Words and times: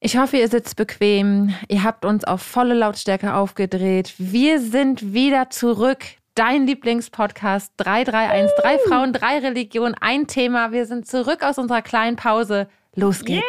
Ich 0.00 0.16
hoffe, 0.16 0.36
ihr 0.36 0.48
sitzt 0.48 0.76
bequem. 0.76 1.54
Ihr 1.68 1.82
habt 1.82 2.04
uns 2.04 2.24
auf 2.24 2.40
volle 2.40 2.74
Lautstärke 2.74 3.34
aufgedreht. 3.34 4.14
Wir 4.18 4.60
sind 4.60 5.12
wieder 5.12 5.50
zurück. 5.50 6.04
Dein 6.36 6.68
Lieblingspodcast 6.68 7.72
331. 7.78 8.44
Uh. 8.44 8.62
Drei 8.62 8.78
Frauen, 8.78 9.12
drei 9.12 9.38
Religionen, 9.38 9.96
ein 10.00 10.28
Thema. 10.28 10.70
Wir 10.70 10.86
sind 10.86 11.08
zurück 11.08 11.42
aus 11.42 11.58
unserer 11.58 11.82
kleinen 11.82 12.14
Pause. 12.14 12.68
Los 12.94 13.24
geht's. 13.24 13.44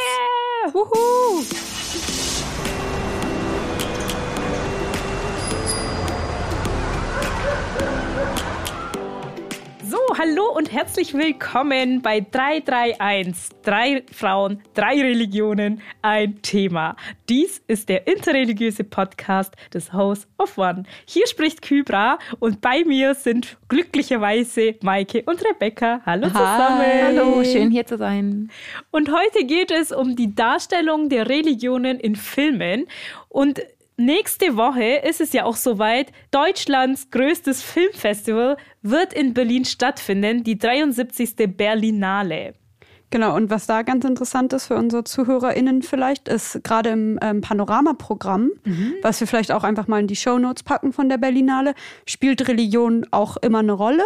Yeah. 0.65 0.73
Wuhu. 0.73 1.68
Hallo 10.19 10.51
und 10.53 10.69
herzlich 10.73 11.13
willkommen 11.13 12.01
bei 12.01 12.19
331. 12.19 13.55
Drei 13.63 14.03
Frauen, 14.11 14.61
drei 14.73 14.99
Religionen, 15.01 15.81
ein 16.01 16.41
Thema. 16.41 16.97
Dies 17.29 17.61
ist 17.67 17.87
der 17.87 18.05
interreligiöse 18.05 18.83
Podcast 18.83 19.53
des 19.73 19.93
House 19.93 20.27
of 20.37 20.57
One. 20.57 20.83
Hier 21.05 21.25
spricht 21.25 21.61
Kybra 21.61 22.19
und 22.39 22.59
bei 22.59 22.83
mir 22.83 23.15
sind 23.15 23.55
glücklicherweise 23.69 24.75
Maike 24.81 25.23
und 25.25 25.41
Rebecca. 25.41 26.01
Hallo 26.05 26.27
zusammen. 26.27 27.01
Hallo, 27.01 27.41
schön 27.45 27.71
hier 27.71 27.85
zu 27.85 27.97
sein. 27.97 28.51
Und 28.91 29.09
heute 29.13 29.45
geht 29.45 29.71
es 29.71 29.93
um 29.93 30.17
die 30.17 30.35
Darstellung 30.35 31.07
der 31.07 31.29
Religionen 31.29 31.97
in 31.97 32.17
Filmen 32.17 32.87
und 33.29 33.61
Nächste 34.01 34.55
Woche 34.55 35.01
ist 35.05 35.19
es 35.19 35.33
ja 35.33 35.43
auch 35.43 35.57
soweit. 35.57 36.13
Deutschlands 36.31 37.11
größtes 37.11 37.61
Filmfestival 37.61 38.55
wird 38.81 39.13
in 39.13 39.33
Berlin 39.33 39.65
stattfinden, 39.65 40.43
die 40.43 40.57
73. 40.57 41.35
Berlinale. 41.55 42.53
Genau, 43.11 43.35
und 43.35 43.49
was 43.49 43.65
da 43.65 43.81
ganz 43.81 44.05
interessant 44.05 44.53
ist 44.53 44.67
für 44.67 44.75
unsere 44.75 45.03
ZuhörerInnen 45.03 45.81
vielleicht, 45.81 46.27
ist 46.27 46.63
gerade 46.63 46.89
im 46.91 47.17
ähm, 47.21 47.41
Panorama-Programm, 47.41 48.51
mhm. 48.63 48.93
was 49.01 49.19
wir 49.19 49.27
vielleicht 49.27 49.51
auch 49.51 49.63
einfach 49.63 49.87
mal 49.87 49.99
in 49.99 50.07
die 50.07 50.15
Shownotes 50.15 50.63
packen 50.63 50.93
von 50.93 51.09
der 51.09 51.17
Berlinale, 51.17 51.73
spielt 52.05 52.47
Religion 52.47 53.07
auch 53.09 53.37
immer 53.37 53.59
eine 53.59 53.71
Rolle 53.71 54.03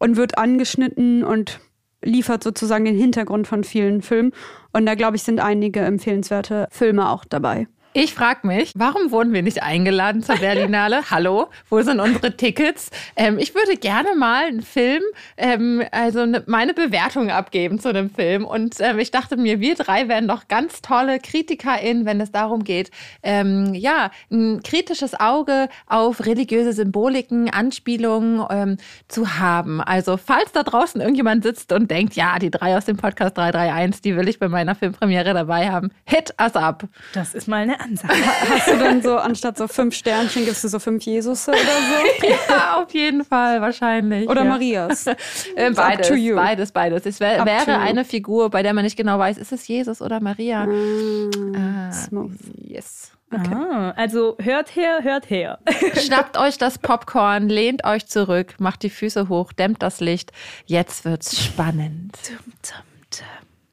und 0.00 0.16
wird 0.16 0.38
angeschnitten 0.38 1.22
und 1.22 1.60
liefert 2.02 2.42
sozusagen 2.42 2.84
den 2.84 2.96
Hintergrund 2.96 3.46
von 3.46 3.62
vielen 3.62 4.02
Filmen. 4.02 4.32
Und 4.72 4.86
da, 4.86 4.96
glaube 4.96 5.16
ich, 5.16 5.22
sind 5.22 5.38
einige 5.38 5.80
empfehlenswerte 5.80 6.66
Filme 6.72 7.10
auch 7.10 7.24
dabei. 7.24 7.68
Ich 7.94 8.14
frage 8.14 8.46
mich, 8.46 8.72
warum 8.74 9.10
wurden 9.10 9.34
wir 9.34 9.42
nicht 9.42 9.62
eingeladen 9.62 10.22
zur 10.22 10.36
Berlinale? 10.36 11.02
Hallo, 11.10 11.48
wo 11.68 11.82
sind 11.82 12.00
unsere 12.00 12.34
Tickets? 12.34 12.88
Ähm, 13.16 13.38
ich 13.38 13.54
würde 13.54 13.76
gerne 13.76 14.14
mal 14.16 14.46
einen 14.46 14.62
Film, 14.62 15.02
ähm, 15.36 15.82
also 15.90 16.24
ne, 16.24 16.42
meine 16.46 16.72
Bewertung 16.72 17.30
abgeben 17.30 17.78
zu 17.78 17.90
einem 17.90 18.08
Film. 18.08 18.46
Und 18.46 18.76
ähm, 18.80 18.98
ich 18.98 19.10
dachte 19.10 19.36
mir, 19.36 19.60
wir 19.60 19.74
drei 19.74 20.08
wären 20.08 20.26
doch 20.26 20.48
ganz 20.48 20.80
tolle 20.80 21.18
KritikerInnen, 21.18 22.06
wenn 22.06 22.18
es 22.22 22.32
darum 22.32 22.64
geht, 22.64 22.90
ähm, 23.22 23.74
ja, 23.74 24.10
ein 24.30 24.62
kritisches 24.62 25.12
Auge 25.20 25.68
auf 25.86 26.24
religiöse 26.24 26.72
Symboliken, 26.72 27.50
Anspielungen 27.50 28.42
ähm, 28.48 28.76
zu 29.08 29.38
haben. 29.38 29.82
Also, 29.82 30.16
falls 30.16 30.52
da 30.52 30.62
draußen 30.62 30.98
irgendjemand 30.98 31.42
sitzt 31.44 31.74
und 31.74 31.90
denkt, 31.90 32.14
ja, 32.14 32.38
die 32.38 32.50
drei 32.50 32.74
aus 32.74 32.86
dem 32.86 32.96
Podcast 32.96 33.36
331, 33.36 34.00
die 34.00 34.16
will 34.16 34.28
ich 34.30 34.38
bei 34.38 34.48
meiner 34.48 34.74
Filmpremiere 34.74 35.34
dabei 35.34 35.70
haben, 35.70 35.90
hit 36.06 36.34
us 36.40 36.56
up. 36.56 36.88
Das 37.12 37.34
ist 37.34 37.48
mal 37.48 37.60
eine 37.60 37.81
Ansage. 37.82 38.14
Hast 38.48 38.68
du 38.68 38.78
dann 38.78 39.02
so, 39.02 39.16
anstatt 39.16 39.58
so 39.58 39.68
fünf 39.68 39.94
Sternchen, 39.94 40.44
gibst 40.44 40.64
du 40.64 40.68
so 40.68 40.78
fünf 40.78 41.04
Jesus 41.04 41.48
oder 41.48 41.56
so? 41.58 42.26
ja, 42.48 42.82
auf 42.82 42.92
jeden 42.94 43.24
Fall, 43.24 43.60
wahrscheinlich. 43.60 44.28
Oder 44.28 44.44
ja. 44.44 44.50
Marias. 44.50 45.06
Äh, 45.54 45.70
beides, 45.72 46.08
beides, 46.34 46.72
beides. 46.72 47.06
Es 47.06 47.20
wär, 47.20 47.44
wäre 47.44 47.78
eine 47.78 48.04
Figur, 48.04 48.50
bei 48.50 48.62
der 48.62 48.72
man 48.74 48.84
nicht 48.84 48.96
genau 48.96 49.18
weiß, 49.18 49.38
ist 49.38 49.52
es 49.52 49.66
Jesus 49.68 50.00
oder 50.00 50.20
Maria. 50.20 50.66
Mm, 50.66 51.54
ah, 51.54 51.92
smooth. 51.92 52.32
Yes. 52.56 53.12
Okay. 53.32 53.54
Ah, 53.54 53.92
also 53.96 54.36
hört 54.40 54.76
her, 54.76 55.00
hört 55.02 55.30
her. 55.30 55.58
Schnappt 55.94 56.36
euch 56.36 56.58
das 56.58 56.78
Popcorn, 56.78 57.48
lehnt 57.48 57.84
euch 57.84 58.06
zurück, 58.06 58.54
macht 58.58 58.82
die 58.82 58.90
Füße 58.90 59.28
hoch, 59.28 59.52
dämmt 59.52 59.82
das 59.82 60.00
Licht. 60.00 60.32
Jetzt 60.66 61.04
wird's 61.04 61.42
spannend. 61.42 62.16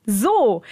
So, 0.06 0.64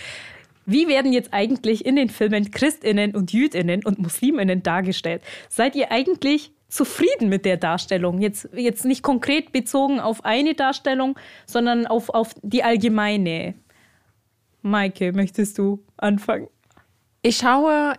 wie 0.67 0.89
werden 0.89 1.13
jetzt 1.13 1.33
eigentlich 1.33 1.85
in 1.85 1.95
den 1.95 2.09
Filmen 2.09 2.51
Christinnen 2.51 3.16
und 3.16 3.31
Jüdinnen 3.31 3.85
und 3.85 4.00
Musliminnen 4.00 4.63
dargestellt? 4.63 5.22
Seid 5.47 5.75
ihr 5.78 5.91
eigentlich 5.91 6.51
zufrieden 6.67 7.29
mit 7.29 7.45
der 7.45 7.55
Darstellung? 7.55 8.19
Jetzt, 8.19 8.50
jetzt 8.53 8.83
nicht 8.83 9.01
konkret 9.01 9.53
bezogen 9.53 10.01
auf 10.01 10.25
eine 10.25 10.55
Darstellung, 10.55 11.17
sondern 11.45 11.88
auf, 11.88 12.09
auf 12.09 12.35
die 12.41 12.63
allgemeine. 12.63 13.55
Maike, 14.61 15.13
möchtest 15.13 15.57
du 15.57 15.85
anfangen? 15.95 16.50
Ich 17.22 17.38
schaue 17.38 17.94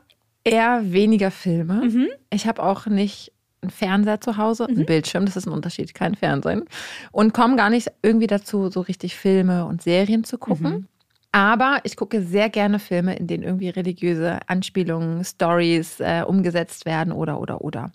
eher 0.44 0.92
weniger 0.92 1.30
Filme. 1.30 1.86
Mhm. 1.86 2.08
Ich 2.30 2.46
habe 2.46 2.62
auch 2.62 2.84
nicht 2.84 3.32
einen 3.62 3.70
Fernseher 3.70 4.20
zu 4.20 4.36
Hause, 4.36 4.64
mhm. 4.64 4.76
einen 4.76 4.86
Bildschirm, 4.86 5.24
das 5.24 5.36
ist 5.36 5.46
ein 5.46 5.54
Unterschied, 5.54 5.94
kein 5.94 6.14
Fernsehen. 6.14 6.64
Und 7.12 7.32
komme 7.32 7.56
gar 7.56 7.70
nicht 7.70 7.88
irgendwie 8.02 8.26
dazu, 8.26 8.68
so 8.68 8.82
richtig 8.82 9.16
Filme 9.16 9.64
und 9.64 9.80
Serien 9.80 10.24
zu 10.24 10.36
gucken. 10.36 10.70
Mhm. 10.70 10.86
Aber 11.30 11.80
ich 11.82 11.96
gucke 11.96 12.22
sehr 12.22 12.48
gerne 12.48 12.78
Filme, 12.78 13.14
in 13.16 13.26
denen 13.26 13.42
irgendwie 13.42 13.68
religiöse 13.68 14.38
Anspielungen, 14.46 15.22
Stories 15.24 16.00
äh, 16.00 16.22
umgesetzt 16.26 16.86
werden 16.86 17.12
oder 17.12 17.38
oder 17.38 17.60
oder. 17.60 17.90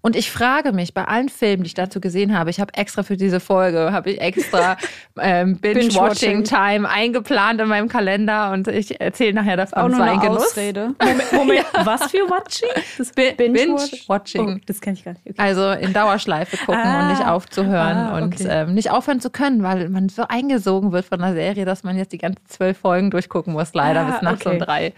Und 0.00 0.16
ich 0.16 0.30
frage 0.30 0.72
mich 0.72 0.94
bei 0.94 1.04
allen 1.04 1.28
Filmen, 1.28 1.64
die 1.64 1.66
ich 1.66 1.74
dazu 1.74 2.00
gesehen 2.00 2.36
habe, 2.36 2.48
ich 2.48 2.60
habe 2.60 2.72
extra 2.72 3.02
für 3.02 3.18
diese 3.18 3.40
Folge, 3.40 3.92
habe 3.92 4.12
ich 4.12 4.20
extra 4.22 4.78
ähm, 5.20 5.58
Binge-Watching-Time 5.58 6.88
eingeplant 6.88 7.60
in 7.60 7.68
meinem 7.68 7.88
Kalender 7.88 8.52
und 8.52 8.68
ich 8.68 8.98
erzähle 8.98 9.34
nachher 9.34 9.58
davon. 9.58 9.82
Auch 9.82 9.88
nur 9.88 10.02
eine 10.02 10.20
Genuss. 10.20 10.46
Ausrede. 10.46 10.94
Moment, 10.98 11.32
Moment 11.32 11.66
ja. 11.74 11.84
was 11.84 12.10
für 12.10 12.18
Watching? 12.30 12.70
Das 12.96 13.12
Binge-Watching. 13.12 14.46
Binge 14.46 14.60
oh, 14.60 14.64
das 14.64 14.80
kann 14.80 14.94
ich 14.94 15.04
gar 15.04 15.12
nicht. 15.12 15.26
Okay. 15.26 15.34
Also 15.36 15.72
in 15.72 15.92
Dauerschleife 15.92 16.56
gucken 16.56 16.80
ah. 16.80 17.02
und 17.02 17.18
nicht 17.18 17.26
aufzuhören 17.26 17.96
ah, 17.96 18.14
okay. 18.14 18.22
und 18.22 18.46
ähm, 18.48 18.74
nicht 18.74 18.90
aufhören 18.90 19.20
zu 19.20 19.28
können, 19.28 19.62
weil 19.62 19.90
man 19.90 20.08
so 20.08 20.22
eingesogen 20.26 20.92
wird 20.92 21.04
von 21.04 21.20
einer 21.20 21.34
Serie, 21.34 21.66
dass 21.66 21.82
man 21.82 21.98
jetzt 21.98 22.12
die 22.12 22.18
ganze 22.18 22.42
zwölf 22.44 22.77
Folgen 22.78 23.10
durchgucken 23.10 23.52
muss, 23.52 23.74
leider 23.74 24.00
ah, 24.00 24.10
bis 24.10 24.22
nachts 24.22 24.46
okay. 24.46 24.54
um 24.54 24.58
drei. 24.58 24.94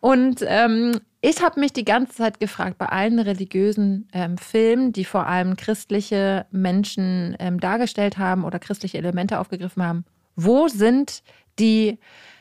Und 0.00 0.44
ähm, 0.46 1.00
ich 1.20 1.42
habe 1.42 1.60
mich 1.60 1.72
die 1.72 1.84
ganze 1.84 2.14
Zeit 2.14 2.40
gefragt, 2.40 2.76
bei 2.78 2.86
allen 2.86 3.20
religiösen 3.20 4.08
ähm, 4.12 4.36
Filmen, 4.36 4.92
die 4.92 5.04
vor 5.04 5.28
allem 5.28 5.56
christliche 5.56 6.46
Menschen 6.50 7.36
ähm, 7.38 7.60
dargestellt 7.60 8.18
haben 8.18 8.44
oder 8.44 8.58
christliche 8.58 8.98
Elemente 8.98 9.38
aufgegriffen 9.38 9.84
haben, 9.84 10.04
wo 10.34 10.66
sind 10.66 11.22
die 11.60 11.98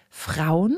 Frauen, 0.09 0.75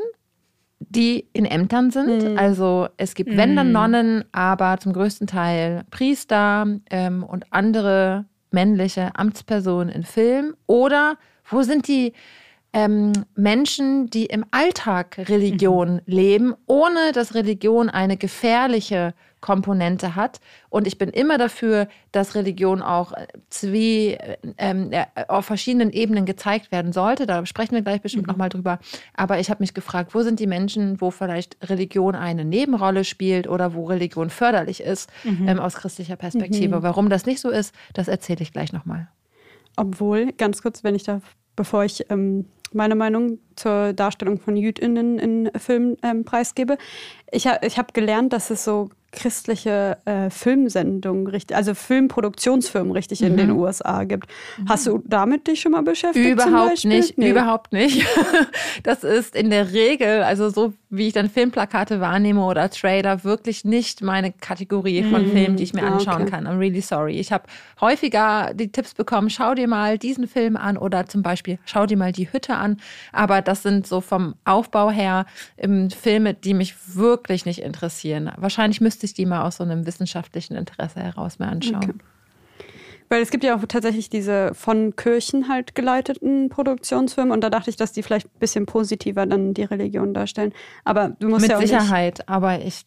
die 0.80 1.30
in 1.32 1.46
Ämtern 1.46 1.92
sind? 1.92 2.32
Mhm. 2.32 2.38
Also 2.38 2.90
es 2.98 3.16
gibt, 3.16 3.38
wenn 3.38 3.56
dann. 3.56 3.72
Nonnen, 3.72 4.26
aber 4.34 4.78
zum 4.80 4.92
größten 4.92 5.28
Teil 5.28 5.86
Priester 5.90 6.68
ähm, 6.90 7.24
und 7.24 7.46
andere 7.52 8.26
männliche 8.52 9.12
Amtspersonen 9.16 9.90
in 9.90 10.04
Filmen. 10.04 10.54
Oder 10.68 11.18
wo 11.50 11.62
sind 11.62 11.88
die 11.88 12.14
ähm, 12.74 13.14
Menschen, 13.36 14.10
die 14.10 14.26
im 14.26 14.46
Alltag 14.52 15.18
Religion 15.18 15.96
mhm. 15.96 16.02
leben, 16.06 16.56
ohne 16.66 17.12
dass 17.14 17.36
Religion 17.36 17.90
eine 17.90 18.18
gefährliche 18.18 19.14
Komponente 19.44 20.16
hat. 20.16 20.40
Und 20.70 20.88
ich 20.88 20.98
bin 20.98 21.10
immer 21.10 21.38
dafür, 21.38 21.90
dass 22.14 22.34
Religion 22.34 22.82
auch 22.82 23.12
äh, 23.12 23.28
zwei, 23.50 24.38
ähm, 24.58 24.92
äh, 24.92 25.06
auf 25.28 25.46
verschiedenen 25.46 25.92
Ebenen 25.92 26.26
gezeigt 26.26 26.72
werden 26.72 26.94
sollte. 26.94 27.28
Da 27.28 27.46
sprechen 27.46 27.76
wir 27.76 27.82
gleich 27.82 28.02
bestimmt 28.02 28.26
mhm. 28.26 28.32
nochmal 28.32 28.48
drüber. 28.48 28.80
Aber 29.14 29.40
ich 29.40 29.50
habe 29.50 29.62
mich 29.62 29.74
gefragt, 29.74 30.16
wo 30.16 30.22
sind 30.22 30.40
die 30.40 30.48
Menschen, 30.48 31.02
wo 31.02 31.12
vielleicht 31.12 31.58
Religion 31.70 32.16
eine 32.16 32.46
Nebenrolle 32.46 33.04
spielt 33.04 33.48
oder 33.48 33.74
wo 33.74 33.84
Religion 33.84 34.30
förderlich 34.30 34.82
ist 34.82 35.12
mhm. 35.26 35.50
ähm, 35.50 35.60
aus 35.60 35.76
christlicher 35.76 36.16
Perspektive. 36.16 36.78
Mhm. 36.78 36.84
Warum 36.84 37.10
das 37.10 37.26
nicht 37.26 37.42
so 37.42 37.50
ist, 37.50 37.76
das 37.94 38.08
erzähle 38.08 38.42
ich 38.42 38.54
gleich 38.54 38.72
nochmal. 38.72 39.10
Obwohl, 39.76 40.32
ganz 40.32 40.62
kurz, 40.62 40.86
wenn 40.86 40.96
ich 40.96 41.04
da, 41.04 41.20
bevor 41.58 41.84
ich 41.84 42.10
ähm, 42.10 42.46
meine 42.74 42.96
Meinung 42.96 43.40
zur 43.56 43.94
Darstellung 43.94 44.40
von 44.40 44.56
JüdInnen 44.56 45.20
in 45.20 45.52
Filmen 45.58 45.98
ähm, 46.04 46.26
preisgebe. 46.26 46.78
Ich, 47.32 47.48
ha, 47.48 47.58
ich 47.62 47.78
habe 47.78 47.94
gelernt, 47.94 48.34
dass 48.34 48.50
es 48.50 48.64
so 48.64 48.90
christliche 49.14 49.98
äh, 50.06 50.30
Filmsendungen, 50.30 51.32
also 51.54 51.74
Filmproduktionsfirmen 51.74 52.92
richtig 52.92 53.22
mhm. 53.22 53.28
in 53.28 53.38
den 53.38 53.52
USA 53.52 54.04
gibt. 54.04 54.28
Mhm. 54.58 54.70
Hast 54.70 54.88
du 54.88 55.02
damit 55.06 55.48
dich 55.48 55.62
schon 55.62 55.72
mal 55.72 55.84
beschäftigt? 55.84 56.28
Überhaupt 56.28 56.84
nicht, 56.84 57.18
nee. 57.18 57.30
überhaupt 57.30 57.72
nicht. 57.72 58.06
Das 58.84 59.04
ist 59.04 59.36
in 59.36 59.50
der 59.50 59.72
Regel, 59.72 60.24
also 60.24 60.50
so 60.50 60.74
wie 60.90 61.08
ich 61.08 61.14
dann 61.14 61.30
Filmplakate 61.30 62.00
wahrnehme 62.00 62.44
oder 62.44 62.70
Trailer, 62.70 63.24
wirklich 63.24 63.66
nicht 63.66 64.02
meine 64.02 64.32
Kategorie 64.32 65.04
von 65.04 65.28
mhm. 65.28 65.32
Filmen, 65.32 65.56
die 65.56 65.64
ich 65.64 65.74
mir 65.74 65.84
ah, 65.84 65.94
anschauen 65.94 66.24
okay. 66.24 66.32
kann. 66.32 66.48
I'm 66.48 66.60
really 66.60 66.82
sorry. 66.82 67.20
Ich 67.20 67.32
habe 67.32 67.46
häufiger 67.82 68.54
die 68.54 68.72
Tipps 68.72 68.94
bekommen, 68.94 69.30
schau 69.30 69.56
dir 69.56 69.68
mal 69.68 69.98
diesen 69.98 70.28
Film 70.28 70.58
an 70.58 70.78
oder 70.78 71.06
zum 71.06 71.24
Beispiel 71.24 71.60
schau 71.66 71.86
dir 71.86 71.98
mal 71.98 72.12
die 72.12 72.32
Hütte 72.32 72.56
an. 72.56 72.78
Aber 73.12 73.42
das 73.42 73.64
sind 73.64 73.88
so 73.88 74.02
vom 74.02 74.36
Aufbau 74.46 74.92
her 74.92 75.26
ähm, 75.58 75.90
Filme, 75.90 76.34
die 76.34 76.54
mich 76.54 76.76
wirklich 76.96 77.46
nicht 77.46 77.62
interessieren. 77.62 78.32
Wahrscheinlich 78.38 78.82
müsste 78.82 79.03
ich 79.06 79.14
die 79.14 79.26
mal 79.26 79.44
aus 79.44 79.58
so 79.58 79.64
einem 79.64 79.86
wissenschaftlichen 79.86 80.56
Interesse 80.56 81.00
heraus 81.02 81.40
mehr 81.40 81.50
anschauen. 81.50 81.84
Okay. 81.84 81.94
Weil 83.10 83.22
es 83.22 83.30
gibt 83.30 83.44
ja 83.44 83.56
auch 83.56 83.62
tatsächlich 83.68 84.10
diese 84.10 84.56
von 84.56 84.96
Kirchen 84.96 85.48
halt 85.48 85.76
geleiteten 85.76 86.50
Produktionsfilme 86.50 87.32
und 87.32 87.42
da 87.44 87.52
dachte 87.52 87.70
ich, 87.70 87.76
dass 87.76 87.92
die 87.92 88.02
vielleicht 88.02 88.26
ein 88.28 88.40
bisschen 88.40 88.66
positiver 88.66 89.26
dann 89.28 89.54
die 89.54 89.64
Religion 89.66 90.16
darstellen. 90.16 90.52
Aber 90.84 91.10
du 91.20 91.28
musst 91.28 91.42
Mit 91.42 91.52
ja 91.52 91.58
auch 91.58 91.62
Sicherheit, 91.62 92.20
nicht, 92.20 92.30
aber 92.30 92.60
ich. 92.60 92.84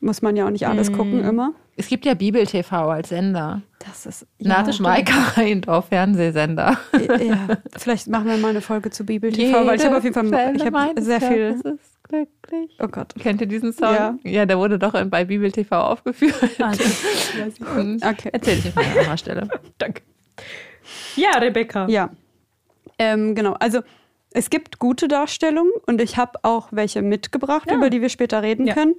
Muss 0.00 0.20
man 0.22 0.34
ja 0.36 0.46
auch 0.46 0.50
nicht 0.50 0.66
alles 0.66 0.92
gucken 0.92 1.18
Mhm. 1.22 1.28
immer. 1.28 1.52
es 1.76 1.86
gibt 1.88 2.06
ja 2.06 2.14
Bibel 2.14 2.44
TV 2.46 2.88
als 2.90 3.10
Sender. 3.10 3.62
Das 3.86 4.06
ist 4.06 4.26
Nate 4.40 4.72
Schmeiker 4.72 5.14
Reindorf, 5.36 5.88
Fernsehsender. 5.88 6.76
Ja, 7.20 7.48
vielleicht 7.76 8.08
machen 8.08 8.26
wir 8.26 8.36
mal 8.38 8.48
eine 8.50 8.62
Folge 8.62 8.90
zu 8.90 9.04
Bibel 9.04 9.30
TV, 9.30 9.64
weil 9.64 9.76
ich 9.76 9.84
habe 9.84 9.96
auf 9.98 10.02
jeden 10.02 10.14
Fall 10.14 10.56
ich 10.56 10.64
habe 10.64 11.00
sehr 11.02 11.20
viel. 11.20 11.78
Glücklich. 12.08 12.76
Oh 12.80 12.88
Gott. 12.88 13.14
Kennt 13.18 13.40
ihr 13.40 13.46
diesen 13.46 13.72
Song? 13.72 13.94
Ja. 13.94 14.18
ja 14.24 14.46
der 14.46 14.58
wurde 14.58 14.78
doch 14.78 14.92
bei 15.06 15.24
Bibel 15.24 15.50
TV 15.52 15.76
aufgeführt. 15.80 16.34
Ich. 16.42 17.60
Und 17.76 18.02
Okay. 18.04 18.30
Erzähl 18.32 18.58
ich 18.58 18.66
euch 18.66 18.74
mal 18.74 18.84
an 18.84 18.98
anderer 18.98 19.16
Stelle. 19.18 19.48
Danke. 19.78 20.02
Ja, 21.16 21.32
Rebecca. 21.38 21.86
Ja. 21.88 22.10
Ähm, 22.98 23.34
genau. 23.34 23.52
Also 23.60 23.80
es 24.30 24.50
gibt 24.50 24.78
gute 24.78 25.08
Darstellungen 25.08 25.72
und 25.86 26.00
ich 26.00 26.16
habe 26.16 26.38
auch 26.42 26.68
welche 26.70 27.02
mitgebracht, 27.02 27.70
Ja. 27.70 27.76
über 27.76 27.90
die 27.90 28.00
wir 28.00 28.08
später 28.08 28.42
reden 28.42 28.66
Ja. 28.66 28.74
können. 28.74 28.94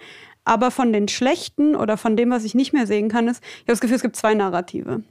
Aber 0.45 0.71
von 0.71 0.93
den 0.93 1.07
schlechten 1.07 1.75
oder 1.75 1.97
von 1.97 2.15
dem, 2.17 2.29
was 2.31 2.43
ich 2.43 2.55
nicht 2.55 2.73
mehr 2.73 2.87
sehen 2.87 3.09
kann, 3.09 3.27
ist, 3.27 3.43
ich 3.43 3.59
habe 3.61 3.65
das 3.73 3.81
Gefühl, 3.81 3.95
es 3.97 4.01
gibt 4.01 4.15
zwei 4.15 4.33
Narrative. 4.33 5.03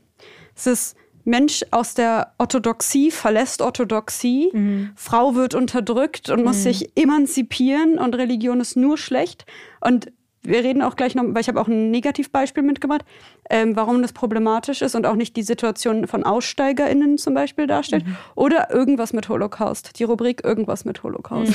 Es 0.57 0.67
ist 0.67 0.97
Mensch 1.29 1.65
aus 1.71 1.95
der 1.95 2.33
Orthodoxie 2.39 3.11
verlässt 3.11 3.61
Orthodoxie, 3.61 4.51
Frau 4.97 5.35
wird 5.35 5.55
unterdrückt 5.55 6.31
und 6.31 6.43
muss 6.45 6.63
sich 6.63 6.91
emanzipieren 6.97 7.99
und 7.99 8.17
Religion 8.17 8.61
ist 8.61 8.77
nur 8.77 8.97
schlecht. 8.97 9.45
Und 9.81 10.11
wir 10.43 10.65
reden 10.65 10.83
auch 10.83 10.97
gleich 10.97 11.15
noch, 11.15 11.25
weil 11.27 11.41
ich 11.43 11.49
habe 11.49 11.61
auch 11.61 11.69
ein 11.69 11.91
Negativbeispiel 11.91 12.63
mitgebracht, 12.63 13.05
ähm, 13.51 13.77
warum 13.77 14.01
das 14.01 14.13
problematisch 14.13 14.81
ist 14.83 14.95
und 14.95 15.05
auch 15.05 15.17
nicht 15.17 15.37
die 15.37 15.43
Situation 15.43 16.07
von 16.07 16.25
AussteigerInnen 16.25 17.19
zum 17.19 17.35
Beispiel 17.35 17.67
darstellt. 17.67 18.05
Oder 18.35 18.71
irgendwas 18.71 19.13
mit 19.13 19.29
Holocaust. 19.29 19.99
Die 19.99 20.05
Rubrik 20.05 20.45
irgendwas 20.45 20.85
mit 20.85 21.03
Holocaust. 21.03 21.53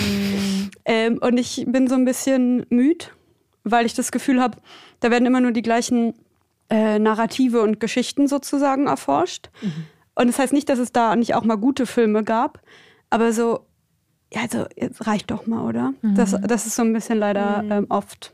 Ähm, 0.85 1.17
und 1.19 1.37
ich 1.39 1.65
bin 1.67 1.87
so 1.87 1.95
ein 1.95 2.05
bisschen 2.05 2.65
müde, 2.69 3.05
weil 3.63 3.85
ich 3.85 3.93
das 3.95 4.11
Gefühl 4.11 4.41
habe, 4.41 4.57
da 4.99 5.09
werden 5.09 5.25
immer 5.25 5.39
nur 5.39 5.51
die 5.51 5.61
gleichen 5.61 6.13
äh, 6.69 6.99
Narrative 6.99 7.61
und 7.61 7.79
Geschichten 7.79 8.27
sozusagen 8.27 8.87
erforscht. 8.87 9.49
Und 10.15 10.27
das 10.27 10.39
heißt 10.39 10.53
nicht, 10.53 10.69
dass 10.69 10.79
es 10.79 10.91
da 10.91 11.15
nicht 11.15 11.35
auch 11.35 11.43
mal 11.43 11.55
gute 11.55 11.85
Filme 11.85 12.23
gab, 12.23 12.61
aber 13.09 13.33
so, 13.33 13.65
ja, 14.31 14.41
also 14.41 14.65
jetzt 14.75 15.05
reicht 15.07 15.31
doch 15.31 15.47
mal, 15.47 15.67
oder? 15.67 15.93
Das, 16.15 16.35
das 16.41 16.65
ist 16.65 16.75
so 16.75 16.81
ein 16.83 16.93
bisschen 16.93 17.19
leider 17.19 17.63
ähm, 17.69 17.85
oft 17.89 18.33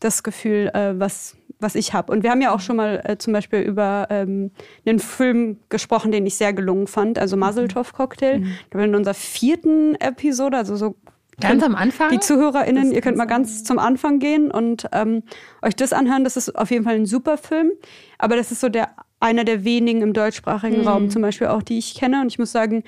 das 0.00 0.22
Gefühl, 0.22 0.70
äh, 0.74 0.98
was, 0.98 1.36
was 1.58 1.74
ich 1.74 1.92
habe. 1.94 2.12
Und 2.12 2.22
wir 2.22 2.30
haben 2.30 2.42
ja 2.42 2.54
auch 2.54 2.60
schon 2.60 2.76
mal 2.76 3.00
äh, 3.04 3.16
zum 3.16 3.32
Beispiel 3.32 3.60
über 3.60 4.06
ähm, 4.10 4.50
einen 4.84 4.98
Film 4.98 5.58
gesprochen, 5.68 6.12
den 6.12 6.26
ich 6.26 6.34
sehr 6.36 6.52
gelungen 6.52 6.86
fand, 6.86 7.18
also 7.18 7.36
Mazeltov 7.36 7.92
Cocktail. 7.92 8.42
Da 8.70 8.80
in 8.80 8.94
unserer 8.94 9.14
vierten 9.14 9.94
Episode, 9.96 10.56
also 10.56 10.76
so 10.76 10.96
Ganz 11.40 11.62
am 11.62 11.74
Anfang? 11.74 12.10
die 12.10 12.20
ZuhörerInnen, 12.20 12.92
ihr 12.92 13.00
könnt 13.00 13.16
mal 13.16 13.26
ganz 13.26 13.62
zum 13.64 13.78
Anfang 13.78 14.18
gehen 14.18 14.50
und 14.50 14.86
ähm, 14.92 15.22
euch 15.62 15.76
das 15.76 15.92
anhören. 15.92 16.24
Das 16.24 16.36
ist 16.36 16.56
auf 16.56 16.70
jeden 16.70 16.84
Fall 16.84 16.94
ein 16.94 17.06
super 17.06 17.36
Film. 17.36 17.72
Aber 18.18 18.36
das 18.36 18.52
ist 18.52 18.60
so 18.60 18.68
der 18.68 18.90
einer 19.20 19.44
der 19.44 19.64
wenigen 19.64 20.02
im 20.02 20.12
deutschsprachigen 20.12 20.86
Raum 20.86 21.10
zum 21.10 21.22
Beispiel 21.22 21.46
auch, 21.48 21.62
die 21.62 21.78
ich 21.78 21.94
kenne. 21.94 22.20
Und 22.20 22.28
ich 22.28 22.38
muss 22.38 22.52
sagen, 22.52 22.84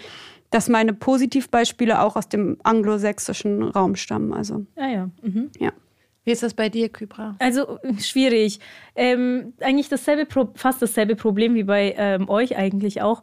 dass 0.51 0.69
meine 0.69 0.93
Positivbeispiele 0.95 2.01
auch 2.01 2.17
aus 2.17 2.29
dem 2.29 2.59
anglosächsischen 2.63 3.63
Raum 3.63 3.97
stammen. 3.97 4.33
Also, 4.33 4.67
Ah, 4.77 4.89
ja. 4.89 5.11
Mhm. 5.23 5.51
ja. 5.59 5.73
Wie 6.25 6.33
ist 6.33 6.43
das 6.43 6.53
bei 6.53 6.69
dir, 6.69 6.91
Kybra? 6.91 7.37
Also 7.39 7.79
schwierig. 7.99 8.61
Ähm, 8.95 9.55
eigentlich 9.61 9.89
dasselbe, 9.89 10.27
Pro 10.27 10.51
fast 10.55 10.83
dasselbe 10.83 11.17
Problem 11.17 11.55
wie 11.55 11.65
bei 11.65 11.95
ähm, 11.97 12.29
euch 12.29 12.59
eigentlich 12.59 13.01
auch. 13.01 13.23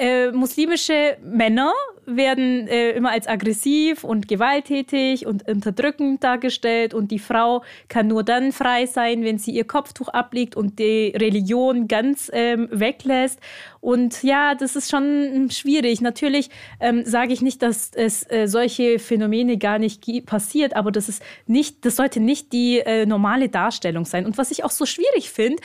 Äh, 0.00 0.32
muslimische 0.32 1.18
Männer 1.22 1.74
werden 2.06 2.66
äh, 2.68 2.92
immer 2.92 3.10
als 3.10 3.28
aggressiv 3.28 4.02
und 4.02 4.28
gewalttätig 4.28 5.26
und 5.26 5.46
unterdrückend 5.46 6.24
dargestellt 6.24 6.94
und 6.94 7.10
die 7.10 7.18
Frau 7.18 7.62
kann 7.88 8.06
nur 8.06 8.22
dann 8.22 8.52
frei 8.52 8.86
sein, 8.86 9.24
wenn 9.24 9.36
sie 9.36 9.50
ihr 9.50 9.64
Kopftuch 9.64 10.08
ablegt 10.08 10.56
und 10.56 10.78
die 10.78 11.12
Religion 11.14 11.86
ganz 11.86 12.30
ähm, 12.32 12.68
weglässt. 12.72 13.40
Und 13.82 14.22
ja, 14.22 14.54
das 14.54 14.74
ist 14.74 14.90
schon 14.90 15.04
ähm, 15.04 15.50
schwierig. 15.50 16.00
Natürlich 16.00 16.48
ähm, 16.80 17.04
sage 17.04 17.34
ich 17.34 17.42
nicht, 17.42 17.60
dass 17.60 17.90
es 17.94 18.22
äh, 18.30 18.48
solche 18.48 18.98
Phänomene 18.98 19.58
gar 19.58 19.78
nicht 19.78 20.02
passiert, 20.24 20.76
aber 20.76 20.92
das 20.92 21.10
ist 21.10 21.22
nicht, 21.46 21.84
das 21.84 21.96
sollte 21.96 22.20
nicht 22.20 22.54
die 22.54 22.78
äh, 22.78 23.04
normale 23.04 23.50
Darstellung 23.50 24.06
sein. 24.06 24.24
Und 24.24 24.38
was 24.38 24.50
ich 24.50 24.64
auch 24.64 24.70
so 24.70 24.86
schwierig 24.86 25.30
finde, 25.30 25.62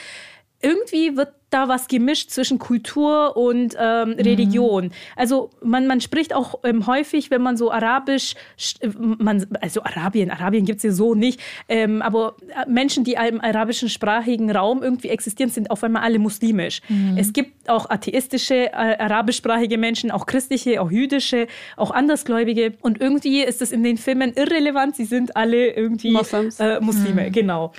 irgendwie 0.66 1.16
wird 1.16 1.28
da 1.50 1.68
was 1.68 1.86
gemischt 1.86 2.30
zwischen 2.30 2.58
Kultur 2.58 3.36
und 3.36 3.76
ähm, 3.78 4.16
Religion. 4.18 4.90
Also 5.14 5.50
man, 5.62 5.86
man 5.86 6.00
spricht 6.00 6.34
auch 6.34 6.58
ähm, 6.64 6.88
häufig, 6.88 7.30
wenn 7.30 7.40
man 7.40 7.56
so 7.56 7.70
arabisch, 7.70 8.34
sch- 8.58 8.82
äh, 8.82 8.90
man, 8.98 9.46
also 9.60 9.84
Arabien, 9.84 10.28
Arabien 10.30 10.64
gibt 10.64 10.78
es 10.78 10.82
ja 10.82 10.90
so 10.90 11.14
nicht, 11.14 11.40
ähm, 11.68 12.02
aber 12.02 12.34
äh, 12.48 12.68
Menschen, 12.68 13.04
die 13.04 13.12
im 13.12 13.40
arabischen 13.40 13.88
sprachigen 13.88 14.50
Raum 14.50 14.82
irgendwie 14.82 15.08
existieren, 15.08 15.50
sind 15.50 15.70
auf 15.70 15.84
einmal 15.84 16.02
alle 16.02 16.18
muslimisch. 16.18 16.80
Es 17.16 17.32
gibt 17.32 17.68
auch 17.70 17.88
atheistische, 17.90 18.72
äh, 18.72 18.96
arabischsprachige 18.98 19.78
Menschen, 19.78 20.10
auch 20.10 20.26
christliche, 20.26 20.82
auch 20.82 20.90
jüdische, 20.90 21.46
auch 21.76 21.92
andersgläubige. 21.92 22.72
Und 22.80 23.00
irgendwie 23.00 23.42
ist 23.44 23.60
das 23.60 23.70
in 23.70 23.84
den 23.84 23.98
Filmen 23.98 24.32
irrelevant. 24.34 24.96
Sie 24.96 25.04
sind 25.04 25.36
alle 25.36 25.68
irgendwie 25.70 26.10
Moslems. 26.10 26.58
Äh, 26.58 26.80
Muslime, 26.80 27.30
genau. 27.30 27.72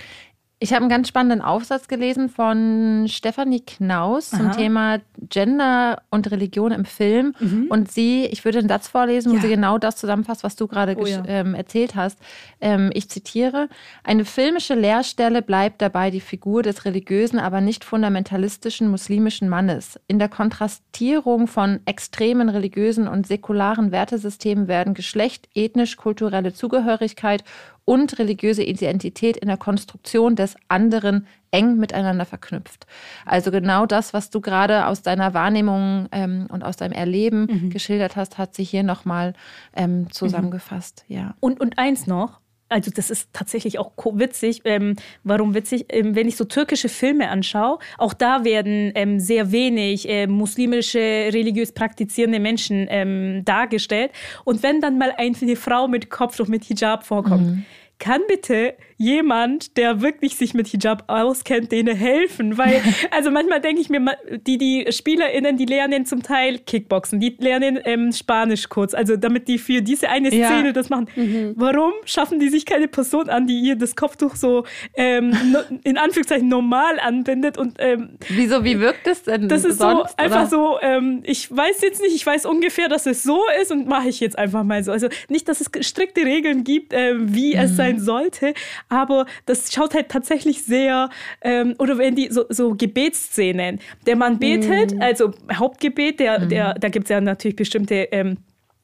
Ich 0.59 0.73
habe 0.73 0.81
einen 0.81 0.89
ganz 0.89 1.07
spannenden 1.07 1.41
Aufsatz 1.43 1.87
gelesen 1.87 2.29
von 2.29 3.05
Stefanie 3.07 3.59
Knaus 3.59 4.31
zum 4.31 4.47
Aha. 4.47 4.55
Thema 4.55 4.97
Gender 5.29 6.01
und 6.09 6.31
Religion 6.31 6.71
im 6.71 6.83
Film. 6.83 7.35
Und 7.69 7.91
sie, 7.91 8.25
ich 8.25 8.43
würde 8.43 8.57
einen 8.57 8.67
Satz 8.67 8.87
vorlesen, 8.87 9.31
wo 9.31 9.35
Ja. 9.35 9.41
sie 9.41 9.49
genau 9.49 9.77
das 9.77 9.97
zusammenfasst, 9.97 10.43
was 10.43 10.55
du 10.55 10.65
gerade 10.65 10.95
Oh 10.97 11.05
ja. 11.05 11.21
ähm, 11.27 11.53
erzählt 11.53 11.93
hast. 11.95 12.17
Ähm, 12.59 12.89
ich 12.95 13.07
zitiere, 13.07 13.69
eine 14.03 14.25
filmische 14.25 14.73
Leerstelle 14.73 15.43
bleibt 15.43 15.79
dabei 15.79 16.09
die 16.09 16.21
Figur 16.21 16.63
des 16.63 16.85
religiösen, 16.85 17.37
aber 17.37 17.61
nicht 17.61 17.83
fundamentalistischen 17.85 18.89
muslimischen 18.89 19.49
Mannes. 19.49 19.99
In 20.07 20.17
der 20.17 20.29
Kontrastierung 20.29 21.45
von 21.45 21.81
extremen 21.85 22.49
religiösen 22.49 23.07
und 23.07 23.27
säkularen 23.27 23.91
Wertesystemen 23.91 24.67
werden 24.67 24.95
Geschlecht, 24.95 25.49
ethnisch-kulturelle 25.53 26.51
Zugehörigkeit 26.51 27.43
und 27.87 28.19
religiöse 28.19 28.63
Identität 28.63 29.37
in 29.37 29.47
der 29.47 29.55
Konstruktion 29.55 30.35
des 30.35 30.55
anderen 30.67 31.25
eng 31.51 31.77
miteinander 31.77 32.25
verknüpft. 32.25 32.85
Also 33.25 33.49
genau 33.49 33.85
das, 33.85 34.13
was 34.13 34.29
du 34.29 34.41
gerade 34.41 34.87
aus 34.87 35.03
deiner 35.03 35.33
Wahrnehmung 35.33 36.09
ähm, 36.11 36.47
und 36.49 36.63
aus 36.63 36.75
deinem 36.75 36.91
Erleben 36.91 37.69
geschildert 37.69 38.17
hast, 38.17 38.37
hat 38.37 38.55
sie 38.55 38.65
hier 38.65 38.83
nochmal 38.83 39.33
ähm, 39.73 40.11
zusammengefasst. 40.11 41.05
Ja. 41.07 41.35
Und, 41.39 41.61
und 41.61 41.79
eins 41.79 42.07
noch, 42.07 42.41
also 42.69 42.91
das 42.91 43.09
ist 43.09 43.29
tatsächlich 43.33 43.79
auch 43.79 43.91
witzig. 44.13 44.61
Ähm, 44.65 44.95
warum 45.23 45.53
witzig? 45.53 45.85
Ähm, 45.89 46.15
wenn 46.15 46.27
ich 46.27 46.35
so 46.35 46.45
türkische 46.45 46.89
Filme 46.89 47.29
anschaue, 47.29 47.79
auch 47.97 48.13
da 48.13 48.43
werden 48.43 48.91
ähm, 48.95 49.19
sehr 49.19 49.51
wenig 49.51 50.07
äh, 50.09 50.27
muslimische, 50.27 50.99
religiös 50.99 51.71
praktizierende 51.71 52.39
Menschen 52.39 52.87
ähm, 52.89 53.43
dargestellt. 53.45 54.11
Und 54.43 54.63
wenn 54.63 54.81
dann 54.81 54.97
mal 54.97 55.13
eine 55.17 55.55
Frau 55.55 55.87
mit 55.87 56.09
Kopftuch, 56.09 56.47
mit 56.47 56.65
Hijab 56.65 57.05
vorkommt, 57.05 57.65
kann 57.99 58.21
bitte 58.27 58.75
jemand, 58.97 59.77
der 59.77 60.01
wirklich 60.01 60.35
sich 60.35 60.53
mit 60.53 60.67
Hijab 60.67 61.03
auskennt, 61.07 61.71
denen 61.71 61.95
helfen? 61.95 62.57
Weil, 62.57 62.81
also 63.11 63.31
manchmal 63.31 63.61
denke 63.61 63.81
ich 63.81 63.89
mir, 63.89 64.17
die, 64.45 64.57
die 64.57 64.85
SpielerInnen, 64.91 65.57
die 65.57 65.65
lernen 65.65 66.05
zum 66.05 66.23
Teil 66.23 66.59
Kickboxen, 66.59 67.19
die 67.19 67.35
lernen 67.39 67.79
ähm, 67.85 68.11
Spanisch 68.11 68.69
kurz, 68.69 68.93
also 68.93 69.15
damit 69.15 69.47
die 69.47 69.57
für 69.59 69.81
diese 69.81 70.09
eine 70.09 70.33
Ja. 70.33 70.47
Szene 70.47 70.73
das 70.73 70.89
machen. 70.89 71.07
Warum 71.55 71.93
schaffen 72.05 72.39
die 72.39 72.49
sich 72.49 72.65
keine 72.65 72.87
Person 72.87 73.29
an, 73.29 73.47
die 73.47 73.59
ihr 73.59 73.75
das 73.75 73.95
Kopftuch 73.95 74.35
so 74.35 74.65
ähm, 74.95 75.35
in 75.83 75.97
Anführungszeichen 75.97 76.47
normal 76.47 76.99
anbindet 76.99 77.57
und 77.57 77.75
ähm, 77.79 78.17
Wieso, 78.29 78.63
wie 78.63 78.79
wirkt 78.79 79.05
es 79.07 79.23
denn 79.23 79.47
das 79.47 79.63
ist 79.63 79.77
sonst? 79.79 80.09
so 80.11 80.15
einfach 80.17 80.41
oder? 80.41 80.47
so, 80.47 80.77
ähm, 80.81 81.21
ich 81.23 81.55
weiß 81.55 81.81
jetzt 81.81 82.01
nicht, 82.01 82.15
ich 82.15 82.25
weiß 82.25 82.45
ungefähr, 82.45 82.89
dass 82.89 83.05
es 83.05 83.23
so 83.23 83.39
ist 83.61 83.71
und 83.71 83.87
mache 83.87 84.09
ich 84.09 84.19
jetzt 84.19 84.37
einfach 84.37 84.63
mal 84.63 84.83
so. 84.83 84.91
Also 84.91 85.07
nicht, 85.29 85.47
dass 85.47 85.61
es 85.61 85.69
strikte 85.87 86.21
Regeln 86.21 86.63
gibt, 86.63 86.93
ähm, 86.93 87.33
wie 87.33 87.53
es 87.53 87.75
sein 87.75 87.99
sollte, 87.99 88.53
aber 88.89 89.25
das 89.45 89.71
schaut 89.71 89.93
halt 89.93 90.09
tatsächlich 90.09 90.63
sehr, 90.63 91.09
ähm, 91.41 91.75
oder 91.79 91.97
wenn 91.97 92.15
die 92.15 92.29
so, 92.31 92.45
so 92.49 92.75
Gebetsszenen, 92.75 93.79
der 94.05 94.15
Mann 94.15 94.39
betet, 94.39 94.99
also 95.01 95.31
Hauptgebet, 95.53 96.19
der, 96.19 96.45
der, 96.45 96.73
da 96.75 96.89
gibt 96.89 97.05
es 97.05 97.09
ja 97.09 97.21
natürlich 97.21 97.55
bestimmte 97.55 97.95
ähm, 98.11 98.37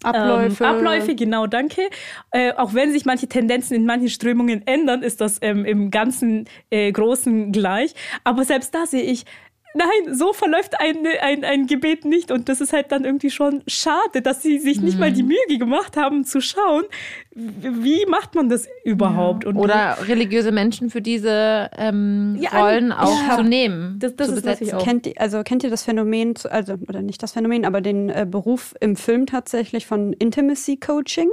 Abläufe. 0.03 0.63
ähm, 0.63 0.69
Abläufe, 0.69 1.15
genau, 1.15 1.47
danke. 1.47 1.81
Äh, 2.31 2.53
auch 2.53 2.73
wenn 2.73 2.91
sich 2.91 3.05
manche 3.05 3.27
Tendenzen 3.27 3.75
in 3.75 3.85
manchen 3.85 4.09
Strömungen 4.09 4.65
ändern, 4.67 5.01
ist 5.01 5.21
das 5.21 5.39
ähm, 5.41 5.65
im 5.65 5.91
Ganzen 5.91 6.45
äh, 6.69 6.91
Großen 6.91 7.51
gleich. 7.51 7.93
Aber 8.23 8.43
selbst 8.43 8.75
da 8.75 8.85
sehe 8.85 9.03
ich, 9.03 9.25
nein, 9.73 10.13
so 10.13 10.33
verläuft 10.33 10.79
ein, 10.79 11.05
ein, 11.21 11.43
ein 11.43 11.67
Gebet 11.67 12.05
nicht. 12.05 12.31
Und 12.31 12.49
das 12.49 12.61
ist 12.61 12.73
halt 12.73 12.91
dann 12.91 13.05
irgendwie 13.05 13.29
schon 13.29 13.63
schade, 13.67 14.21
dass 14.21 14.41
sie 14.41 14.59
sich 14.59 14.81
nicht 14.81 14.99
mal 14.99 15.11
die 15.11 15.23
mhm. 15.23 15.29
Mühe 15.29 15.57
gemacht 15.57 15.97
haben 15.97 16.23
zu 16.25 16.41
schauen, 16.41 16.83
wie 17.35 18.05
macht 18.07 18.35
man 18.35 18.49
das 18.49 18.67
überhaupt. 18.83 19.45
Ja. 19.45 19.51
Oder 19.51 19.97
religiöse 20.07 20.51
Menschen 20.51 20.89
für 20.89 21.01
diese 21.01 21.69
ähm, 21.77 22.37
ja, 22.39 22.51
Rollen 22.51 22.91
auch 22.91 23.27
ja. 23.27 23.37
zu 23.37 23.43
nehmen. 23.43 23.97
Das, 23.99 24.15
das 24.15 24.27
zu 24.27 24.33
ist 24.35 24.43
besetzen. 24.43 24.75
Auch. 24.75 24.83
Kennt, 24.83 25.19
also 25.19 25.43
kennt 25.43 25.63
ihr 25.63 25.69
das 25.69 25.83
Phänomen, 25.83 26.35
also 26.49 26.75
oder 26.87 27.01
nicht 27.01 27.23
das 27.23 27.33
Phänomen, 27.33 27.65
aber 27.65 27.81
den 27.81 28.09
äh, 28.09 28.27
Beruf 28.29 28.75
im 28.79 28.95
Film 28.95 29.25
tatsächlich 29.25 29.85
von 29.85 30.13
Intimacy 30.13 30.77
Coaching? 30.77 31.29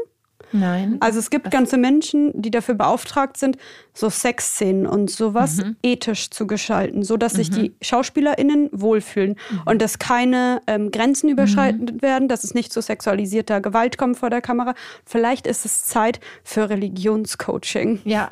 Nein. 0.53 0.97
Also 1.01 1.19
es 1.19 1.31
gibt 1.31 1.51
ganze 1.51 1.77
Menschen, 1.77 2.33
die 2.35 2.51
dafür 2.51 2.75
beauftragt 2.75 3.37
sind, 3.37 3.57
so 3.95 4.09
Sexszenen 4.09 4.87
und 4.87 5.11
sowas 5.11 5.59
mhm. 5.59 5.77
ethisch 5.83 6.31
zu 6.31 6.47
gestalten, 6.47 7.03
sodass 7.03 7.35
mhm. 7.35 7.37
sich 7.37 7.51
die 7.51 7.73
SchauspielerInnen 7.83 8.69
wohlfühlen 8.73 9.37
mhm. 9.51 9.61
und 9.67 9.83
dass 9.83 9.99
keine 9.99 10.61
ähm, 10.67 10.91
Grenzen 10.91 11.29
überschreitet 11.29 11.95
mhm. 11.95 12.03
werden, 12.03 12.29
dass 12.29 12.45
es 12.45 12.55
nicht 12.55 12.73
zu 12.73 12.83
sexualisierter 12.83 13.61
Gewalt 13.61 13.99
kommt 13.99 14.19
vor 14.19 14.31
der 14.31 14.41
Kamera. 14.41 14.75
Vielleicht 15.05 15.47
ist 15.47 15.65
es 15.65 15.85
Zeit 15.85 16.21
für 16.45 16.71
Religionscoaching. 16.71 18.01
Ja. 18.05 18.31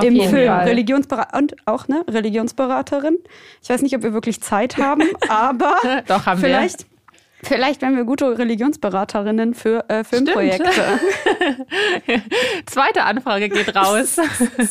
Im 0.00 0.20
Film. 0.20 0.50
Religionsberater 0.50 1.36
und 1.38 1.54
auch 1.66 1.88
eine 1.88 2.04
Religionsberaterin. 2.08 3.18
Ich 3.62 3.68
weiß 3.68 3.82
nicht, 3.82 3.94
ob 3.94 4.02
wir 4.02 4.14
wirklich 4.14 4.40
Zeit 4.40 4.78
haben, 4.78 5.02
aber 5.28 5.76
Doch, 6.06 6.26
haben 6.26 6.40
vielleicht. 6.40 6.80
Wir. 6.80 6.91
Vielleicht 7.44 7.82
wären 7.82 7.96
wir 7.96 8.04
gute 8.04 8.38
Religionsberaterinnen 8.38 9.54
für 9.54 9.88
äh, 9.88 10.04
Filmprojekte. 10.04 10.70
Zweite 12.66 13.02
Anfrage 13.02 13.48
geht 13.48 13.74
raus. 13.74 14.16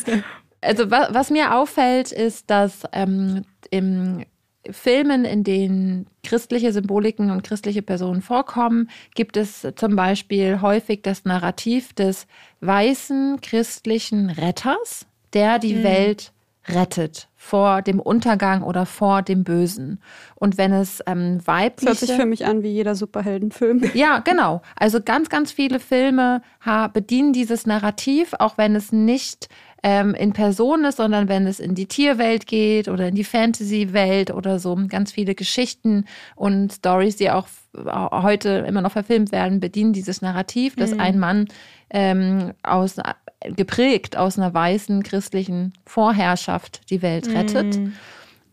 also 0.60 0.90
was, 0.90 1.12
was, 1.12 1.30
mir 1.30 1.54
auffällt, 1.54 2.12
ist, 2.12 2.48
dass 2.48 2.84
ähm, 2.92 3.44
im 3.70 4.24
Filmen, 4.70 5.24
in 5.24 5.44
denen 5.44 6.06
christliche 6.22 6.72
Symboliken 6.72 7.30
und 7.30 7.42
christliche 7.42 7.82
Personen 7.82 8.22
vorkommen, 8.22 8.88
gibt 9.14 9.36
es 9.36 9.66
zum 9.76 9.96
Beispiel 9.96 10.60
häufig 10.62 11.02
das 11.02 11.24
Narrativ 11.24 11.92
des 11.92 12.26
weißen 12.60 13.40
christlichen 13.42 14.30
Retters, 14.30 15.06
der 15.34 15.58
die 15.58 15.74
mhm. 15.74 15.82
Welt 15.82 16.32
rettet 16.68 17.28
vor 17.44 17.82
dem 17.82 17.98
Untergang 17.98 18.62
oder 18.62 18.86
vor 18.86 19.20
dem 19.20 19.42
Bösen. 19.42 20.00
Und 20.36 20.58
wenn 20.58 20.72
es 20.72 21.02
ähm, 21.08 21.44
weibliche... 21.44 21.90
Das 21.90 22.00
hört 22.00 22.08
sich 22.08 22.16
für 22.16 22.24
mich 22.24 22.46
an 22.46 22.62
wie 22.62 22.70
jeder 22.70 22.94
Superheldenfilm. 22.94 23.82
Ja, 23.94 24.20
genau. 24.20 24.62
Also 24.76 25.00
ganz, 25.02 25.28
ganz 25.28 25.50
viele 25.50 25.80
Filme 25.80 26.40
bedienen 26.92 27.32
dieses 27.32 27.66
Narrativ, 27.66 28.32
auch 28.38 28.58
wenn 28.58 28.76
es 28.76 28.92
nicht 28.92 29.48
ähm, 29.82 30.14
in 30.14 30.32
Person 30.32 30.84
ist, 30.84 30.96
sondern 30.96 31.28
wenn 31.28 31.46
es 31.46 31.58
in 31.58 31.74
die 31.74 31.86
Tierwelt 31.86 32.46
geht 32.46 32.88
oder 32.88 33.08
in 33.08 33.14
die 33.14 33.24
Fantasy-Welt 33.24 34.30
oder 34.30 34.58
so. 34.58 34.78
Ganz 34.88 35.12
viele 35.12 35.34
Geschichten 35.34 36.04
und 36.36 36.72
Stories, 36.72 37.16
die 37.16 37.30
auch 37.30 37.46
heute 37.74 38.64
immer 38.68 38.82
noch 38.82 38.92
verfilmt 38.92 39.32
werden, 39.32 39.58
bedienen 39.58 39.92
dieses 39.92 40.22
Narrativ, 40.22 40.76
dass 40.76 40.92
mhm. 40.92 41.00
ein 41.00 41.18
Mann 41.18 41.48
ähm, 41.90 42.52
aus 42.62 42.96
geprägt 43.44 44.16
aus 44.16 44.38
einer 44.38 44.54
weißen 44.54 45.02
christlichen 45.02 45.72
Vorherrschaft 45.84 46.90
die 46.90 47.02
Welt 47.02 47.28
rettet. 47.28 47.76
Mm. 47.76 47.92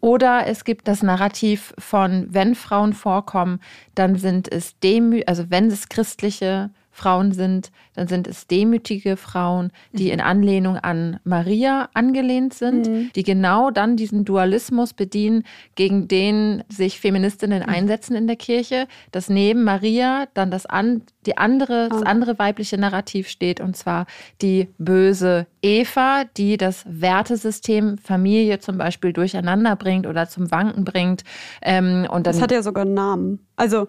Oder 0.02 0.48
es 0.48 0.64
gibt 0.64 0.88
das 0.88 1.04
Narrativ 1.04 1.74
von, 1.78 2.28
wenn 2.30 2.56
Frauen 2.56 2.94
vorkommen, 2.94 3.60
dann 3.96 4.16
sind 4.16 4.52
es 4.52 4.80
demü, 4.80 5.22
also 5.28 5.50
wenn 5.50 5.68
es 5.68 5.90
christliche 5.90 6.70
Frauen 7.00 7.32
sind, 7.32 7.72
dann 7.96 8.08
sind 8.08 8.28
es 8.28 8.46
demütige 8.46 9.16
Frauen, 9.16 9.72
die 9.94 10.08
mhm. 10.08 10.12
in 10.12 10.22
Anlehnung 10.22 10.76
an 10.76 11.20
Maria 11.24 11.88
angelehnt 11.94 12.54
sind, 12.54 12.88
mhm. 12.88 13.12
die 13.16 13.24
genau 13.24 13.72
dann 13.72 13.96
diesen 13.96 14.26
Dualismus 14.26 14.94
bedienen, 14.94 15.44
gegen 15.76 16.10
den 16.10 16.64
sich 16.68 17.00
Feministinnen 17.00 17.64
mhm. 17.64 17.70
einsetzen 17.70 18.16
in 18.16 18.28
der 18.28 18.36
Kirche, 18.36 18.88
dass 19.14 19.30
neben 19.30 19.64
Maria 19.64 20.28
dann 20.34 20.52
das, 20.52 20.66
an, 20.66 21.04
die 21.26 21.38
andere, 21.38 21.88
das 21.90 22.04
ah. 22.04 22.06
andere 22.06 22.38
weibliche 22.38 22.78
Narrativ 22.78 23.30
steht, 23.30 23.62
und 23.62 23.78
zwar 23.78 24.06
die 24.42 24.68
böse 24.78 25.48
Eva, 25.62 26.26
die 26.36 26.58
das 26.58 26.84
Wertesystem 26.86 27.98
Familie 27.98 28.60
zum 28.60 28.78
Beispiel 28.78 29.14
durcheinander 29.14 29.78
bringt 29.78 30.06
oder 30.06 30.28
zum 30.28 30.52
Wanken 30.52 30.84
bringt. 30.84 31.24
Ähm, 31.62 32.08
und 32.12 32.28
das 32.28 32.42
hat 32.42 32.52
ja 32.52 32.62
sogar 32.62 32.84
einen 32.84 32.94
Namen. 32.94 33.48
Also 33.56 33.88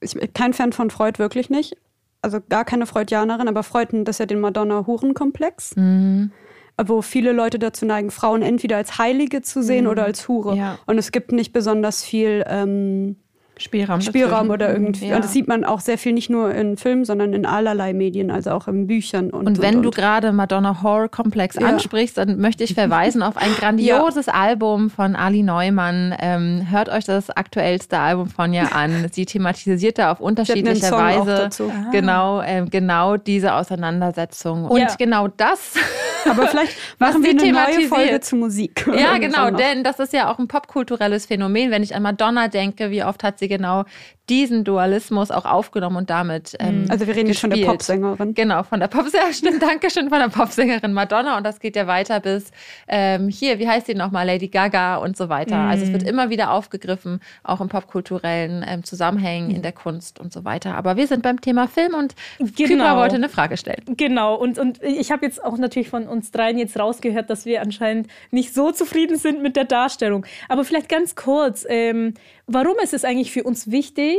ich 0.00 0.14
bin 0.14 0.32
kein 0.32 0.54
Fan 0.54 0.72
von 0.72 0.88
Freud, 0.88 1.18
wirklich 1.18 1.50
nicht 1.50 1.76
also 2.22 2.38
gar 2.48 2.64
keine 2.64 2.86
Freudianerin, 2.86 3.48
aber 3.48 3.62
Freud 3.62 4.04
das 4.04 4.18
ja 4.18 4.26
den 4.26 4.40
Madonna-Huren-Komplex. 4.40 5.76
Mhm. 5.76 6.32
Wo 6.80 7.02
viele 7.02 7.32
Leute 7.32 7.58
dazu 7.58 7.86
neigen, 7.86 8.12
Frauen 8.12 8.42
entweder 8.42 8.76
als 8.76 8.98
Heilige 8.98 9.42
zu 9.42 9.62
sehen 9.62 9.84
mhm. 9.84 9.90
oder 9.90 10.04
als 10.04 10.28
Hure. 10.28 10.56
Ja. 10.56 10.78
Und 10.86 10.98
es 10.98 11.10
gibt 11.10 11.32
nicht 11.32 11.52
besonders 11.52 12.04
viel 12.04 12.44
ähm, 12.46 13.16
Spielraum, 13.58 14.00
Spielraum 14.00 14.50
oder 14.50 14.72
irgendwie. 14.72 15.08
Ja. 15.08 15.16
Und 15.16 15.24
das 15.24 15.32
sieht 15.32 15.48
man 15.48 15.64
auch 15.64 15.80
sehr 15.80 15.98
viel 15.98 16.12
nicht 16.12 16.30
nur 16.30 16.54
in 16.54 16.76
Filmen, 16.76 17.04
sondern 17.04 17.32
in 17.32 17.44
allerlei 17.44 17.92
Medien, 17.92 18.30
also 18.30 18.50
auch 18.50 18.68
in 18.68 18.86
Büchern. 18.86 19.30
Und, 19.30 19.46
und 19.46 19.60
wenn 19.60 19.76
und, 19.76 19.76
und. 19.76 19.82
du 19.82 19.90
gerade 19.90 20.32
Madonna 20.32 20.82
Horror 20.82 21.08
Komplex 21.08 21.56
ja. 21.56 21.66
ansprichst, 21.66 22.16
dann 22.16 22.38
möchte 22.38 22.64
ich 22.64 22.74
verweisen 22.78 23.22
auf 23.22 23.36
ein 23.36 23.52
grandioses 23.58 24.26
ja. 24.26 24.34
Album 24.34 24.90
von 24.90 25.16
Ali 25.16 25.42
Neumann. 25.42 26.14
Ähm, 26.20 26.66
hört 26.70 26.88
euch 26.88 27.04
das 27.04 27.30
aktuellste 27.30 27.98
Album 27.98 28.28
von 28.28 28.52
ihr 28.52 28.74
an. 28.74 29.08
Sie 29.12 29.26
thematisiert 29.26 29.98
da 29.98 30.12
auf 30.12 30.20
unterschiedliche 30.20 30.90
Weise 30.90 31.48
ah. 31.60 31.90
genau, 31.90 32.40
äh, 32.40 32.64
genau 32.70 33.16
diese 33.16 33.54
Auseinandersetzung. 33.54 34.66
Und 34.66 34.98
genau 34.98 35.28
das. 35.28 35.74
Aber 36.28 36.46
vielleicht 36.48 36.76
machen 36.98 37.22
wir 37.22 37.30
eine 37.30 37.52
neue 37.52 37.88
Folge 37.88 38.20
zu 38.20 38.36
Musik. 38.36 38.88
Ja, 38.94 39.18
genau, 39.18 39.50
denn 39.50 39.84
das 39.84 39.98
ist 39.98 40.12
ja 40.12 40.30
auch 40.30 40.38
ein 40.38 40.48
popkulturelles 40.48 41.26
Phänomen. 41.26 41.70
Wenn 41.70 41.82
ich 41.82 41.94
an 41.94 42.02
Madonna 42.02 42.48
denke, 42.48 42.90
wie 42.90 43.04
oft 43.04 43.22
hat 43.24 43.38
sie 43.38 43.47
genau 43.48 43.84
diesen 44.28 44.64
Dualismus 44.64 45.30
auch 45.30 45.44
aufgenommen 45.44 45.96
und 45.96 46.10
damit. 46.10 46.56
Ähm, 46.60 46.86
also 46.88 47.06
wir 47.06 47.16
reden 47.16 47.28
gespielt. 47.28 47.52
von 47.52 47.60
der 47.60 47.66
Popsängerin. 47.66 48.34
Genau, 48.34 48.62
von 48.62 48.80
der 48.80 48.88
Popsängerin, 48.88 49.32
stimmt, 49.34 49.62
danke 49.62 49.90
schön, 49.90 50.08
von 50.08 50.18
der 50.18 50.28
Popsängerin 50.28 50.92
Madonna 50.92 51.36
und 51.36 51.44
das 51.44 51.60
geht 51.60 51.76
ja 51.76 51.86
weiter 51.86 52.20
bis 52.20 52.50
ähm, 52.86 53.28
hier, 53.28 53.58
wie 53.58 53.68
heißt 53.68 53.86
sie 53.86 53.94
nochmal, 53.94 54.26
Lady 54.26 54.48
Gaga 54.48 54.96
und 54.96 55.16
so 55.16 55.28
weiter. 55.28 55.56
Mhm. 55.56 55.70
Also 55.70 55.84
es 55.84 55.92
wird 55.92 56.02
immer 56.02 56.30
wieder 56.30 56.52
aufgegriffen, 56.52 57.20
auch 57.42 57.60
in 57.60 57.68
popkulturellen 57.68 58.64
ähm, 58.66 58.84
Zusammenhängen, 58.84 59.50
in 59.50 59.62
der 59.62 59.72
Kunst 59.72 60.20
und 60.20 60.32
so 60.32 60.44
weiter. 60.44 60.74
Aber 60.74 60.96
wir 60.96 61.06
sind 61.06 61.22
beim 61.22 61.40
Thema 61.40 61.68
Film 61.68 61.94
und 61.94 62.14
genau. 62.38 62.68
Kübra 62.68 62.96
wollte 62.96 63.16
eine 63.16 63.28
Frage 63.28 63.56
stellen. 63.56 63.82
Genau, 63.96 64.34
und, 64.34 64.58
und 64.58 64.82
ich 64.82 65.10
habe 65.10 65.24
jetzt 65.24 65.42
auch 65.42 65.56
natürlich 65.58 65.88
von 65.88 66.06
uns 66.06 66.30
dreien 66.30 66.58
jetzt 66.58 66.78
rausgehört, 66.78 67.30
dass 67.30 67.46
wir 67.46 67.62
anscheinend 67.62 68.08
nicht 68.30 68.54
so 68.54 68.72
zufrieden 68.72 69.16
sind 69.16 69.42
mit 69.42 69.56
der 69.56 69.64
Darstellung. 69.64 70.26
Aber 70.48 70.64
vielleicht 70.64 70.88
ganz 70.88 71.14
kurz, 71.14 71.66
ähm, 71.68 72.14
warum 72.46 72.74
ist 72.82 72.94
es 72.94 73.04
eigentlich 73.04 73.32
für 73.32 73.44
uns 73.44 73.70
wichtig, 73.70 74.17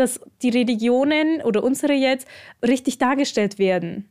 dass 0.00 0.20
die 0.42 0.50
Religionen 0.50 1.42
oder 1.42 1.62
unsere 1.62 1.92
jetzt 1.92 2.26
richtig 2.62 2.98
dargestellt 2.98 3.58
werden? 3.58 4.08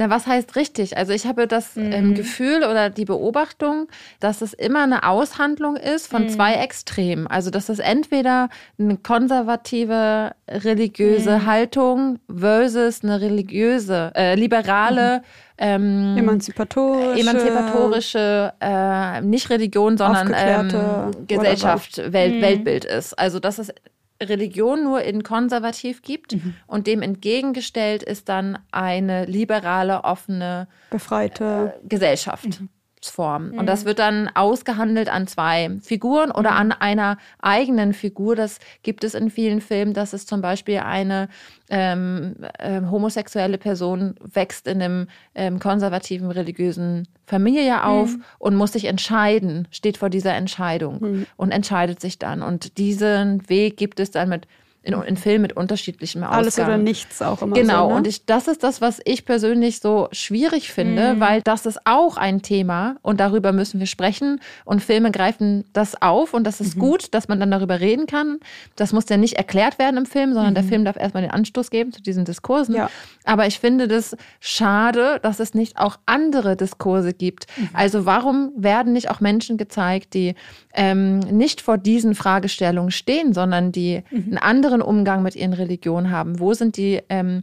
Na, 0.00 0.08
was 0.08 0.26
heißt 0.26 0.56
richtig? 0.56 0.96
Also 0.96 1.12
ich 1.12 1.26
habe 1.26 1.46
das 1.46 1.76
mhm. 1.76 1.92
ähm, 1.92 2.14
Gefühl 2.14 2.64
oder 2.64 2.88
die 2.88 3.04
Beobachtung, 3.04 3.88
dass 4.18 4.40
es 4.40 4.54
immer 4.54 4.82
eine 4.82 5.02
Aushandlung 5.06 5.76
ist 5.76 6.06
von 6.06 6.22
mhm. 6.22 6.28
zwei 6.30 6.54
Extremen. 6.54 7.26
Also 7.26 7.50
dass 7.50 7.68
es 7.68 7.80
entweder 7.80 8.48
eine 8.78 8.96
konservative 8.96 10.30
religiöse 10.48 11.40
mhm. 11.40 11.46
Haltung 11.46 12.18
versus 12.34 13.04
eine 13.04 13.20
religiöse, 13.20 14.10
äh, 14.14 14.36
liberale 14.36 15.18
mhm. 15.18 15.24
ähm, 15.58 16.16
emanzipatorische, 16.16 17.20
emanzipatorische 17.20 18.52
äh, 18.58 19.20
nicht 19.20 19.50
Religion, 19.50 19.98
sondern 19.98 20.32
ähm, 20.34 21.26
Gesellschaft, 21.26 21.98
Welt, 22.10 22.36
mhm. 22.36 22.40
Weltbild 22.40 22.86
ist. 22.86 23.18
Also 23.18 23.38
dass 23.38 23.58
es 23.58 23.70
Religion 24.22 24.84
nur 24.84 25.02
in 25.02 25.22
konservativ 25.22 26.02
gibt 26.02 26.34
mhm. 26.34 26.54
und 26.66 26.86
dem 26.86 27.02
entgegengestellt 27.02 28.02
ist 28.02 28.28
dann 28.28 28.58
eine 28.70 29.24
liberale, 29.24 30.04
offene, 30.04 30.68
befreite 30.90 31.74
äh, 31.82 31.88
Gesellschaft. 31.88 32.60
Mhm. 32.60 32.68
Form. 33.08 33.52
Und 33.56 33.66
das 33.66 33.82
mhm. 33.82 33.86
wird 33.86 33.98
dann 33.98 34.28
ausgehandelt 34.34 35.08
an 35.08 35.26
zwei 35.26 35.70
Figuren 35.80 36.30
oder 36.30 36.50
mhm. 36.50 36.56
an 36.56 36.72
einer 36.72 37.18
eigenen 37.40 37.94
Figur. 37.94 38.36
Das 38.36 38.58
gibt 38.82 39.04
es 39.04 39.14
in 39.14 39.30
vielen 39.30 39.60
Filmen, 39.60 39.94
dass 39.94 40.12
es 40.12 40.26
zum 40.26 40.42
Beispiel 40.42 40.78
eine 40.78 41.28
ähm, 41.70 42.36
äh, 42.58 42.82
homosexuelle 42.82 43.56
Person 43.56 44.16
wächst 44.20 44.66
in 44.66 44.82
einem 44.82 45.06
ähm, 45.34 45.58
konservativen 45.60 46.30
religiösen 46.30 47.08
Familie 47.24 47.84
auf 47.84 48.10
mhm. 48.10 48.24
und 48.38 48.56
muss 48.56 48.72
sich 48.72 48.86
entscheiden, 48.86 49.68
steht 49.70 49.96
vor 49.96 50.10
dieser 50.10 50.34
Entscheidung 50.34 50.98
mhm. 51.00 51.26
und 51.36 51.52
entscheidet 51.52 52.00
sich 52.00 52.18
dann. 52.18 52.42
Und 52.42 52.76
diesen 52.76 53.48
Weg 53.48 53.76
gibt 53.76 54.00
es 54.00 54.10
dann 54.10 54.28
mit 54.28 54.46
in, 54.82 54.94
in 54.94 55.16
Filmen 55.16 55.42
mit 55.42 55.52
unterschiedlichem 55.54 56.22
Ausgang. 56.22 56.38
Alles 56.38 56.58
oder 56.58 56.76
nichts 56.78 57.20
auch 57.20 57.42
immer. 57.42 57.54
Genau, 57.54 57.84
so, 57.84 57.90
ne? 57.90 57.94
und 57.96 58.06
ich, 58.06 58.24
das 58.24 58.48
ist 58.48 58.62
das, 58.62 58.80
was 58.80 59.00
ich 59.04 59.24
persönlich 59.26 59.80
so 59.80 60.08
schwierig 60.12 60.72
finde, 60.72 61.14
Mhm. 61.14 61.20
weil 61.20 61.42
das 61.42 61.66
ist 61.66 61.80
auch 61.84 62.16
ein 62.16 62.40
Thema 62.42 62.96
und 63.02 63.20
darüber 63.20 63.52
müssen 63.52 63.78
wir 63.78 63.86
sprechen. 63.86 64.40
Und 64.64 64.82
Filme 64.82 65.10
greifen 65.10 65.64
das 65.72 66.00
auf 66.00 66.32
und 66.32 66.44
das 66.44 66.60
ist 66.60 66.76
Mhm. 66.76 66.80
gut, 66.80 67.14
dass 67.14 67.28
man 67.28 67.40
dann 67.40 67.50
darüber 67.50 67.80
reden 67.80 68.06
kann. 68.06 68.38
Das 68.76 68.92
muss 68.92 69.08
ja 69.08 69.16
nicht 69.18 69.34
erklärt 69.34 69.78
werden 69.78 69.98
im 69.98 70.06
Film, 70.06 70.32
sondern 70.32 70.54
der 70.54 70.64
Mhm. 70.64 70.68
Film 70.68 70.84
darf 70.86 70.96
erstmal 70.96 71.22
den 71.22 71.30
Anstoß 71.32 71.70
geben 71.70 71.92
zu 71.92 72.00
diesen 72.02 72.24
Diskursen. 72.24 72.74
Ja. 72.74 72.88
Aber 73.24 73.46
ich 73.46 73.58
finde 73.60 73.86
das 73.86 74.16
schade, 74.40 75.20
dass 75.22 75.40
es 75.40 75.54
nicht 75.54 75.78
auch 75.78 75.96
andere 76.06 76.56
Diskurse 76.56 77.12
gibt. 77.12 77.46
Mhm. 77.56 77.68
Also 77.74 78.06
warum 78.06 78.52
werden 78.56 78.92
nicht 78.92 79.10
auch 79.10 79.20
Menschen 79.20 79.56
gezeigt, 79.58 80.14
die 80.14 80.34
ähm, 80.72 81.18
nicht 81.18 81.60
vor 81.60 81.78
diesen 81.78 82.14
Fragestellungen 82.14 82.90
stehen, 82.90 83.32
sondern 83.34 83.72
die 83.72 84.02
Mhm. 84.10 84.28
einen 84.28 84.38
anderen 84.70 84.82
Umgang 84.82 85.22
mit 85.22 85.36
ihren 85.36 85.52
Religionen 85.52 86.10
haben? 86.10 86.38
Wo 86.38 86.54
sind 86.54 86.76
die, 86.76 87.00
ähm, 87.08 87.42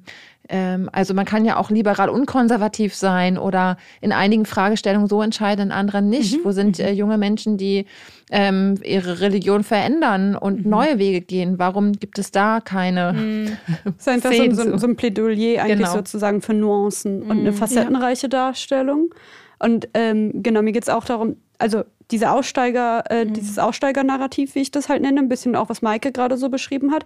ähm, 0.49 0.89
also 0.93 1.13
man 1.13 1.25
kann 1.25 1.43
ja 1.45 1.57
auch 1.57 1.69
liberal 1.69 2.09
unkonservativ 2.09 2.95
sein 2.95 3.37
oder 3.37 3.77
in 4.01 4.11
einigen 4.13 4.45
Fragestellungen 4.45 5.07
so 5.07 5.21
entscheiden, 5.21 5.67
in 5.67 5.71
anderen 5.71 6.09
nicht. 6.09 6.37
Mhm. 6.37 6.45
Wo 6.45 6.51
sind 6.51 6.79
äh, 6.79 6.91
junge 6.91 7.17
Menschen, 7.17 7.57
die 7.57 7.85
ähm, 8.31 8.75
ihre 8.83 9.19
Religion 9.19 9.63
verändern 9.63 10.35
und 10.35 10.63
Mhm. 10.63 10.69
neue 10.71 10.99
Wege 10.99 11.21
gehen? 11.21 11.59
Warum 11.59 11.93
gibt 11.93 12.17
es 12.19 12.31
da 12.31 12.61
keine 12.61 13.13
Das 13.97 14.07
ist 14.07 14.25
einfach 14.25 14.31
so, 14.53 14.77
so, 14.77 14.87
ein 14.87 14.95
Plädoyer 14.95 15.61
eigentlich 15.63 15.77
Genau. 15.79 15.93
sozusagen 15.93 16.41
für 16.41 16.53
Nuancen 16.53 17.23
und 17.23 17.31
eine 17.31 17.51
Mhm. 17.51 17.55
facettenreiche 17.55 18.29
Darstellung. 18.29 19.13
Und 19.59 19.89
ähm, 19.95 20.43
genau, 20.43 20.61
mir 20.61 20.71
geht 20.71 20.83
es 20.83 20.89
auch 20.89 21.03
darum, 21.03 21.37
also 21.59 21.83
diese 22.11 22.31
Aussteiger, 22.31 23.03
äh, 23.09 23.25
Mhm. 23.25 23.33
dieses 23.33 23.59
Aussteiger-Narrativ, 23.59 24.55
wie 24.55 24.59
ich 24.61 24.71
das 24.71 24.87
halt 24.89 25.01
nenne, 25.01 25.19
ein 25.19 25.29
bisschen 25.29 25.55
auch, 25.55 25.69
was 25.69 25.81
Maike 25.81 26.11
gerade 26.11 26.37
so 26.37 26.49
beschrieben 26.49 26.91
hat, 26.93 27.05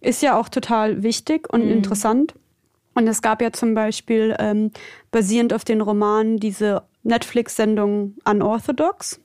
ist 0.00 0.22
ja 0.22 0.36
auch 0.38 0.48
total 0.48 1.02
wichtig 1.02 1.52
und 1.52 1.64
Mhm. 1.66 1.70
interessant. 1.72 2.34
Und 2.94 3.06
es 3.06 3.22
gab 3.22 3.40
ja 3.40 3.52
zum 3.52 3.74
Beispiel 3.74 4.34
ähm, 4.40 4.72
basierend 5.12 5.52
auf 5.52 5.64
den 5.64 5.80
Romanen 5.80 6.38
diese 6.38 6.82
Netflix-Sendung 7.04 8.16
Unorthodox. 8.24 9.20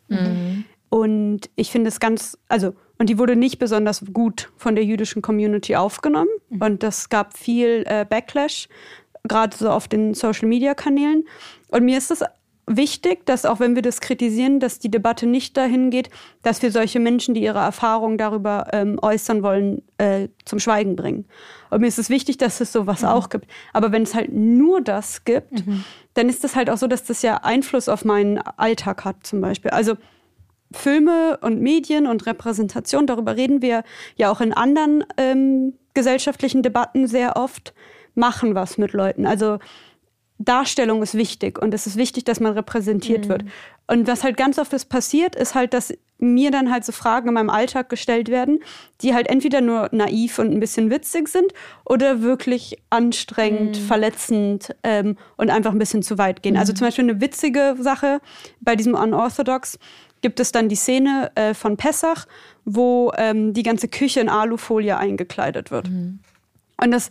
Und 0.89 1.41
ich 1.55 1.71
finde 1.71 1.89
es 1.89 1.99
ganz, 1.99 2.37
also, 2.47 2.73
und 2.99 3.09
die 3.09 3.17
wurde 3.17 3.35
nicht 3.35 3.57
besonders 3.59 4.03
gut 4.13 4.49
von 4.55 4.75
der 4.75 4.85
jüdischen 4.85 5.21
Community 5.21 5.75
aufgenommen. 5.75 6.29
Und 6.59 6.83
das 6.83 7.09
gab 7.09 7.35
viel 7.37 7.83
äh, 7.87 8.05
Backlash, 8.07 8.69
gerade 9.27 9.57
so 9.57 9.69
auf 9.71 9.87
den 9.87 10.13
Social-Media-Kanälen. 10.13 11.25
Und 11.69 11.83
mir 11.83 11.97
ist 11.97 12.11
es 12.11 12.23
wichtig, 12.67 13.25
dass 13.25 13.45
auch 13.45 13.59
wenn 13.59 13.75
wir 13.75 13.81
das 13.81 14.01
kritisieren, 14.01 14.59
dass 14.59 14.79
die 14.79 14.89
Debatte 14.89 15.27
nicht 15.27 15.55
dahin 15.55 15.89
geht, 15.89 16.09
dass 16.41 16.61
wir 16.61 16.71
solche 16.71 16.99
Menschen, 16.99 17.33
die 17.33 17.43
ihre 17.43 17.59
Erfahrungen 17.59 18.17
darüber 18.17 18.67
ähm, 18.73 18.97
äußern 19.01 19.43
wollen, 19.43 19.83
äh, 19.97 20.29
zum 20.45 20.59
Schweigen 20.59 20.95
bringen. 20.95 21.25
Und 21.69 21.81
mir 21.81 21.87
ist 21.87 21.99
es 21.99 22.09
wichtig, 22.09 22.37
dass 22.37 22.61
es 22.61 22.71
sowas 22.71 23.03
auch 23.03 23.29
gibt. 23.29 23.47
Aber 23.73 23.91
wenn 23.91 24.03
es 24.03 24.15
halt 24.15 24.31
nur 24.33 24.81
das 24.81 25.25
gibt, 25.25 25.63
dann 26.15 26.29
ist 26.29 26.43
es 26.43 26.55
halt 26.55 26.69
auch 26.69 26.77
so, 26.77 26.87
dass 26.87 27.03
das 27.03 27.21
ja 27.21 27.37
Einfluss 27.37 27.89
auf 27.89 28.05
meinen 28.05 28.39
Alltag 28.39 29.05
hat 29.05 29.25
zum 29.25 29.41
Beispiel. 29.41 29.71
Also 29.71 29.95
Filme 30.71 31.37
und 31.41 31.61
Medien 31.61 32.07
und 32.07 32.25
Repräsentation, 32.25 33.07
darüber 33.07 33.35
reden 33.35 33.61
wir 33.61 33.83
ja 34.15 34.31
auch 34.31 34.41
in 34.41 34.53
anderen 34.53 35.03
ähm, 35.17 35.73
gesellschaftlichen 35.93 36.63
Debatten 36.63 37.07
sehr 37.07 37.37
oft, 37.37 37.73
machen 38.15 38.55
was 38.55 38.77
mit 38.77 38.93
Leuten. 38.93 39.25
Also 39.25 39.59
Darstellung 40.37 41.01
ist 41.01 41.15
wichtig 41.15 41.61
und 41.61 41.73
es 41.73 41.87
ist 41.87 41.95
wichtig, 41.95 42.25
dass 42.25 42.39
man 42.39 42.53
repräsentiert 42.53 43.29
wird. 43.29 43.45
Und 43.87 44.07
was 44.07 44.23
halt 44.23 44.35
ganz 44.35 44.59
oft 44.59 44.73
ist 44.73 44.85
passiert, 44.85 45.35
ist 45.35 45.55
halt, 45.55 45.73
dass 45.73 45.93
mir 46.17 46.49
dann 46.51 46.71
halt 46.71 46.85
so 46.85 46.91
Fragen 46.91 47.27
in 47.27 47.33
meinem 47.33 47.49
Alltag 47.49 47.89
gestellt 47.89 48.29
werden, 48.29 48.59
die 49.01 49.13
halt 49.13 49.27
entweder 49.27 49.61
nur 49.61 49.89
naiv 49.91 50.39
und 50.39 50.51
ein 50.51 50.59
bisschen 50.59 50.89
witzig 50.89 51.27
sind 51.27 51.53
oder 51.83 52.21
wirklich 52.21 52.77
anstrengend, 52.89 53.77
verletzend 53.77 54.75
ähm, 54.83 55.17
und 55.37 55.49
einfach 55.49 55.71
ein 55.71 55.79
bisschen 55.79 56.03
zu 56.03 56.17
weit 56.17 56.41
gehen. 56.41 56.57
Also 56.57 56.73
zum 56.73 56.87
Beispiel 56.87 57.03
eine 57.03 57.21
witzige 57.21 57.75
Sache 57.79 58.21
bei 58.61 58.75
diesem 58.75 58.95
Unorthodox 58.95 59.77
gibt 60.21 60.39
es 60.39 60.51
dann 60.51 60.69
die 60.69 60.75
Szene 60.75 61.31
äh, 61.35 61.53
von 61.53 61.77
Pessach, 61.77 62.25
wo 62.63 63.11
ähm, 63.17 63.53
die 63.53 63.63
ganze 63.63 63.87
Küche 63.87 64.21
in 64.21 64.29
Alufolie 64.29 64.97
eingekleidet 64.97 65.69
wird. 65.69 65.87
Und 66.81 66.91
das 66.91 67.09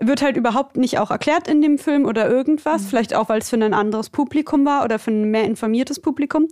wird 0.00 0.22
halt 0.22 0.36
überhaupt 0.36 0.76
nicht 0.76 0.98
auch 0.98 1.10
erklärt 1.10 1.48
in 1.48 1.62
dem 1.62 1.78
Film 1.78 2.04
oder 2.04 2.28
irgendwas. 2.28 2.86
Vielleicht 2.86 3.14
auch, 3.14 3.28
weil 3.28 3.40
es 3.40 3.50
für 3.50 3.56
ein 3.56 3.74
anderes 3.74 4.10
Publikum 4.10 4.64
war 4.64 4.84
oder 4.84 4.98
für 4.98 5.10
ein 5.10 5.30
mehr 5.30 5.44
informiertes 5.44 6.00
Publikum. 6.00 6.48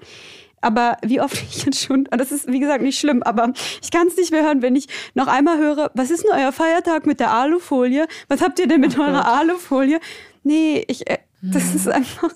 Aber 0.61 0.97
wie 1.05 1.21
oft 1.21 1.35
ich 1.51 1.65
jetzt 1.65 1.85
schon, 1.85 2.07
und 2.11 2.21
das 2.21 2.33
ist 2.33 2.49
wie 2.49 2.61
gesagt 2.61 2.83
nicht 2.83 2.99
schlimm, 2.99 3.23
aber 3.23 3.53
ich 3.83 3.91
kann 3.91 4.07
es 4.07 4.17
nicht 4.17 4.33
mehr 4.33 4.43
hören, 4.43 4.63
wenn 4.63 4.77
ich 4.77 4.89
noch 5.15 5.27
einmal 5.27 5.59
höre, 5.59 5.91
was 5.95 6.11
ist 6.11 6.25
denn 6.25 6.33
euer 6.33 6.53
Feiertag 6.53 7.07
mit 7.07 7.21
der 7.21 7.33
Alufolie? 7.33 8.07
Was 8.29 8.41
habt 8.41 8.59
ihr 8.59 8.67
denn 8.67 8.81
mit 8.81 8.99
eurer 8.99 9.27
Alufolie? 9.27 10.01
Nee, 10.43 10.85
ich, 10.89 11.09
äh, 11.09 11.19
das 11.43 11.75
ist 11.75 11.89
einfach. 11.89 12.33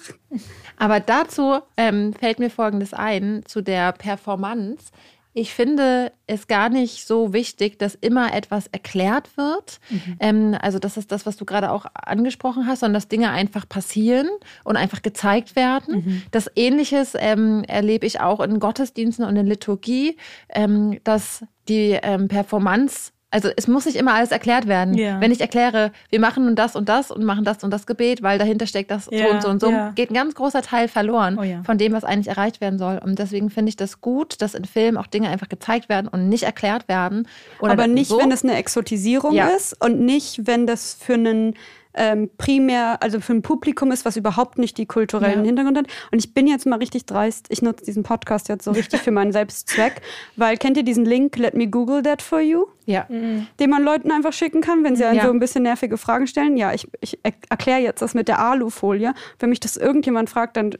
Aber 0.76 1.00
dazu 1.00 1.58
ähm, 1.76 2.12
fällt 2.12 2.38
mir 2.38 2.50
Folgendes 2.50 2.92
ein, 2.92 3.42
zu 3.46 3.62
der 3.62 3.92
Performance. 3.92 4.90
Ich 5.34 5.54
finde 5.54 6.12
es 6.26 6.46
gar 6.46 6.68
nicht 6.68 7.06
so 7.06 7.32
wichtig, 7.32 7.78
dass 7.78 7.94
immer 7.94 8.34
etwas 8.34 8.66
erklärt 8.68 9.36
wird. 9.36 9.80
Ähm, 10.20 10.56
also 10.60 10.78
das 10.78 10.96
ist 10.96 11.12
das, 11.12 11.26
was 11.26 11.36
du 11.36 11.44
gerade 11.44 11.70
auch 11.70 11.86
angesprochen 11.94 12.66
hast, 12.66 12.80
sondern 12.80 12.94
dass 12.94 13.08
Dinge 13.08 13.30
einfach 13.30 13.68
passieren 13.68 14.28
und 14.64 14.76
einfach 14.76 15.02
gezeigt 15.02 15.54
werden. 15.54 16.02
Das 16.30 16.50
Ähnliches 16.56 17.14
ähm, 17.18 17.64
erlebe 17.68 18.06
ich 18.06 18.20
auch 18.20 18.40
in 18.40 18.58
Gottesdiensten 18.58 19.24
und 19.24 19.36
in 19.36 19.46
Liturgie, 19.46 20.16
ähm, 20.48 20.98
dass 21.04 21.44
die 21.68 21.98
ähm, 22.02 22.28
Performance 22.28 23.12
also 23.30 23.50
es 23.56 23.68
muss 23.68 23.84
nicht 23.84 23.96
immer 23.96 24.14
alles 24.14 24.30
erklärt 24.30 24.66
werden. 24.66 24.94
Ja. 24.94 25.20
Wenn 25.20 25.32
ich 25.32 25.40
erkläre, 25.40 25.92
wir 26.08 26.18
machen 26.18 26.46
nun 26.46 26.56
das 26.56 26.74
und 26.76 26.88
das 26.88 27.10
und 27.10 27.24
machen 27.24 27.44
das 27.44 27.62
und 27.62 27.70
das 27.70 27.86
Gebet, 27.86 28.22
weil 28.22 28.38
dahinter 28.38 28.66
steckt 28.66 28.90
das 28.90 29.04
so 29.04 29.12
Ja, 29.14 29.30
und 29.30 29.42
so 29.42 29.48
und 29.48 29.60
so, 29.60 29.70
ja. 29.70 29.90
geht 29.90 30.10
ein 30.10 30.14
ganz 30.14 30.34
großer 30.34 30.62
Teil 30.62 30.88
verloren 30.88 31.38
Oh 31.38 31.42
ja. 31.42 31.62
von 31.62 31.76
dem, 31.76 31.92
was 31.92 32.04
eigentlich 32.04 32.28
erreicht 32.28 32.60
werden 32.62 32.78
soll. 32.78 32.98
Und 33.04 33.18
deswegen 33.18 33.50
finde 33.50 33.68
ich 33.68 33.76
das 33.76 34.00
gut, 34.00 34.40
dass 34.40 34.54
in 34.54 34.64
Filmen 34.64 34.96
auch 34.96 35.06
Dinge 35.06 35.28
einfach 35.28 35.48
gezeigt 35.50 35.88
werden 35.90 36.08
und 36.08 36.28
nicht 36.30 36.44
erklärt 36.44 36.88
werden. 36.88 37.28
Oder 37.60 37.72
aber 37.72 37.86
nicht, 37.86 38.08
so. 38.08 38.18
wenn 38.18 38.32
es 38.32 38.44
eine 38.44 38.54
Exotisierung 38.56 39.34
Ja. 39.34 39.48
ist 39.48 39.76
und 39.84 40.00
nicht, 40.00 40.46
wenn 40.46 40.66
das 40.66 40.94
für 40.98 41.14
einen 41.14 41.54
ähm, 41.98 42.30
primär, 42.38 43.02
also 43.02 43.20
für 43.20 43.32
ein 43.34 43.42
Publikum 43.42 43.92
ist, 43.92 44.04
was 44.04 44.16
überhaupt 44.16 44.56
nicht 44.56 44.78
die 44.78 44.86
kulturellen 44.86 45.40
Ja. 45.40 45.44
Hintergrund 45.46 45.76
hat. 45.76 45.86
Und 46.12 46.18
ich 46.18 46.32
bin 46.32 46.46
jetzt 46.46 46.64
mal 46.66 46.76
richtig 46.78 47.04
dreist, 47.06 47.46
ich 47.50 47.60
nutze 47.60 47.84
diesen 47.84 48.04
Podcast 48.04 48.48
jetzt 48.48 48.64
so 48.64 48.70
richtig 48.70 49.00
für 49.00 49.10
meinen 49.10 49.32
Selbstzweck, 49.32 50.00
weil 50.36 50.56
kennt 50.56 50.76
ihr 50.76 50.82
diesen 50.84 51.04
Link, 51.04 51.36
Let 51.36 51.54
me 51.54 51.66
Google 51.68 52.02
that 52.02 52.22
for 52.22 52.40
you? 52.40 52.66
Ja. 52.86 53.04
den 53.10 53.68
man 53.68 53.82
Leuten 53.82 54.10
einfach 54.10 54.32
schicken 54.32 54.62
kann, 54.62 54.82
wenn 54.82 54.96
sie 54.96 55.04
einen 55.04 55.18
Ja. 55.18 55.24
so 55.26 55.30
ein 55.30 55.38
bisschen 55.40 55.62
nervige 55.64 55.98
Fragen 55.98 56.26
stellen. 56.26 56.56
Ja, 56.56 56.72
ich, 56.72 56.88
ich 57.02 57.18
er 57.22 57.32
erkläre 57.50 57.80
jetzt 57.80 58.00
das 58.00 58.14
mit 58.14 58.28
der 58.28 58.38
Alufolie. 58.38 59.12
Wenn 59.38 59.50
mich 59.50 59.60
das 59.60 59.76
irgendjemand 59.76 60.30
fragt, 60.30 60.56
dann 60.56 60.74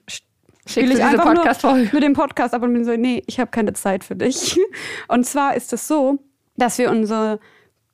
spiele 0.66 0.94
ich 0.94 1.02
einfach 1.04 1.26
nur 1.26 1.35
Podcast-Folge? 1.35 1.90
mit 1.92 2.02
dem 2.02 2.14
Podcast 2.14 2.54
ab 2.54 2.62
und 2.62 2.72
bin 2.72 2.85
so, 2.87 2.96
nee, 2.96 3.22
ich 3.26 3.40
habe 3.40 3.50
keine 3.50 3.74
Zeit 3.74 4.04
für 4.04 4.16
dich. 4.16 4.59
Und 5.09 5.26
zwar 5.26 5.54
ist 5.57 5.72
es 5.72 5.87
so, 5.88 6.18
dass 6.57 6.78
wir 6.78 6.90
unsere 6.90 7.40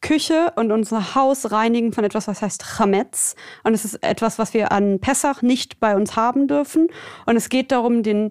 Küche 0.05 0.53
und 0.57 0.71
unser 0.71 1.15
Haus 1.15 1.51
reinigen 1.51 1.95
von 1.95 2.05
etwas, 2.05 2.29
was 2.29 2.43
heißt 2.43 2.63
Chametz. 2.63 3.37
Und 3.63 3.73
es 3.73 3.87
ist 3.87 4.05
etwas, 4.05 4.39
was 4.39 4.53
wir 4.53 4.71
an 4.71 5.01
Pessach 5.01 5.41
nicht 5.41 5.81
bei 5.81 5.97
uns 5.97 6.15
haben 6.15 6.47
dürfen. 6.47 6.89
Und 7.25 7.37
es 7.37 7.49
geht 7.49 7.73
darum, 7.73 8.03
den 8.03 8.31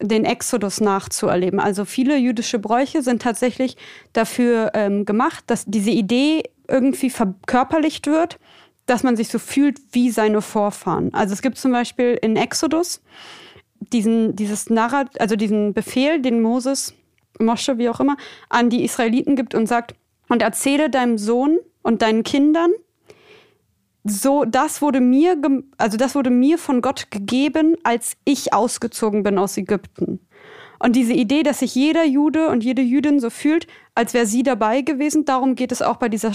den 0.00 0.24
Exodus 0.24 0.80
nachzuerleben. 0.80 1.60
Also 1.60 1.84
viele 1.84 2.16
jüdische 2.16 2.58
Bräuche 2.58 3.00
sind 3.02 3.22
tatsächlich 3.22 3.76
dafür 4.12 4.72
ähm, 4.74 5.04
gemacht, 5.04 5.44
dass 5.46 5.64
diese 5.66 5.90
Idee 5.90 6.42
irgendwie 6.66 7.10
verkörperlicht 7.10 8.08
wird, 8.08 8.40
dass 8.86 9.04
man 9.04 9.14
sich 9.14 9.28
so 9.28 9.38
fühlt 9.38 9.78
wie 9.92 10.10
seine 10.10 10.42
Vorfahren. 10.42 11.14
Also 11.14 11.32
es 11.32 11.42
gibt 11.42 11.58
zum 11.58 11.70
Beispiel 11.70 12.18
in 12.20 12.36
Exodus 12.36 13.02
diesen, 13.78 14.34
dieses 14.34 14.68
Narrat, 14.68 15.20
also 15.20 15.36
diesen 15.36 15.74
Befehl, 15.74 16.20
den 16.20 16.42
Moses, 16.42 16.92
Mosche, 17.38 17.78
wie 17.78 17.88
auch 17.88 18.00
immer, 18.00 18.16
an 18.48 18.70
die 18.70 18.84
Israeliten 18.84 19.36
gibt 19.36 19.54
und 19.54 19.66
sagt, 19.68 19.94
und 20.28 20.42
erzähle 20.42 20.90
deinem 20.90 21.18
Sohn 21.18 21.58
und 21.82 22.02
deinen 22.02 22.22
Kindern, 22.22 22.70
so, 24.04 24.44
das 24.44 24.82
wurde 24.82 25.00
mir, 25.00 25.36
also 25.78 25.96
das 25.96 26.14
wurde 26.14 26.28
mir 26.28 26.58
von 26.58 26.82
Gott 26.82 27.10
gegeben, 27.10 27.76
als 27.84 28.16
ich 28.26 28.52
ausgezogen 28.52 29.22
bin 29.22 29.38
aus 29.38 29.56
Ägypten. 29.56 30.20
Und 30.78 30.94
diese 30.94 31.14
Idee, 31.14 31.42
dass 31.42 31.60
sich 31.60 31.74
jeder 31.74 32.04
Jude 32.04 32.48
und 32.48 32.62
jede 32.62 32.82
Jüdin 32.82 33.18
so 33.18 33.30
fühlt, 33.30 33.66
als 33.94 34.12
wäre 34.12 34.26
sie 34.26 34.42
dabei 34.42 34.82
gewesen, 34.82 35.24
darum 35.24 35.54
geht 35.54 35.72
es 35.72 35.80
auch 35.80 35.96
bei 35.96 36.10
dieser 36.10 36.32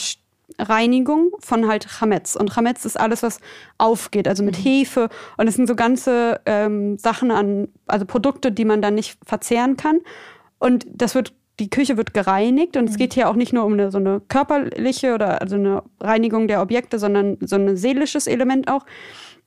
Reinigung 0.58 1.32
von 1.40 1.68
halt 1.68 1.88
Chametz. 1.88 2.36
Und 2.36 2.52
Chametz 2.52 2.86
ist 2.86 3.00
alles, 3.00 3.22
was 3.22 3.40
aufgeht, 3.78 4.28
also 4.28 4.44
mit 4.44 4.56
Hefe. 4.56 5.10
Und 5.38 5.48
es 5.48 5.56
sind 5.56 5.68
so 5.68 5.76
ganze 5.76 6.42
ähm, 6.48 6.98
Sachen 6.98 7.30
an, 7.30 7.68
also 7.86 8.06
Produkte, 8.06 8.52
die 8.52 8.66
man 8.66 8.82
dann 8.82 8.96
nicht 8.96 9.20
verzehren 9.24 9.78
kann. 9.78 10.00
Und 10.58 10.88
das 10.92 11.14
wird, 11.14 11.34
die 11.60 11.70
Küche 11.70 11.98
wird 11.98 12.14
gereinigt. 12.14 12.78
Und 12.78 12.90
es 12.90 12.98
geht 12.98 13.14
hier 13.14 13.30
auch 13.30 13.36
nicht 13.36 13.54
nur 13.54 13.66
um 13.66 13.74
eine, 13.74 13.92
so 13.92 13.98
eine 13.98 14.22
körperliche 14.28 15.14
oder 15.14 15.42
also 15.42 15.56
eine 15.56 15.84
Reinigung 16.00 16.48
der 16.48 16.62
Objekte, 16.62 17.00
sondern 17.00 17.38
so 17.42 17.56
ein 17.56 17.78
seelisches 17.78 18.28
Element 18.28 18.70
auch. 18.70 18.86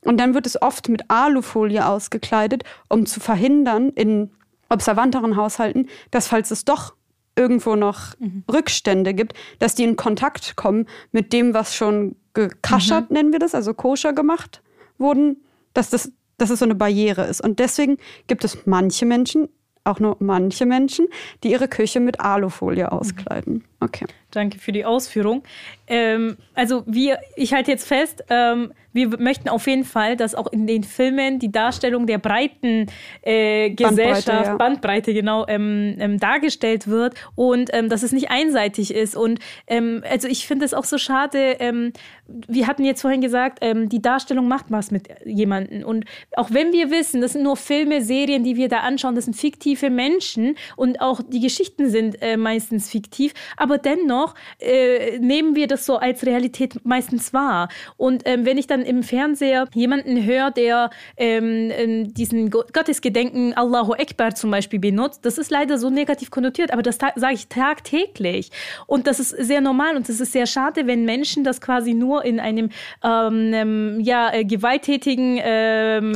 Und 0.04 0.18
dann 0.18 0.34
wird 0.34 0.46
es 0.46 0.60
oft 0.60 0.88
mit 0.88 1.08
Alufolie 1.08 1.86
ausgekleidet, 1.86 2.64
um 2.88 3.06
zu 3.06 3.20
verhindern 3.20 3.90
in 3.90 4.30
observanteren 4.68 5.36
Haushalten, 5.36 5.88
dass 6.10 6.28
falls 6.28 6.50
es 6.50 6.64
doch 6.64 6.94
irgendwo 7.36 7.76
noch 7.76 8.18
mhm. 8.18 8.44
Rückstände 8.52 9.14
gibt, 9.14 9.34
dass 9.58 9.74
die 9.74 9.84
in 9.84 9.96
Kontakt 9.96 10.56
kommen 10.56 10.86
mit 11.12 11.32
dem, 11.32 11.54
was 11.54 11.74
schon 11.74 12.16
gekaschert, 12.34 13.10
mhm. 13.10 13.16
nennen 13.16 13.32
wir 13.32 13.38
das, 13.38 13.54
also 13.54 13.74
koscher 13.74 14.12
gemacht 14.12 14.62
wurden, 14.98 15.42
dass 15.72 15.90
das, 15.90 16.12
dass 16.38 16.50
es 16.50 16.58
so 16.58 16.64
eine 16.64 16.74
Barriere 16.74 17.24
ist. 17.24 17.42
Und 17.42 17.58
deswegen 17.58 17.98
gibt 18.26 18.44
es 18.44 18.66
manche 18.66 19.06
Menschen, 19.06 19.48
auch 19.84 20.00
nur 20.00 20.16
manche 20.20 20.66
Menschen, 20.66 21.08
die 21.42 21.52
ihre 21.52 21.68
Küche 21.68 22.00
mit 22.00 22.20
Alufolie 22.20 22.84
mhm. 22.84 22.90
auskleiden. 22.90 23.64
Okay. 23.82 24.06
Danke 24.30 24.58
für 24.58 24.72
die 24.72 24.84
Ausführung. 24.84 25.42
Ähm, 25.86 26.38
also 26.54 26.84
wir, 26.86 27.18
ich 27.36 27.52
halte 27.52 27.70
jetzt 27.70 27.86
fest, 27.86 28.24
ähm, 28.30 28.72
wir 28.94 29.18
möchten 29.18 29.48
auf 29.48 29.66
jeden 29.66 29.84
Fall, 29.84 30.16
dass 30.16 30.34
auch 30.34 30.50
in 30.52 30.66
den 30.66 30.84
Filmen 30.84 31.38
die 31.38 31.50
Darstellung 31.50 32.06
der 32.06 32.18
breiten 32.18 32.86
äh, 33.22 33.70
Gesellschaft, 33.70 34.26
Bandbreite, 34.26 34.50
ja. 34.50 34.56
Bandbreite 34.56 35.14
genau, 35.14 35.46
ähm, 35.48 35.96
ähm 35.98 36.18
dargestellt 36.18 36.88
wird 36.88 37.14
und 37.34 37.70
ähm, 37.72 37.88
dass 37.88 38.02
es 38.02 38.12
nicht 38.12 38.30
einseitig 38.30 38.94
ist. 38.94 39.16
Und 39.16 39.38
ähm, 39.66 40.02
also 40.08 40.28
ich 40.28 40.46
finde 40.46 40.64
es 40.64 40.72
auch 40.74 40.84
so 40.84 40.98
schade, 40.98 41.82
wir 42.26 42.66
hatten 42.66 42.84
jetzt 42.84 43.02
vorhin 43.02 43.20
gesagt, 43.20 43.62
die 43.62 44.00
Darstellung 44.00 44.48
macht 44.48 44.66
was 44.68 44.90
mit 44.90 45.08
jemandem. 45.24 45.84
Und 45.84 46.04
auch 46.36 46.50
wenn 46.50 46.72
wir 46.72 46.90
wissen, 46.90 47.20
das 47.20 47.32
sind 47.32 47.42
nur 47.42 47.56
Filme, 47.56 48.00
Serien, 48.02 48.44
die 48.44 48.56
wir 48.56 48.68
da 48.68 48.78
anschauen, 48.78 49.14
das 49.14 49.24
sind 49.24 49.34
fiktive 49.34 49.90
Menschen 49.90 50.56
und 50.76 51.00
auch 51.00 51.20
die 51.26 51.40
Geschichten 51.40 51.90
sind 51.90 52.22
äh, 52.22 52.36
meistens 52.36 52.88
fiktiv, 52.88 53.34
aber 53.56 53.71
dennoch 53.78 54.34
äh, 54.58 55.18
nehmen 55.18 55.54
wir 55.54 55.66
das 55.66 55.86
so 55.86 55.96
als 55.96 56.24
Realität 56.24 56.84
meistens 56.84 57.32
wahr. 57.32 57.68
Und 57.96 58.22
ähm, 58.24 58.44
wenn 58.46 58.58
ich 58.58 58.66
dann 58.66 58.82
im 58.82 59.02
Fernseher 59.02 59.68
jemanden 59.74 60.24
höre, 60.24 60.50
der 60.50 60.90
ähm, 61.16 61.70
ähm 61.72 62.14
diesen 62.14 62.50
Gottesgedenken 62.50 63.54
Allahu 63.54 63.92
Akbar 63.92 64.34
zum 64.34 64.50
Beispiel 64.50 64.78
benutzt, 64.78 65.24
das 65.24 65.38
ist 65.38 65.50
leider 65.50 65.78
so 65.78 65.90
negativ 65.90 66.30
konnotiert, 66.30 66.72
aber 66.72 66.82
das 66.82 66.98
sage 66.98 67.34
ich 67.34 67.48
tagtäglich. 67.48 68.50
Und 68.86 69.06
das 69.06 69.20
ist 69.20 69.30
sehr 69.30 69.60
normal 69.60 69.96
und 69.96 70.08
es 70.08 70.20
ist 70.20 70.32
sehr 70.32 70.46
schade, 70.46 70.86
wenn 70.86 71.04
Menschen 71.04 71.44
das 71.44 71.60
quasi 71.60 71.94
nur 71.94 72.24
in 72.24 72.40
einem 72.40 72.70
ähm, 73.02 73.52
ähm 73.54 74.00
ja, 74.00 74.32
äh, 74.32 74.44
gewalttätigen 74.44 75.40
ähm, 75.42 76.12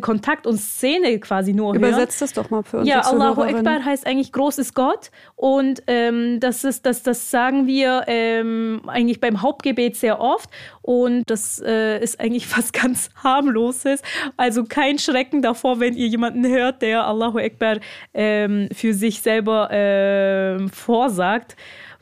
Kontakt 0.00 0.46
und 0.46 0.58
Szene 0.58 1.18
quasi 1.18 1.52
nur 1.52 1.72
hören. 1.72 1.76
Übersetzt 1.76 2.22
das 2.22 2.32
doch 2.32 2.50
mal 2.50 2.62
für 2.62 2.78
uns. 2.78 2.88
Ja, 2.88 3.00
Allahu 3.00 3.42
Akbar 3.42 3.84
heißt 3.84 4.06
eigentlich 4.06 4.32
groß 4.32 4.58
ist 4.58 4.74
Gott 4.74 5.10
und 5.36 5.82
ähm, 5.86 6.40
das 6.40 6.64
ist 6.64 6.77
das, 6.82 7.02
das 7.02 7.30
sagen 7.30 7.66
wir 7.66 8.04
ähm, 8.06 8.82
eigentlich 8.86 9.20
beim 9.20 9.42
Hauptgebet 9.42 9.96
sehr 9.96 10.20
oft 10.20 10.50
und 10.82 11.24
das 11.28 11.62
äh, 11.64 12.02
ist 12.02 12.20
eigentlich 12.20 12.46
fast 12.48 12.72
ganz 12.72 13.10
harmloses. 13.22 14.02
Also 14.36 14.64
kein 14.64 14.98
Schrecken 14.98 15.42
davor, 15.42 15.80
wenn 15.80 15.94
ihr 15.94 16.06
jemanden 16.06 16.46
hört, 16.46 16.82
der 16.82 17.06
Allahu 17.06 17.38
Akbar 17.38 17.78
ähm, 18.14 18.68
für 18.72 18.94
sich 18.94 19.20
selber 19.20 19.70
äh, 19.70 20.68
vorsagt. 20.68 21.56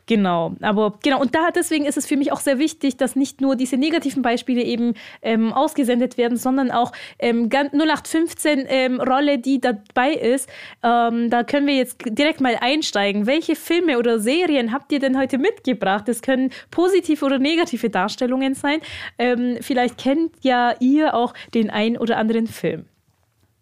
Genau, 0.08 0.54
aber 0.60 1.00
genau, 1.02 1.20
und 1.20 1.34
da 1.34 1.50
deswegen 1.50 1.84
ist 1.84 1.96
es 1.96 2.06
für 2.06 2.16
mich 2.16 2.30
auch 2.30 2.38
sehr 2.38 2.60
wichtig, 2.60 2.96
dass 2.96 3.16
nicht 3.16 3.40
nur 3.40 3.56
diese 3.56 3.76
negativen 3.76 4.22
Beispiele 4.22 4.62
eben 4.62 4.94
ähm, 5.20 5.52
ausgesendet 5.52 6.16
werden, 6.16 6.38
sondern 6.38 6.70
auch 6.70 6.92
ähm, 7.18 7.48
0815 7.50 8.66
ähm, 8.68 9.00
Rolle, 9.00 9.38
die 9.38 9.60
dabei 9.60 10.12
ist. 10.12 10.48
Ähm, 10.84 11.28
da 11.28 11.42
können 11.42 11.66
wir 11.66 11.74
jetzt 11.74 11.98
direkt 12.06 12.40
mal 12.40 12.56
einsteigen. 12.60 13.26
Welche 13.26 13.56
Filme 13.56 13.98
oder 13.98 14.20
Serien 14.20 14.72
habt 14.72 14.92
ihr 14.92 15.00
denn 15.00 15.18
heute 15.18 15.38
mitgebracht? 15.38 16.06
Das 16.06 16.22
können 16.22 16.50
positive 16.70 17.24
oder 17.24 17.40
negative 17.40 17.90
Darstellungen 17.90 18.54
sein. 18.54 18.78
Ähm, 19.18 19.56
vielleicht 19.60 19.98
kennt 19.98 20.36
ja 20.42 20.76
ihr 20.78 21.14
auch 21.14 21.34
den 21.52 21.68
ein 21.68 21.98
oder 21.98 22.16
anderen 22.18 22.46
Film. 22.46 22.84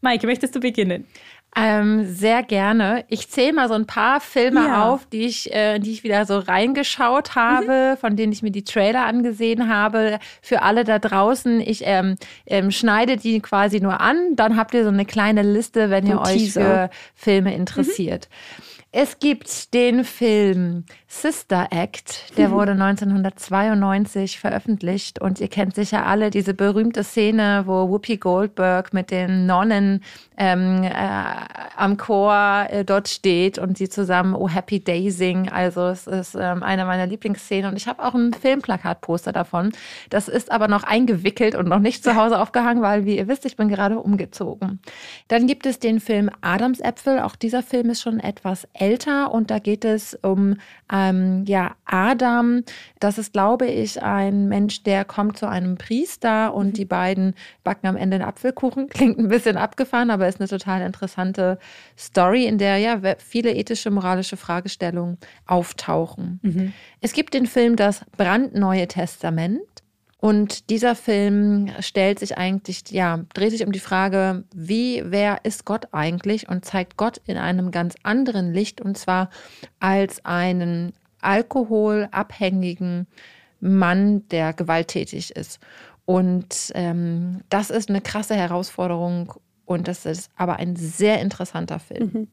Maike, 0.03 0.27
möchtest 0.27 0.55
du 0.55 0.61
beginnen? 0.61 1.07
Ähm, 1.57 2.05
sehr 2.13 2.43
gerne. 2.43 3.05
Ich 3.09 3.31
zähle 3.31 3.53
mal 3.53 3.69
so 3.69 3.75
ein 3.75 3.87
paar 3.87 4.21
Filme 4.21 4.67
ja. 4.67 4.89
auf, 4.89 5.07
die 5.07 5.23
ich, 5.23 5.55
äh, 5.55 5.79
die 5.79 5.93
ich 5.93 6.03
wieder 6.03 6.27
so 6.27 6.39
reingeschaut 6.39 7.37
habe, 7.37 7.93
mhm. 7.93 7.97
von 7.99 8.17
denen 8.17 8.33
ich 8.33 8.43
mir 8.43 8.51
die 8.51 8.65
Trailer 8.65 9.05
angesehen 9.07 9.69
habe. 9.69 10.19
Für 10.43 10.63
alle 10.63 10.83
da 10.83 10.99
draußen, 10.99 11.61
ich 11.61 11.83
ähm, 11.85 12.17
ähm, 12.47 12.73
schneide 12.73 13.17
die 13.17 13.41
quasi 13.41 13.81
nur 13.81 14.01
an, 14.01 14.35
dann 14.35 14.57
habt 14.57 14.75
ihr 14.75 14.83
so 14.83 14.91
eine 14.91 15.05
kleine 15.05 15.43
Liste, 15.43 15.91
wenn 15.91 16.07
ihr 16.07 16.21
euch 16.21 16.53
für 16.53 16.91
Filme 17.15 17.55
interessiert. 17.55 18.29
Mhm. 18.31 18.65
Es 18.97 19.19
gibt 19.19 19.75
den 19.75 20.05
Film 20.05 20.85
Sister 21.09 21.67
Act, 21.73 22.39
der 22.39 22.53
wurde 22.53 22.73
1992 22.73 24.39
veröffentlicht 24.39 25.21
und 25.21 25.41
ihr 25.41 25.49
kennt 25.49 25.75
sicher 25.75 26.07
alle 26.07 26.31
diese 26.31 26.55
berühmte 26.55 27.03
Szene, 27.03 27.65
wo 27.67 27.89
Whoopi 27.89 28.19
Goldberg 28.19 28.93
mit 28.93 29.11
den 29.11 29.47
Nonnen 29.47 30.05
ähm, 30.37 30.83
äh, 30.83 30.91
am 31.77 31.97
Chor 31.97 32.67
äh, 32.69 32.85
dort 32.85 33.09
steht 33.09 33.59
und 33.59 33.79
sie 33.79 33.89
zusammen 33.89 34.35
Oh 34.35 34.49
Happy 34.49 34.81
Day 34.81 35.11
singen. 35.11 35.49
Also 35.49 35.89
es 35.89 36.07
ist 36.07 36.35
ähm, 36.35 36.63
eine 36.63 36.85
meiner 36.85 37.07
Lieblingsszenen 37.07 37.71
und 37.71 37.77
ich 37.77 37.87
habe 37.87 38.05
auch 38.05 38.15
ein 38.15 38.33
Filmplakatposter 38.33 39.33
davon. 39.33 39.73
Das 40.11 40.29
ist 40.29 40.51
aber 40.51 40.69
noch 40.69 40.83
eingewickelt 40.83 41.55
und 41.55 41.69
noch 41.69 41.79
nicht 41.79 42.03
zu 42.03 42.17
Hause 42.17 42.41
aufgehangen, 42.41 42.83
weil 42.83 43.05
wie 43.05 43.17
ihr 43.17 43.29
wisst, 43.29 43.47
ich 43.47 43.57
bin 43.57 43.69
gerade 43.69 43.99
umgezogen. 43.99 44.81
Dann 45.29 45.47
gibt 45.47 45.67
es 45.67 45.79
den 45.79 46.01
Film 46.01 46.31
Adamsäpfel. 46.41 47.21
Auch 47.21 47.37
dieser 47.37 47.63
Film 47.63 47.91
ist 47.91 48.03
schon 48.03 48.21
etwas 48.21 48.67
älter 48.73 49.33
und 49.33 49.51
da 49.51 49.59
geht 49.59 49.85
es 49.85 50.19
um 50.23 50.57
ähm, 50.93 51.45
ja, 51.47 51.73
Adam. 51.85 52.63
Das 53.01 53.19
ist, 53.19 53.33
glaube 53.33 53.67
ich, 53.67 54.03
ein 54.03 54.49
Mensch, 54.49 54.83
der 54.83 55.05
kommt 55.05 55.39
zu 55.39 55.49
einem 55.49 55.77
Priester 55.77 56.55
und 56.55 56.69
mhm. 56.69 56.73
die 56.75 56.85
beiden 56.85 57.35
backen 57.63 57.87
am 57.87 57.97
Ende 57.97 58.17
einen 58.17 58.25
Apfelkuchen. 58.25 58.89
Klingt 58.91 59.19
ein 59.19 59.29
bisschen 59.29 59.57
abgefahren, 59.57 60.11
aber 60.11 60.24
ist 60.29 60.41
eine 60.41 60.49
total 60.49 60.83
interessante 60.83 61.59
Story, 61.99 62.47
in 62.47 62.59
der 62.59 62.79
ja 62.79 63.01
viele 63.19 63.55
ethische, 63.55 63.91
moralische 63.91 64.37
Fragestellungen 64.37 65.19
auftauchen. 65.47 66.41
Mhm. 66.43 66.73
Es 67.01 67.13
gibt 67.13 67.35
den 67.35 67.47
Film 67.47 67.77
Das 67.77 68.05
brandneue 68.17 68.89
Testament. 68.89 69.61
Und 70.25 70.71
dieser 70.71 70.95
Film 70.95 71.71
stellt 71.81 72.19
sich 72.19 72.39
eigentlich, 72.39 72.85
ja, 72.89 73.27
dreht 73.35 73.51
sich 73.51 73.67
um 73.67 73.73
die 73.73 73.79
Frage, 73.79 74.45
wie, 74.55 75.03
wer 75.05 75.45
ist 75.45 75.67
Gott 75.67 75.89
eigentlich 75.93 76.49
und 76.49 76.65
zeigt 76.65 76.97
Gott 76.97 77.21
in 77.27 77.37
einem 77.37 77.71
ganz 77.71 77.95
anderen 78.05 78.55
Licht 78.55 78.81
und 78.81 78.97
zwar 78.97 79.29
als 79.81 80.25
einen 80.25 80.95
alkoholabhängigen 81.21 83.07
Mann, 83.61 84.27
der 84.29 84.55
gewalttätig 84.55 85.37
ist. 85.37 85.61
Und 86.07 86.73
ähm, 86.75 87.41
das 87.49 87.69
ist 87.71 87.89
eine 87.89 88.01
krasse 88.01 88.35
Herausforderung 88.35 89.35
und 89.65 89.89
das 89.89 90.07
ist 90.07 90.31
aber 90.37 90.57
ein 90.57 90.77
sehr 90.77 91.21
interessanter 91.21 91.79
Film. 91.79 92.11
Mhm. 92.13 92.29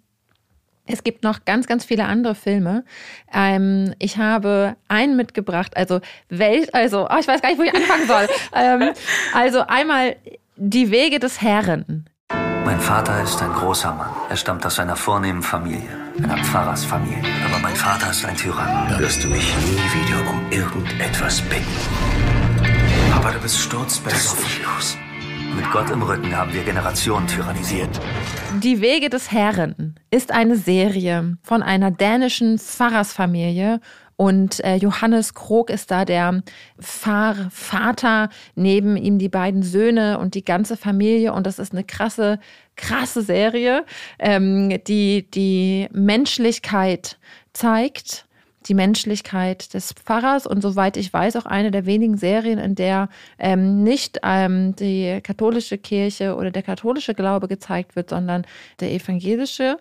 Es 0.88 1.04
gibt 1.04 1.24
noch 1.24 1.46
ganz, 1.46 1.67
ganz 1.67 1.86
viele 1.86 2.06
andere 2.06 2.36
Filme. 2.36 2.84
Ähm, 3.32 3.94
ich 4.00 4.17
habe 4.17 4.76
einen 4.88 5.15
mitgebracht, 5.15 5.78
also 5.78 6.02
welch, 6.30 6.74
also, 6.74 7.08
oh, 7.10 7.17
ich 7.20 7.28
weiß 7.28 7.41
gar 7.41 7.50
nicht, 7.50 7.60
wo 7.60 7.63
ich 7.63 7.74
anfangen 7.74 8.08
soll. 8.08 8.28
ähm, 8.56 8.94
also 9.34 9.62
einmal 9.62 10.15
Die 10.58 10.91
Wege 10.91 11.20
des 11.20 11.41
Herren. 11.41 12.10
Mein 12.65 12.80
Vater 12.80 13.22
ist 13.24 13.41
ein 13.41 13.52
großer 13.52 13.94
Mann. 13.94 14.12
Er 14.30 14.38
stammt 14.38 14.65
aus 14.65 14.80
einer 14.80 14.96
vornehmen 14.96 15.41
Familie, 15.41 15.89
einer 16.22 16.38
Pfarrersfamilie. 16.38 17.24
Aber 17.46 17.60
mein 17.60 17.76
Vater 17.76 18.12
ist 18.12 18.24
ein 18.26 18.38
Tyrann. 18.38 18.88
Da 18.89 19.00
wirst 19.00 19.24
du 19.24 19.28
mich 19.28 19.56
nie 19.58 19.78
wieder 19.78 20.30
um 20.30 20.52
irgendetwas 20.52 21.41
bitten. 21.41 21.65
Aber 23.13 23.32
du 23.32 23.39
bist 23.39 23.58
sturzbesoffen. 23.58 25.01
Mit 25.56 25.70
Gott 25.72 25.90
im 25.90 26.02
Rücken 26.02 26.36
haben 26.36 26.54
wir 26.54 26.64
Generationen 26.64 27.28
tyrannisiert. 27.28 28.00
Die 28.62 28.82
Wege 28.82 29.10
des 29.10 29.32
Herren 29.32 29.96
ist 30.10 30.32
eine 30.32 30.56
Serie 30.56 31.38
von 31.42 31.62
einer 31.62 31.92
dänischen 31.92 32.58
Pfarrersfamilie 32.58 33.80
und 34.16 34.64
äh, 34.64 34.76
Johannes 34.76 35.34
Krog 35.34 35.70
ist 35.72 35.90
da 35.90 36.06
der 36.06 36.44
Pfarr 36.80 37.50
Vater, 37.50 38.30
neben 38.56 38.96
ihm 38.96 39.18
die 39.18 39.30
beiden 39.30 39.64
Söhne 39.64 40.20
und 40.20 40.36
die 40.36 40.46
ganze 40.46 40.78
Familie. 40.78 41.34
Und 41.34 41.48
das 41.48 41.58
ist 41.58 41.74
eine 41.74 41.84
krasse, 41.84 42.40
krasse 42.76 43.24
Serie, 43.24 43.84
ähm, 44.20 44.80
die 44.88 45.30
die 45.32 45.88
Menschlichkeit 45.92 47.18
zeigt 47.54 48.28
die 48.67 48.74
Menschlichkeit 48.74 49.74
des 49.74 49.93
Pfarrers 49.93 50.45
und 50.45 50.62
soweit 50.62 50.97
ich 50.97 51.12
weiß 51.12 51.36
auch 51.36 51.45
eine 51.45 51.71
der 51.71 51.86
wenigen 51.86 52.17
Serien, 52.17 52.60
in 52.60 52.76
der 52.76 53.10
ähm, 53.39 53.84
nicht 53.84 54.19
ähm, 54.24 54.76
die 54.76 55.19
katholische 55.24 55.78
Kirche 55.78 56.36
oder 56.36 56.52
der 56.52 56.63
katholische 56.63 57.13
Glaube 57.13 57.47
gezeigt 57.47 57.95
wird, 57.95 58.10
sondern 58.10 58.45
der 58.80 58.91
evangelische. 58.91 59.78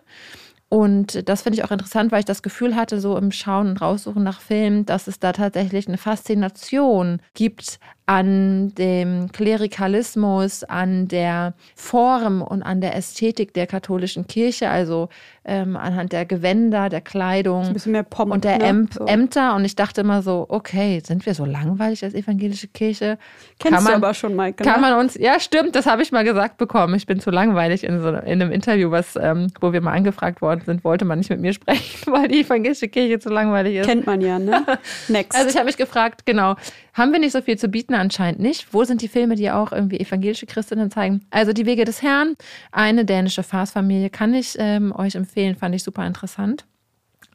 Und 0.69 1.27
das 1.27 1.41
finde 1.41 1.57
ich 1.59 1.65
auch 1.65 1.71
interessant, 1.71 2.13
weil 2.13 2.19
ich 2.19 2.25
das 2.25 2.43
Gefühl 2.43 2.77
hatte, 2.77 3.01
so 3.01 3.17
im 3.17 3.33
Schauen 3.33 3.67
und 3.67 3.81
Raussuchen 3.81 4.23
nach 4.23 4.39
Filmen, 4.39 4.85
dass 4.85 5.07
es 5.07 5.19
da 5.19 5.33
tatsächlich 5.33 5.89
eine 5.89 5.97
Faszination 5.97 7.21
gibt 7.33 7.77
an 8.11 8.75
dem 8.75 9.31
Klerikalismus, 9.31 10.65
an 10.65 11.07
der 11.07 11.53
Form 11.77 12.41
und 12.41 12.61
an 12.61 12.81
der 12.81 12.93
Ästhetik 12.97 13.53
der 13.53 13.67
katholischen 13.67 14.27
Kirche, 14.27 14.69
also 14.69 15.07
ähm, 15.45 15.77
anhand 15.77 16.11
der 16.11 16.25
Gewänder, 16.25 16.89
der 16.89 16.99
Kleidung 16.99 17.73
Pomp, 18.09 18.33
und 18.33 18.43
der 18.43 18.57
ne? 18.57 18.65
Äm 18.65 18.89
so. 18.91 19.05
Ämter. 19.05 19.55
Und 19.55 19.63
ich 19.63 19.75
dachte 19.75 20.01
immer 20.01 20.21
so, 20.21 20.45
okay, 20.49 21.01
sind 21.03 21.25
wir 21.25 21.33
so 21.33 21.45
langweilig 21.45 22.03
als 22.03 22.13
evangelische 22.13 22.67
Kirche? 22.67 23.17
Kennst 23.59 23.75
kann 23.75 23.83
man, 23.85 24.01
du 24.01 24.07
aber 24.07 24.13
schon, 24.13 24.35
Maike. 24.35 24.63
Kann 24.63 24.81
ne? 24.81 24.89
man 24.89 24.99
uns, 24.99 25.15
ja 25.15 25.39
stimmt, 25.39 25.75
das 25.75 25.85
habe 25.85 26.03
ich 26.03 26.11
mal 26.11 26.25
gesagt 26.25 26.57
bekommen. 26.57 26.93
Ich 26.95 27.05
bin 27.05 27.21
zu 27.21 27.31
langweilig 27.31 27.85
in, 27.85 28.01
so, 28.01 28.09
in 28.09 28.15
einem 28.15 28.51
Interview, 28.51 28.91
was, 28.91 29.15
ähm, 29.15 29.47
wo 29.61 29.71
wir 29.71 29.79
mal 29.79 29.93
angefragt 29.93 30.41
worden 30.41 30.63
sind, 30.65 30.83
wollte 30.83 31.05
man 31.05 31.17
nicht 31.17 31.29
mit 31.29 31.39
mir 31.39 31.53
sprechen, 31.53 32.11
weil 32.11 32.27
die 32.27 32.41
evangelische 32.41 32.89
Kirche 32.89 33.19
zu 33.19 33.29
langweilig 33.29 33.77
ist. 33.77 33.87
Kennt 33.87 34.05
man 34.05 34.19
ja, 34.19 34.37
ne? 34.37 34.65
Next. 35.07 35.35
Also 35.35 35.49
ich 35.49 35.55
habe 35.55 35.67
mich 35.67 35.77
gefragt, 35.77 36.25
genau, 36.25 36.55
haben 36.93 37.13
wir 37.13 37.19
nicht 37.19 37.31
so 37.31 37.41
viel 37.41 37.57
zu 37.57 37.69
bieten? 37.69 37.95
Anscheinend 38.01 38.39
nicht. 38.39 38.73
Wo 38.73 38.83
sind 38.83 39.03
die 39.03 39.07
Filme, 39.07 39.35
die 39.35 39.51
auch 39.51 39.71
irgendwie 39.71 39.99
evangelische 39.99 40.47
Christinnen 40.47 40.89
zeigen? 40.89 41.23
Also 41.29 41.53
Die 41.53 41.67
Wege 41.67 41.85
des 41.85 42.01
Herrn, 42.01 42.35
eine 42.71 43.05
dänische 43.05 43.43
Farce-Familie, 43.43 44.09
kann 44.09 44.33
ich 44.33 44.55
ähm, 44.57 44.91
euch 44.91 45.13
empfehlen, 45.13 45.55
fand 45.55 45.75
ich 45.75 45.83
super 45.83 46.07
interessant. 46.07 46.65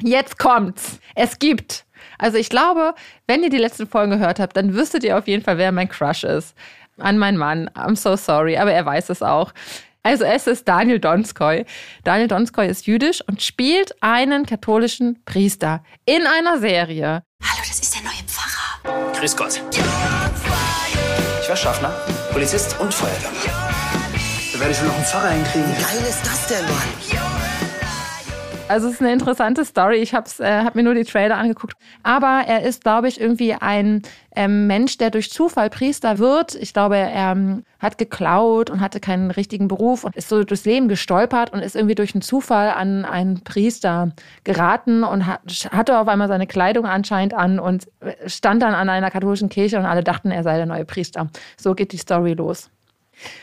Jetzt 0.03 0.41
kommt's. 0.41 0.99
Es 1.15 1.39
gibt. 1.39 1.85
Also 2.19 2.37
ich 2.37 2.49
glaube, 2.49 2.97
wenn 3.29 3.45
ihr 3.45 3.49
die 3.49 3.59
letzten 3.59 3.87
Folgen 3.87 4.11
gehört 4.11 4.41
habt, 4.41 4.57
dann 4.57 4.75
wüsstet 4.75 5.05
ihr 5.05 5.17
auf 5.17 5.29
jeden 5.29 5.45
Fall, 5.45 5.57
wer 5.57 5.71
mein 5.71 5.89
Crush 5.89 6.25
ist. 6.25 6.57
An 6.99 7.17
meinen 7.17 7.39
Mann. 7.39 7.71
I'm 7.71 7.95
so 7.95 8.17
sorry, 8.17 8.57
aber 8.57 8.73
er 8.73 8.85
weiß 8.85 9.09
es 9.11 9.23
auch. 9.23 9.53
Also 10.03 10.25
es 10.25 10.49
ist 10.49 10.67
Daniel 10.67 10.99
Donskoy. 10.99 11.65
Daniel 12.03 12.27
Donskoy 12.27 12.67
ist 12.67 12.89
jüdisch 12.89 13.23
und 13.29 13.41
spielt 13.41 13.95
einen 14.03 14.47
katholischen 14.47 15.23
Priester 15.25 15.85
in 16.07 16.27
einer 16.27 16.59
Serie. 16.59 17.23
Hallo, 17.41 17.63
das 17.69 17.79
ist 17.79 17.95
der 17.95 18.03
neue 18.03 18.25
Pfarrer. 18.27 19.13
Grüß 19.13 19.37
Gott. 19.37 19.61
Ich 21.47 21.51
war 21.51 21.57
Schaffner, 21.57 21.91
Polizist 22.33 22.75
und 22.81 22.93
Feuerwehrmann. 22.93 23.39
Da 24.53 24.59
werde 24.59 24.73
ich 24.73 24.81
wohl 24.81 24.89
noch 24.89 24.97
einen 24.97 25.05
Pfarrer 25.05 25.29
hinkriegen. 25.29 25.69
Wie 25.69 25.81
geil 25.81 26.05
ist 26.09 26.27
das 26.27 26.45
denn, 26.49 26.65
Mann? 26.65 27.26
Also 28.69 28.89
es 28.89 28.95
ist 28.95 29.01
eine 29.01 29.13
interessante 29.13 29.65
Story. 29.65 29.99
Ich 29.99 30.13
habe 30.13 30.29
äh, 30.41 30.65
hab 30.65 30.75
mir 30.75 30.83
nur 30.83 30.95
die 30.95 31.05
Trailer 31.05 31.37
angeguckt. 31.37 31.75
Aber 32.03 32.43
er 32.49 32.63
ist, 32.63 32.83
glaube 32.83 33.07
ich, 33.07 33.21
irgendwie 33.21 33.55
ein 33.55 34.03
ähm, 34.35 34.67
Mensch, 34.67 34.99
der 34.99 35.11
durch 35.11 35.31
Zufall 35.31 35.71
Priester 35.71 36.19
wird. 36.19 36.57
Ich 36.57 36.73
glaube, 36.73 36.97
er 36.97 37.33
ähm, 37.33 37.63
hat 37.79 37.97
geklaut 37.97 38.69
und 38.69 38.81
hatte 38.81 38.99
keinen 38.99 39.31
richtigen 39.31 39.69
Beruf 39.69 40.03
und 40.03 40.17
ist 40.17 40.29
so 40.29 40.43
durchs 40.43 40.65
Leben 40.65 40.89
gestolpert 40.89 41.53
und 41.53 41.61
ist 41.61 41.77
irgendwie 41.77 41.95
durch 41.95 42.13
einen 42.17 42.23
Zufall 42.23 42.71
an 42.71 43.05
einen 43.05 43.45
Priester 43.45 44.11
geraten 44.43 45.05
und 45.05 45.27
hat, 45.27 45.43
hatte 45.71 45.99
auf 45.99 46.09
einmal 46.09 46.27
seine 46.27 46.49
Kleidung 46.49 46.87
anscheinend 46.87 47.35
an 47.35 47.61
und 47.61 47.87
stand 48.27 48.63
dann 48.63 48.75
an 48.75 48.89
einer 48.89 49.13
katholischen 49.13 49.49
Kirche 49.49 49.79
und 49.79 49.85
alle 49.85 50.03
dachten, 50.03 50.33
er 50.33 50.43
sei 50.43 50.57
der 50.57 50.67
neue 50.67 50.85
Priester. 50.85 51.29
So 51.57 51.75
geht 51.75 51.93
die 51.93 51.99
Story 51.99 52.33
los. 52.33 52.69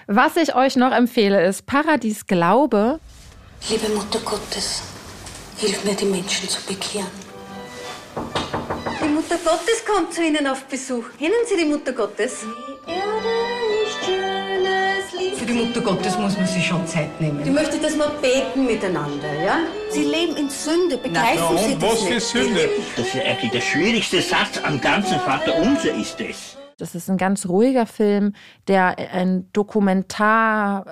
Was 0.05 0.35
ich 0.35 0.53
euch 0.53 0.75
noch 0.75 0.91
empfehle, 0.91 1.45
ist 1.45 1.65
Paradies 1.65 2.27
Glaube. 2.27 2.99
Liebe 3.69 3.87
Mutter 3.93 4.19
Gottes, 4.19 4.83
Hilf 5.63 5.85
mir, 5.85 5.95
die 5.95 6.03
Menschen 6.03 6.49
zu 6.49 6.61
bekehren. 6.63 7.07
Die 9.01 9.07
Mutter 9.07 9.37
Gottes 9.37 9.85
kommt 9.85 10.13
zu 10.13 10.21
Ihnen 10.21 10.45
auf 10.45 10.65
Besuch. 10.65 11.05
Kennen 11.17 11.31
Sie 11.47 11.55
die 11.55 11.63
Mutter 11.63 11.93
Gottes? 11.93 12.45
Für 15.37 15.45
die 15.45 15.53
Mutter 15.53 15.79
Gottes 15.79 16.17
muss 16.17 16.35
man 16.35 16.47
sich 16.47 16.67
schon 16.67 16.85
Zeit 16.85 17.21
nehmen. 17.21 17.39
Ich 17.45 17.49
möchte, 17.49 17.79
dass 17.79 17.95
wir 17.95 18.09
beten 18.21 18.65
miteinander, 18.65 19.33
ja? 19.41 19.59
Sie 19.89 20.03
leben 20.03 20.35
in 20.35 20.49
Sünde, 20.49 20.97
begreifen 20.97 21.45
Na, 21.49 21.57
Sie 21.57 21.75
das 21.75 21.81
was 21.81 22.01
nicht? 22.01 22.11
Was 22.11 22.29
für 22.31 22.39
Sünde? 22.39 22.69
Das 22.97 23.07
ist 23.07 23.15
eigentlich 23.15 23.51
der 23.51 23.61
schwierigste 23.61 24.21
Satz 24.21 24.59
am 24.65 24.81
ganzen 24.81 25.17
Vater 25.21 25.55
Unser 25.59 25.95
ist 25.95 26.19
es. 26.19 26.57
Das 26.77 26.93
ist 26.93 27.09
ein 27.09 27.17
ganz 27.17 27.45
ruhiger 27.45 27.85
Film, 27.85 28.33
der 28.67 28.97
ein 28.97 29.47
Dokumentar 29.53 30.87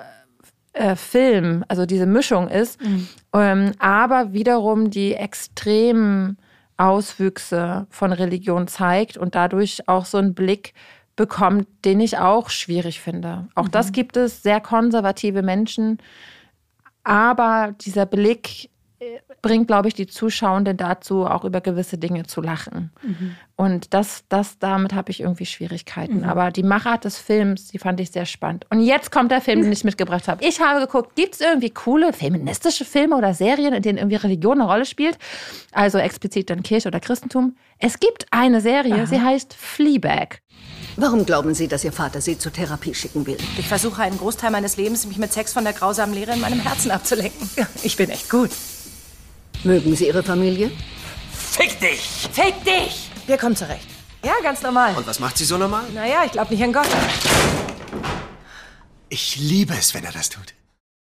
äh, 0.72 0.96
Film, 0.96 1.64
also 1.68 1.86
diese 1.86 2.06
Mischung 2.06 2.48
ist, 2.48 2.80
mhm. 2.80 3.08
ähm, 3.34 3.72
aber 3.78 4.32
wiederum 4.32 4.90
die 4.90 5.14
extremen 5.14 6.38
Auswüchse 6.76 7.86
von 7.90 8.12
Religion 8.12 8.66
zeigt 8.66 9.16
und 9.16 9.34
dadurch 9.34 9.88
auch 9.88 10.04
so 10.04 10.18
einen 10.18 10.34
Blick 10.34 10.72
bekommt, 11.14 11.68
den 11.84 12.00
ich 12.00 12.18
auch 12.18 12.48
schwierig 12.48 13.00
finde. 13.00 13.48
Auch 13.54 13.66
mhm. 13.66 13.70
das 13.72 13.92
gibt 13.92 14.16
es, 14.16 14.42
sehr 14.42 14.60
konservative 14.60 15.42
Menschen, 15.42 15.98
aber 17.04 17.74
dieser 17.80 18.06
Blick 18.06 18.70
bringt, 19.42 19.66
glaube 19.66 19.88
ich, 19.88 19.94
die 19.94 20.06
Zuschauenden 20.06 20.76
dazu, 20.76 21.26
auch 21.26 21.44
über 21.44 21.60
gewisse 21.60 21.98
Dinge 21.98 22.24
zu 22.24 22.40
lachen. 22.40 22.90
Mhm. 23.02 23.36
Und 23.56 23.94
das, 23.94 24.24
das, 24.28 24.58
damit 24.58 24.92
habe 24.92 25.10
ich 25.10 25.20
irgendwie 25.20 25.46
Schwierigkeiten. 25.46 26.18
Mhm. 26.18 26.24
Aber 26.24 26.50
die 26.50 26.62
Machart 26.62 27.04
des 27.04 27.18
Films, 27.18 27.68
die 27.68 27.78
fand 27.78 28.00
ich 28.00 28.10
sehr 28.10 28.26
spannend. 28.26 28.66
Und 28.70 28.80
jetzt 28.80 29.12
kommt 29.12 29.30
der 29.30 29.40
Film, 29.40 29.62
den 29.62 29.72
ich 29.72 29.84
mitgebracht 29.84 30.28
habe. 30.28 30.44
Ich 30.44 30.60
habe 30.60 30.80
geguckt, 30.80 31.16
gibt 31.16 31.34
es 31.34 31.40
irgendwie 31.40 31.70
coole 31.70 32.12
feministische 32.12 32.84
Filme 32.84 33.16
oder 33.16 33.34
Serien, 33.34 33.74
in 33.74 33.82
denen 33.82 33.98
irgendwie 33.98 34.16
Religion 34.16 34.60
eine 34.60 34.70
Rolle 34.70 34.84
spielt? 34.84 35.18
Also 35.72 35.98
explizit 35.98 36.50
dann 36.50 36.62
Kirche 36.62 36.88
oder 36.88 37.00
Christentum. 37.00 37.56
Es 37.78 38.00
gibt 38.00 38.26
eine 38.30 38.60
Serie, 38.60 38.94
Aha. 38.94 39.06
sie 39.06 39.20
heißt 39.20 39.54
Fleabag. 39.54 40.40
Warum 40.96 41.24
glauben 41.24 41.54
Sie, 41.54 41.68
dass 41.68 41.84
Ihr 41.84 41.92
Vater 41.92 42.20
Sie 42.20 42.38
zur 42.38 42.52
Therapie 42.52 42.94
schicken 42.94 43.26
will? 43.26 43.38
Ich 43.58 43.66
versuche 43.66 44.02
einen 44.02 44.18
Großteil 44.18 44.50
meines 44.50 44.76
Lebens, 44.76 45.06
mich 45.06 45.16
mit 45.16 45.32
Sex 45.32 45.52
von 45.52 45.64
der 45.64 45.72
grausamen 45.72 46.14
Lehre 46.14 46.32
in 46.32 46.40
meinem 46.40 46.60
Herzen 46.60 46.90
abzulenken. 46.90 47.48
Ich 47.82 47.96
bin 47.96 48.10
echt 48.10 48.28
gut. 48.28 48.50
Mögen 49.64 49.94
Sie 49.94 50.08
Ihre 50.08 50.24
Familie? 50.24 50.72
Fick 51.30 51.78
dich! 51.78 52.00
Fick 52.32 52.64
dich! 52.64 53.10
Wir 53.28 53.38
kommen 53.38 53.54
zurecht. 53.54 53.86
Ja, 54.24 54.32
ganz 54.42 54.60
normal. 54.62 54.96
Und 54.96 55.06
was 55.06 55.20
macht 55.20 55.38
sie 55.38 55.44
so 55.44 55.56
normal? 55.56 55.84
Naja, 55.94 56.24
ich 56.26 56.32
glaube 56.32 56.52
nicht 56.52 56.64
an 56.64 56.72
Gott. 56.72 56.88
Ich 59.08 59.36
liebe 59.36 59.74
es, 59.74 59.94
wenn 59.94 60.02
er 60.02 60.10
das 60.10 60.30
tut. 60.30 60.54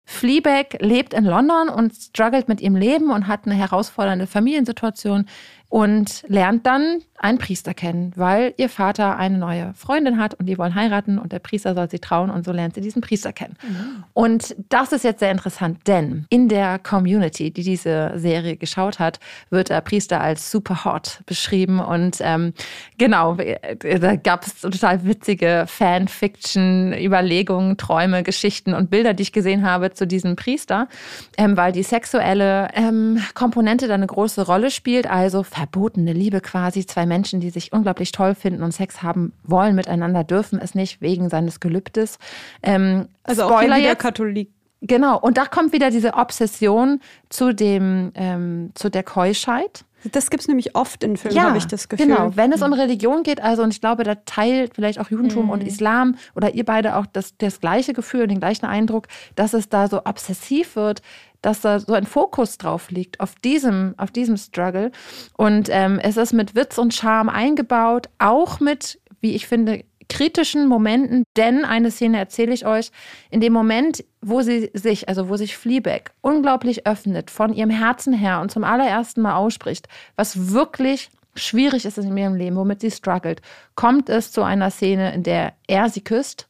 Fleabag 0.04 0.76
lebt 0.80 1.14
in 1.14 1.24
London 1.24 1.70
und 1.70 1.94
struggelt 1.94 2.48
mit 2.48 2.60
ihrem 2.60 2.76
Leben 2.76 3.10
und 3.10 3.28
hat 3.28 3.46
eine 3.46 3.54
herausfordernde 3.54 4.26
Familiensituation 4.26 5.26
und 5.70 6.24
lernt 6.26 6.66
dann 6.66 7.02
einen 7.20 7.38
Priester 7.38 7.74
kennen, 7.74 8.12
weil 8.16 8.54
ihr 8.56 8.70
Vater 8.70 9.18
eine 9.18 9.36
neue 9.36 9.74
Freundin 9.74 10.18
hat 10.18 10.34
und 10.34 10.46
die 10.46 10.56
wollen 10.56 10.74
heiraten 10.74 11.18
und 11.18 11.32
der 11.32 11.38
Priester 11.38 11.74
soll 11.74 11.90
sie 11.90 11.98
trauen 11.98 12.30
und 12.30 12.46
so 12.46 12.52
lernt 12.52 12.74
sie 12.74 12.80
diesen 12.80 13.02
Priester 13.02 13.32
kennen. 13.32 13.56
Mhm. 13.62 14.04
Und 14.14 14.56
das 14.70 14.92
ist 14.92 15.04
jetzt 15.04 15.20
sehr 15.20 15.30
interessant, 15.30 15.80
denn 15.86 16.24
in 16.30 16.48
der 16.48 16.78
Community, 16.78 17.50
die 17.50 17.62
diese 17.62 18.12
Serie 18.16 18.56
geschaut 18.56 18.98
hat, 18.98 19.20
wird 19.50 19.68
der 19.68 19.82
Priester 19.82 20.20
als 20.20 20.50
super 20.50 20.84
hot 20.84 21.20
beschrieben 21.26 21.78
und 21.78 22.18
ähm, 22.20 22.54
genau, 22.96 23.36
da 23.36 24.16
gab 24.16 24.46
es 24.46 24.60
total 24.62 25.04
witzige 25.04 25.64
Fanfiction, 25.68 26.94
Überlegungen, 26.94 27.76
Träume, 27.76 28.22
Geschichten 28.22 28.72
und 28.72 28.88
Bilder, 28.88 29.12
die 29.12 29.24
ich 29.24 29.32
gesehen 29.32 29.66
habe 29.66 29.92
zu 29.92 30.06
diesem 30.06 30.36
Priester, 30.36 30.88
ähm, 31.36 31.56
weil 31.58 31.72
die 31.72 31.82
sexuelle 31.82 32.68
ähm, 32.72 33.20
Komponente 33.34 33.88
da 33.88 33.94
eine 33.94 34.06
große 34.06 34.46
Rolle 34.46 34.70
spielt, 34.70 35.08
also 35.08 35.42
verbotene 35.42 36.14
Liebe 36.14 36.40
quasi. 36.40 36.86
Zwei 36.86 37.09
Menschen, 37.10 37.40
die 37.40 37.50
sich 37.50 37.72
unglaublich 37.72 38.12
toll 38.12 38.34
finden 38.34 38.62
und 38.62 38.72
Sex 38.72 39.02
haben 39.02 39.34
wollen 39.42 39.74
miteinander, 39.74 40.24
dürfen 40.24 40.58
es 40.58 40.74
nicht 40.74 41.02
wegen 41.02 41.28
seines 41.28 41.60
Gelübdes. 41.60 42.18
Ähm, 42.62 43.08
also 43.24 43.42
Spoiler 43.42 43.74
auch 43.74 43.78
wieder 43.80 43.96
Katholik. 43.96 44.50
Genau, 44.82 45.18
und 45.18 45.36
da 45.36 45.44
kommt 45.44 45.74
wieder 45.74 45.90
diese 45.90 46.14
Obsession 46.14 47.00
zu 47.28 47.52
dem, 47.52 48.12
ähm, 48.14 48.70
zu 48.74 48.88
der 48.88 49.02
Keuschheit. 49.02 49.84
Das 50.12 50.30
gibt 50.30 50.40
es 50.42 50.48
nämlich 50.48 50.74
oft 50.74 51.04
in 51.04 51.18
Filmen, 51.18 51.36
ja, 51.36 51.42
habe 51.44 51.58
ich 51.58 51.66
das 51.66 51.90
Gefühl. 51.90 52.06
Genau, 52.06 52.34
wenn 52.34 52.52
es 52.52 52.62
um 52.62 52.72
Religion 52.72 53.22
geht, 53.22 53.42
also 53.42 53.62
und 53.62 53.74
ich 53.74 53.82
glaube, 53.82 54.02
da 54.02 54.14
teilt 54.14 54.74
vielleicht 54.74 54.98
auch 54.98 55.10
Judentum 55.10 55.46
mhm. 55.46 55.50
und 55.50 55.62
Islam 55.62 56.16
oder 56.34 56.54
ihr 56.54 56.64
beide 56.64 56.96
auch 56.96 57.04
das, 57.04 57.36
das 57.36 57.60
gleiche 57.60 57.92
Gefühl 57.92 58.22
und 58.22 58.30
den 58.30 58.40
gleichen 58.40 58.64
Eindruck, 58.64 59.08
dass 59.34 59.52
es 59.52 59.68
da 59.68 59.88
so 59.88 60.06
obsessiv 60.06 60.76
wird, 60.76 61.02
dass 61.42 61.60
da 61.60 61.80
so 61.80 61.94
ein 61.94 62.06
Fokus 62.06 62.58
drauf 62.58 62.90
liegt, 62.90 63.20
auf 63.20 63.34
diesem, 63.36 63.94
auf 63.96 64.10
diesem 64.10 64.36
Struggle. 64.36 64.92
Und 65.36 65.68
ähm, 65.70 65.98
es 66.02 66.16
ist 66.16 66.32
mit 66.32 66.54
Witz 66.54 66.78
und 66.78 66.94
Charme 66.94 67.28
eingebaut, 67.28 68.08
auch 68.18 68.60
mit, 68.60 69.00
wie 69.20 69.34
ich 69.34 69.46
finde, 69.46 69.84
kritischen 70.10 70.66
Momenten, 70.66 71.24
denn 71.36 71.64
eine 71.64 71.90
Szene 71.90 72.18
erzähle 72.18 72.52
ich 72.52 72.66
euch, 72.66 72.90
in 73.30 73.40
dem 73.40 73.52
Moment, 73.52 74.04
wo 74.20 74.42
sie 74.42 74.70
sich, 74.74 75.08
also 75.08 75.28
wo 75.28 75.36
sich 75.36 75.56
Fleabag 75.56 76.10
unglaublich 76.20 76.86
öffnet, 76.86 77.30
von 77.30 77.54
ihrem 77.54 77.70
Herzen 77.70 78.12
her 78.12 78.40
und 78.40 78.50
zum 78.50 78.64
allerersten 78.64 79.22
Mal 79.22 79.36
ausspricht, 79.36 79.88
was 80.16 80.52
wirklich 80.52 81.10
schwierig 81.36 81.84
ist 81.84 81.96
in 81.96 82.16
ihrem 82.16 82.34
Leben, 82.34 82.56
womit 82.56 82.80
sie 82.80 82.90
struggelt, 82.90 83.40
kommt 83.76 84.08
es 84.08 84.32
zu 84.32 84.42
einer 84.42 84.70
Szene, 84.70 85.14
in 85.14 85.22
der 85.22 85.54
er 85.68 85.88
sie 85.88 86.02
küsst 86.02 86.48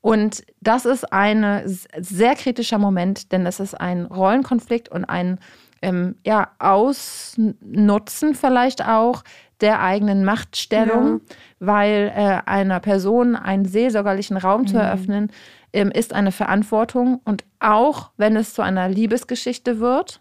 und 0.00 0.44
das 0.60 0.86
ist 0.86 1.12
ein 1.12 1.62
sehr 1.66 2.34
kritischer 2.34 2.78
Moment, 2.78 3.32
denn 3.32 3.46
es 3.46 3.60
ist 3.60 3.74
ein 3.74 4.06
Rollenkonflikt 4.06 4.88
und 4.88 5.04
ein 5.04 5.38
ähm, 5.82 6.16
ja, 6.24 6.50
Ausnutzen 6.58 8.34
vielleicht 8.34 8.84
auch 8.84 9.22
der 9.60 9.80
eigenen 9.82 10.24
Machtstellung, 10.24 11.20
ja. 11.28 11.36
weil 11.60 12.12
äh, 12.14 12.40
einer 12.48 12.80
Person 12.80 13.36
einen 13.36 13.64
seelsorgerlichen 13.64 14.36
Raum 14.36 14.62
mhm. 14.62 14.66
zu 14.68 14.76
eröffnen, 14.76 15.32
ähm, 15.72 15.90
ist 15.90 16.12
eine 16.12 16.32
Verantwortung. 16.32 17.20
Und 17.24 17.44
auch 17.58 18.10
wenn 18.16 18.36
es 18.36 18.54
zu 18.54 18.62
einer 18.62 18.88
Liebesgeschichte 18.88 19.80
wird, 19.80 20.20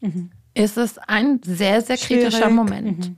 mhm. 0.00 0.30
ist 0.54 0.76
es 0.76 0.98
ein 0.98 1.40
sehr, 1.44 1.82
sehr 1.82 1.96
kritischer 1.96 2.30
Schwierig. 2.30 2.54
Moment. 2.54 3.08
Mhm. 3.10 3.16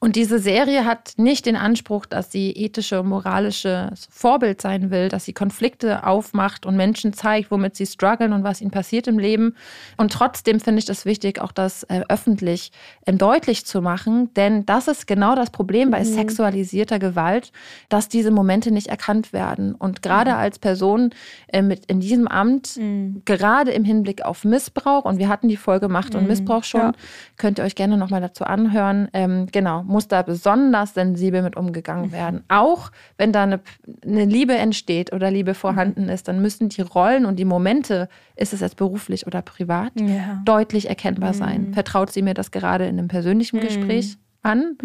Und 0.00 0.14
diese 0.14 0.38
Serie 0.38 0.84
hat 0.84 1.14
nicht 1.16 1.44
den 1.46 1.56
Anspruch, 1.56 2.06
dass 2.06 2.30
sie 2.30 2.52
ethische 2.52 3.00
und 3.00 3.08
moralische 3.08 3.90
Vorbild 4.08 4.62
sein 4.62 4.90
will, 4.92 5.08
dass 5.08 5.24
sie 5.24 5.32
Konflikte 5.32 6.06
aufmacht 6.06 6.66
und 6.66 6.76
Menschen 6.76 7.12
zeigt, 7.12 7.50
womit 7.50 7.74
sie 7.74 7.86
strugglen 7.86 8.32
und 8.32 8.44
was 8.44 8.60
ihnen 8.60 8.70
passiert 8.70 9.08
im 9.08 9.18
Leben. 9.18 9.56
Und 9.96 10.12
trotzdem 10.12 10.60
finde 10.60 10.78
ich 10.78 10.84
das 10.84 11.04
wichtig, 11.04 11.40
auch 11.40 11.50
das 11.50 11.82
äh, 11.84 12.02
öffentlich 12.08 12.70
äh, 13.06 13.12
deutlich 13.12 13.66
zu 13.66 13.82
machen, 13.82 14.32
denn 14.34 14.64
das 14.66 14.86
ist 14.86 15.08
genau 15.08 15.34
das 15.34 15.50
Problem 15.50 15.90
bei 15.90 16.00
mhm. 16.00 16.04
sexualisierter 16.04 17.00
Gewalt, 17.00 17.50
dass 17.88 18.08
diese 18.08 18.30
Momente 18.30 18.70
nicht 18.70 18.86
erkannt 18.86 19.32
werden. 19.32 19.74
Und 19.74 20.02
gerade 20.02 20.30
mhm. 20.30 20.36
als 20.36 20.60
Person 20.60 21.10
äh, 21.48 21.60
mit 21.60 21.86
in 21.86 21.98
diesem 21.98 22.28
Amt, 22.28 22.76
mhm. 22.76 23.22
gerade 23.24 23.72
im 23.72 23.82
Hinblick 23.82 24.24
auf 24.24 24.44
Missbrauch, 24.44 25.04
und 25.06 25.18
wir 25.18 25.28
hatten 25.28 25.48
die 25.48 25.56
Folge 25.56 25.88
Macht 25.88 26.14
und 26.14 26.22
mhm. 26.22 26.28
Missbrauch 26.28 26.62
schon, 26.62 26.80
ja. 26.80 26.92
könnt 27.36 27.58
ihr 27.58 27.64
euch 27.64 27.74
gerne 27.74 27.96
nochmal 27.96 28.20
dazu 28.20 28.44
anhören. 28.44 29.08
Ähm, 29.12 29.48
genau, 29.50 29.87
muss 29.88 30.06
da 30.06 30.22
besonders 30.22 30.94
sensibel 30.94 31.42
mit 31.42 31.56
umgegangen 31.56 32.06
mhm. 32.06 32.12
werden. 32.12 32.44
Auch 32.48 32.90
wenn 33.16 33.32
da 33.32 33.42
eine, 33.42 33.60
eine, 34.04 34.24
Liebe 34.24 34.54
entsteht 34.54 35.12
oder 35.12 35.30
Liebe 35.30 35.54
vorhanden 35.54 36.04
mhm. 36.04 36.10
ist, 36.10 36.28
dann 36.28 36.40
müssen 36.40 36.68
die 36.68 36.82
Rollen 36.82 37.26
und 37.26 37.36
die 37.36 37.44
Momente, 37.44 38.08
ist 38.36 38.52
es 38.52 38.60
jetzt 38.60 38.76
beruflich 38.76 39.26
oder 39.26 39.42
privat, 39.42 39.92
ja. 40.00 40.40
deutlich 40.44 40.88
erkennbar 40.88 41.34
sein. 41.34 41.68
Mhm. 41.68 41.74
Vertraut 41.74 42.12
sie 42.12 42.22
mir 42.22 42.34
das 42.34 42.50
gerade 42.50 42.86
in 42.86 42.98
einem 42.98 43.08
persönlichen 43.08 43.60
Gespräch 43.60 44.16
an? 44.42 44.76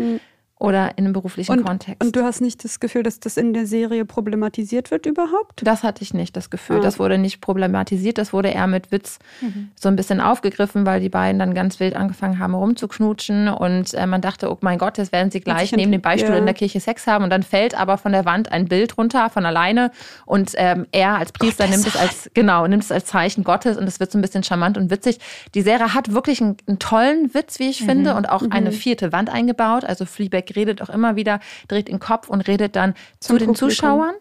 Oder 0.60 0.98
in 0.98 1.06
einem 1.06 1.14
beruflichen 1.14 1.52
und, 1.52 1.66
Kontext. 1.66 2.04
Und 2.04 2.16
du 2.16 2.24
hast 2.24 2.40
nicht 2.40 2.64
das 2.64 2.80
Gefühl, 2.80 3.04
dass 3.04 3.20
das 3.20 3.38
in 3.38 3.54
der 3.54 3.66
Serie 3.66 4.06
problematisiert 4.06 4.92
wird 4.92 5.06
überhaupt? 5.06 5.62
Das 5.64 5.84
hatte 5.84 6.04
ich 6.04 6.14
nicht, 6.14 6.38
das 6.38 6.50
Gefühl. 6.50 6.78
Ah. 6.78 6.82
Das 6.82 7.00
wurde 7.00 7.18
nicht 7.18 7.42
problematisiert, 7.42 8.18
das 8.18 8.34
wurde 8.34 8.50
eher 8.50 8.68
mit 8.68 8.92
Witz 8.92 9.20
mhm. 9.42 9.72
so 9.76 9.90
ein 9.90 9.96
bisschen 9.96 10.22
aufgegriffen, 10.22 10.86
weil 10.86 11.00
die 11.02 11.10
beiden 11.10 11.40
dann 11.40 11.54
ganz 11.54 11.80
wild 11.80 11.96
angefangen 11.96 12.40
haben 12.40 12.54
rumzuknutschen 12.54 13.50
und 13.50 13.94
äh, 13.94 14.06
man 14.06 14.22
dachte, 14.22 14.52
oh 14.52 14.58
mein 14.62 14.78
Gott, 14.78 14.98
jetzt 14.98 15.12
werden 15.12 15.32
sie 15.32 15.42
gleich 15.42 15.72
neben 15.72 15.92
dem 15.92 16.02
Beistuhl 16.02 16.32
ja. 16.32 16.38
in 16.38 16.46
der 16.46 16.54
Kirche 16.54 16.80
Sex 16.80 17.08
haben 17.08 17.24
und 17.24 17.30
dann 17.30 17.44
fällt 17.44 17.76
aber 17.76 17.98
von 17.98 18.12
der 18.12 18.26
Wand 18.26 18.52
ein 18.52 18.68
Bild 18.68 18.98
runter 18.98 19.30
von 19.30 19.46
alleine 19.46 19.92
und 20.26 20.52
ähm, 20.56 20.86
er 20.92 21.18
als 21.18 21.32
Priester 21.32 21.64
Gottes 21.66 21.84
nimmt 21.84 21.96
es 21.96 22.00
als 22.00 22.32
genau 22.34 22.68
nimmt 22.68 22.84
es 22.84 22.92
als 22.92 23.06
Zeichen 23.06 23.44
Gottes 23.44 23.78
und 23.78 23.88
es 23.88 24.00
wird 24.00 24.12
so 24.12 24.18
ein 24.18 24.22
bisschen 24.22 24.44
charmant 24.44 24.78
und 24.78 24.90
witzig. 24.90 25.20
Die 25.54 25.62
Serie 25.62 25.94
hat 25.94 26.14
wirklich 26.14 26.42
einen, 26.42 26.58
einen 26.68 26.80
tollen 26.80 27.34
Witz, 27.34 27.60
wie 27.60 27.70
ich 27.70 27.82
mhm. 27.82 27.86
finde, 27.86 28.16
und 28.16 28.30
auch 28.30 28.42
mhm. 28.42 28.52
eine 28.52 28.72
vierte 28.72 29.12
Wand 29.12 29.30
eingebaut. 29.30 29.84
Also 29.84 30.06
Fleabag 30.06 30.53
redet 30.56 30.82
auch 30.82 30.90
immer 30.90 31.16
wieder, 31.16 31.40
dreht 31.68 31.88
den 31.88 32.00
Kopf 32.00 32.30
und 32.30 32.42
redet 32.48 32.76
dann 32.76 32.94
Zum 33.20 33.36
zu 33.36 33.40
den 33.40 33.48
Publikum. 33.48 33.70
Zuschauern 33.70 34.16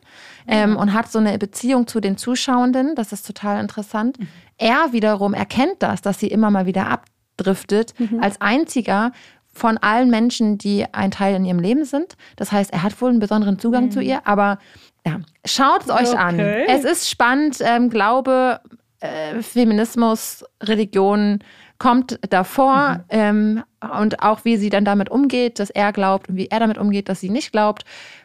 ähm, 0.47 0.77
und 0.77 0.93
hat 0.93 1.11
so 1.11 1.19
eine 1.19 1.39
Beziehung 1.39 1.87
zu 1.87 2.01
den 2.01 2.17
Zuschauenden. 2.17 2.95
Das 2.95 3.13
ist 3.13 3.27
total 3.27 3.61
interessant. 3.61 4.19
Mhm. 4.19 4.29
Er 4.59 4.93
wiederum 4.93 5.35
erkennt 5.35 5.77
das, 5.81 6.03
dass 6.03 6.19
sie 6.19 6.29
immer 6.29 6.51
mal 6.51 6.67
wieder 6.67 6.89
abdriftet, 6.89 7.95
mhm. 7.99 8.21
als 8.21 8.41
einziger 8.41 9.13
von 9.53 9.77
allen 9.79 10.11
Menschen, 10.11 10.57
die 10.57 10.87
ein 10.93 11.11
Teil 11.11 11.35
in 11.35 11.45
ihrem 11.45 11.59
Leben 11.59 11.85
sind. 11.85 12.17
Das 12.37 12.53
heißt, 12.53 12.73
er 12.73 12.83
hat 12.83 13.01
wohl 13.01 13.11
einen 13.11 13.21
besonderen 13.21 13.59
Zugang 13.59 13.87
mhm. 13.87 13.91
zu 13.91 14.01
ihr, 14.01 14.27
aber 14.27 14.59
ja, 15.07 15.21
schaut 15.45 15.83
es 15.83 15.91
euch 15.91 16.11
okay. 16.11 16.17
an. 16.17 16.39
Es 16.39 16.85
ist 16.85 17.11
spannend. 17.11 17.59
Ähm, 17.61 17.91
Glaube, 17.91 18.61
äh, 19.01 19.43
Feminismus, 19.43 20.45
Religion, 20.63 21.41
kommt 21.83 22.21
davor 22.31 22.91
mhm. 22.93 23.05
ähm, 23.09 23.63
und 24.01 24.23
auch 24.23 24.45
wie 24.45 24.57
sie 24.57 24.71
dann 24.71 24.85
damit 24.85 25.11
umgeht, 25.11 25.59
dass 25.59 25.69
er 25.69 25.93
glaubt 25.93 26.29
und 26.29 26.37
wie 26.37 26.47
er 26.47 26.61
damit 26.61 26.79
umgeht, 26.79 27.09
dass 27.09 27.19
sie 27.19 27.29
nicht 27.29 27.51
glaubt. 27.51 27.85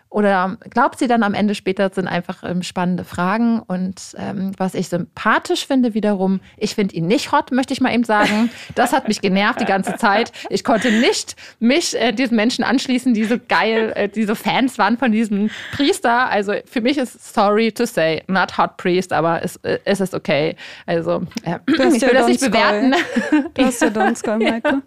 Oder 0.09 0.57
glaubt 0.69 0.99
sie 0.99 1.07
dann 1.07 1.23
am 1.23 1.33
Ende 1.33 1.53
später, 1.53 1.89
sind 1.93 2.07
einfach 2.07 2.43
ähm, 2.43 2.63
spannende 2.63 3.03
Fragen. 3.03 3.59
Und 3.59 4.15
ähm, 4.17 4.53
was 4.57 4.73
ich 4.73 4.87
sympathisch 4.87 5.67
finde 5.67 5.93
wiederum, 5.93 6.39
ich 6.55 6.75
finde 6.75 6.95
ihn 6.95 7.07
nicht 7.07 7.31
hot, 7.31 7.51
möchte 7.51 7.73
ich 7.73 7.81
mal 7.81 7.93
eben 7.93 8.05
sagen. 8.05 8.49
Das 8.75 8.93
hat 8.93 9.07
mich 9.07 9.21
genervt 9.21 9.59
die 9.59 9.65
ganze 9.65 9.95
Zeit. 9.97 10.31
Ich 10.49 10.63
konnte 10.63 10.91
nicht 10.91 11.35
mich 11.59 11.99
äh, 11.99 12.13
diesen 12.13 12.37
Menschen 12.37 12.63
anschließen, 12.63 13.13
die 13.13 13.25
so 13.25 13.35
geil, 13.49 13.91
äh, 13.95 14.07
diese 14.07 14.35
Fans 14.35 14.77
waren 14.77 14.97
von 14.97 15.11
diesem 15.11 15.49
Priester. 15.73 16.29
Also 16.29 16.53
für 16.65 16.81
mich 16.81 16.97
ist 16.97 17.33
sorry 17.33 17.71
to 17.71 17.85
say, 17.85 18.23
not 18.27 18.57
hot 18.57 18.77
priest, 18.77 19.11
aber 19.11 19.43
es, 19.43 19.57
äh, 19.57 19.79
es 19.83 19.99
ist 19.99 20.13
okay. 20.13 20.55
Also 20.85 21.23
äh, 21.43 21.59
ich 21.67 22.01
will 22.01 22.13
das 22.13 22.27
nicht 22.27 22.41
bewerten. 22.41 22.95
Du 23.53 23.65
hast 23.65 23.81
ja 23.81 23.89
Donskoy, 23.89 24.37
Michael. 24.37 24.81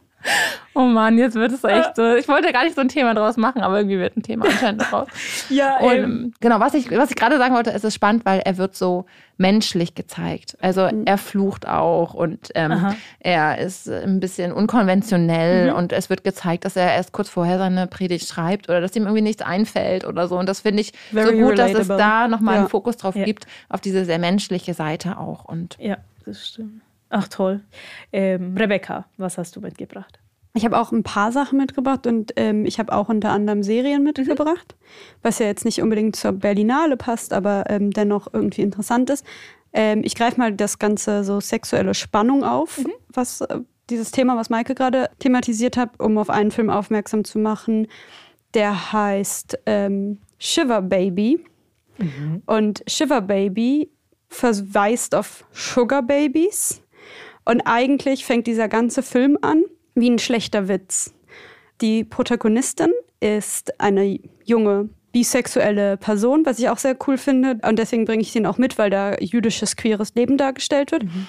Oh 0.74 0.84
Mann, 0.84 1.18
jetzt 1.18 1.34
wird 1.34 1.52
es 1.52 1.64
echt 1.64 1.96
so. 1.96 2.14
Ich 2.14 2.28
wollte 2.28 2.52
gar 2.52 2.64
nicht 2.64 2.74
so 2.74 2.80
ein 2.80 2.88
Thema 2.88 3.14
draus 3.14 3.36
machen, 3.36 3.62
aber 3.62 3.78
irgendwie 3.78 3.98
wird 3.98 4.16
ein 4.16 4.22
Thema 4.22 4.46
anscheinend 4.46 4.90
draus. 4.90 5.08
ja, 5.48 5.78
und, 5.78 5.92
ähm. 5.92 6.32
Genau, 6.40 6.60
was 6.60 6.74
ich, 6.74 6.90
was 6.90 7.10
ich 7.10 7.16
gerade 7.16 7.38
sagen 7.38 7.54
wollte, 7.54 7.70
ist 7.70 7.84
es 7.84 7.94
spannend, 7.94 8.24
weil 8.24 8.40
er 8.40 8.56
wird 8.56 8.76
so 8.76 9.06
menschlich 9.36 9.94
gezeigt. 9.94 10.56
Also 10.60 10.82
mhm. 10.82 11.04
er 11.06 11.18
flucht 11.18 11.66
auch 11.66 12.14
und 12.14 12.50
ähm, 12.54 12.94
er 13.20 13.58
ist 13.58 13.88
ein 13.88 14.20
bisschen 14.20 14.52
unkonventionell 14.52 15.70
mhm. 15.70 15.76
und 15.76 15.92
es 15.92 16.10
wird 16.10 16.22
gezeigt, 16.24 16.66
dass 16.66 16.76
er 16.76 16.92
erst 16.92 17.12
kurz 17.12 17.30
vorher 17.30 17.58
seine 17.58 17.86
Predigt 17.86 18.28
schreibt 18.28 18.68
oder 18.68 18.80
dass 18.80 18.94
ihm 18.94 19.04
irgendwie 19.04 19.22
nichts 19.22 19.42
einfällt 19.42 20.04
oder 20.04 20.28
so. 20.28 20.38
Und 20.38 20.48
das 20.48 20.60
finde 20.60 20.82
ich 20.82 20.92
Very 21.10 21.26
so 21.26 21.32
gut, 21.32 21.52
relatable. 21.52 21.72
dass 21.72 21.88
es 21.88 21.96
da 21.96 22.28
nochmal 22.28 22.54
ja. 22.54 22.60
einen 22.60 22.68
Fokus 22.68 22.98
drauf 22.98 23.16
ja. 23.16 23.24
gibt, 23.24 23.46
auf 23.70 23.80
diese 23.80 24.04
sehr 24.04 24.18
menschliche 24.18 24.74
Seite 24.74 25.18
auch. 25.18 25.46
Und 25.46 25.76
ja, 25.80 25.96
das 26.26 26.46
stimmt. 26.46 26.82
Ach 27.10 27.28
toll. 27.28 27.60
Ähm, 28.12 28.56
Rebecca, 28.56 29.06
was 29.16 29.36
hast 29.36 29.56
du 29.56 29.60
mitgebracht? 29.60 30.18
Ich 30.54 30.64
habe 30.64 30.78
auch 30.78 30.90
ein 30.90 31.02
paar 31.02 31.30
Sachen 31.30 31.58
mitgebracht 31.58 32.06
und 32.06 32.32
ähm, 32.36 32.64
ich 32.64 32.78
habe 32.78 32.92
auch 32.92 33.08
unter 33.08 33.30
anderem 33.30 33.62
Serien 33.62 34.02
mitgebracht, 34.02 34.74
mhm. 34.78 34.84
was 35.22 35.38
ja 35.38 35.46
jetzt 35.46 35.64
nicht 35.64 35.80
unbedingt 35.80 36.16
zur 36.16 36.32
Berlinale 36.32 36.96
passt, 36.96 37.32
aber 37.32 37.64
ähm, 37.68 37.90
dennoch 37.90 38.28
irgendwie 38.32 38.62
interessant 38.62 39.10
ist. 39.10 39.24
Ähm, 39.72 40.02
ich 40.04 40.16
greife 40.16 40.38
mal 40.38 40.52
das 40.52 40.78
ganze 40.78 41.22
so 41.22 41.40
sexuelle 41.40 41.94
Spannung 41.94 42.42
auf, 42.42 42.78
mhm. 42.78 42.92
was 43.12 43.42
äh, 43.42 43.60
dieses 43.90 44.10
Thema, 44.10 44.36
was 44.36 44.50
Maike 44.50 44.74
gerade 44.74 45.10
thematisiert 45.18 45.76
hat, 45.76 46.00
um 46.00 46.18
auf 46.18 46.30
einen 46.30 46.50
Film 46.50 46.70
aufmerksam 46.70 47.24
zu 47.24 47.38
machen. 47.38 47.86
Der 48.54 48.92
heißt 48.92 49.58
ähm, 49.66 50.18
Shiver 50.38 50.82
Baby. 50.82 51.44
Mhm. 51.98 52.42
Und 52.46 52.82
Shiver 52.88 53.20
Baby 53.20 53.90
verweist 54.28 55.14
auf 55.14 55.44
Sugar 55.52 56.02
Babies. 56.02 56.82
Und 57.44 57.62
eigentlich 57.62 58.24
fängt 58.24 58.46
dieser 58.46 58.68
ganze 58.68 59.02
Film 59.02 59.38
an 59.40 59.64
wie 59.94 60.10
ein 60.10 60.18
schlechter 60.18 60.68
Witz. 60.68 61.12
Die 61.80 62.04
Protagonistin 62.04 62.92
ist 63.20 63.80
eine 63.80 64.18
junge 64.44 64.88
bisexuelle 65.12 65.96
Person, 65.96 66.46
was 66.46 66.58
ich 66.58 66.68
auch 66.68 66.78
sehr 66.78 66.96
cool 67.06 67.18
finde. 67.18 67.58
Und 67.66 67.78
deswegen 67.78 68.04
bringe 68.04 68.22
ich 68.22 68.32
den 68.32 68.46
auch 68.46 68.58
mit, 68.58 68.78
weil 68.78 68.90
da 68.90 69.16
jüdisches 69.18 69.76
queeres 69.76 70.14
Leben 70.14 70.36
dargestellt 70.36 70.92
wird, 70.92 71.04
mhm. 71.04 71.26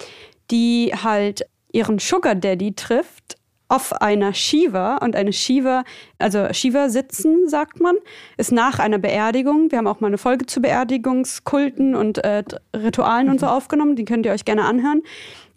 die 0.52 0.94
halt 1.04 1.46
ihren 1.72 2.00
Sugar 2.00 2.36
Daddy 2.36 2.74
trifft 2.74 3.38
auf 3.72 3.94
einer 4.02 4.34
Shiva 4.34 4.98
und 4.98 5.16
eine 5.16 5.32
Shiva, 5.32 5.86
also 6.18 6.52
Shiva 6.52 6.90
sitzen, 6.90 7.48
sagt 7.48 7.80
man, 7.80 7.96
ist 8.36 8.52
nach 8.52 8.80
einer 8.80 8.98
Beerdigung. 8.98 9.72
Wir 9.72 9.78
haben 9.78 9.88
auch 9.88 10.02
mal 10.02 10.08
eine 10.08 10.18
Folge 10.18 10.46
zu 10.46 10.62
Beerdigungskulten 10.62 11.96
und 11.96 12.18
äh, 12.18 12.44
Ritualen 12.76 13.28
mhm. 13.28 13.32
und 13.32 13.40
so 13.40 13.46
mhm. 13.46 13.52
aufgenommen, 13.54 13.96
die 13.96 14.04
könnt 14.04 14.26
ihr 14.26 14.34
euch 14.34 14.44
gerne 14.44 14.66
anhören. 14.66 15.04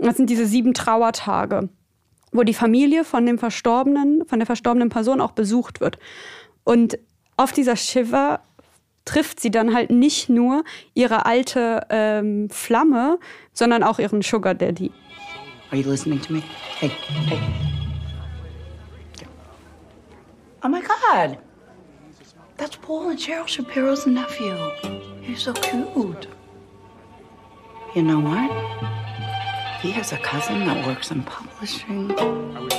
Das 0.04 0.18
sind 0.18 0.28
diese 0.28 0.44
sieben 0.44 0.74
Trauertage, 0.74 1.70
wo 2.30 2.42
die 2.42 2.52
Familie 2.52 3.04
von 3.04 3.24
dem 3.24 3.38
Verstorbenen, 3.38 4.26
von 4.26 4.38
der 4.38 4.44
verstorbenen 4.44 4.90
Person 4.90 5.18
auch 5.22 5.32
besucht 5.32 5.80
wird. 5.80 5.98
Und 6.62 6.98
auf 7.38 7.52
dieser 7.52 7.74
Shiva 7.74 8.40
trifft 9.06 9.40
sie 9.40 9.50
dann 9.50 9.72
halt 9.72 9.90
nicht 9.90 10.28
nur 10.28 10.62
ihre 10.92 11.24
alte 11.24 11.86
ähm, 11.88 12.50
Flamme, 12.50 13.18
sondern 13.54 13.82
auch 13.82 13.98
ihren 13.98 14.20
Sugar 14.20 14.54
Daddy. 14.54 14.92
Are 15.70 15.80
you 15.80 15.90
listening 15.90 16.20
to 16.20 16.34
me? 16.34 16.42
Hey, 16.78 16.90
hey. 17.26 17.40
Oh 20.62 20.68
my 20.68 20.80
God. 20.80 21.38
That's 22.58 22.76
Paul 22.76 23.08
and 23.08 23.18
Cheryl 23.18 23.48
Shapiro's 23.48 24.06
nephew. 24.06 24.54
He's 25.22 25.42
so 25.42 25.54
cute. 25.54 26.28
You 27.94 28.02
know 28.02 28.20
what? 28.20 29.03
He 29.84 29.90
has 29.90 30.12
a 30.14 30.16
cousin 30.16 30.64
that 30.64 30.86
works 30.86 31.10
in 31.10 31.22
publishing. 31.24 32.08
No. 32.08 32.70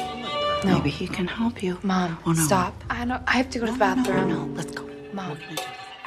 Maybe 0.64 0.90
he 0.90 1.08
can 1.08 1.28
help 1.28 1.62
you. 1.62 1.78
Mom, 1.84 2.18
oh, 2.26 2.32
no. 2.32 2.42
stop. 2.42 2.74
I 2.90 3.06
know 3.06 3.22
I 3.28 3.34
have 3.34 3.52
to 3.52 3.60
go 3.60 3.68
to 3.68 3.72
the 3.74 3.78
bathroom. 3.78 4.28
No, 4.28 4.46
no, 4.46 4.54
let's 4.56 4.72
go. 4.72 4.90
Mom. 5.14 5.38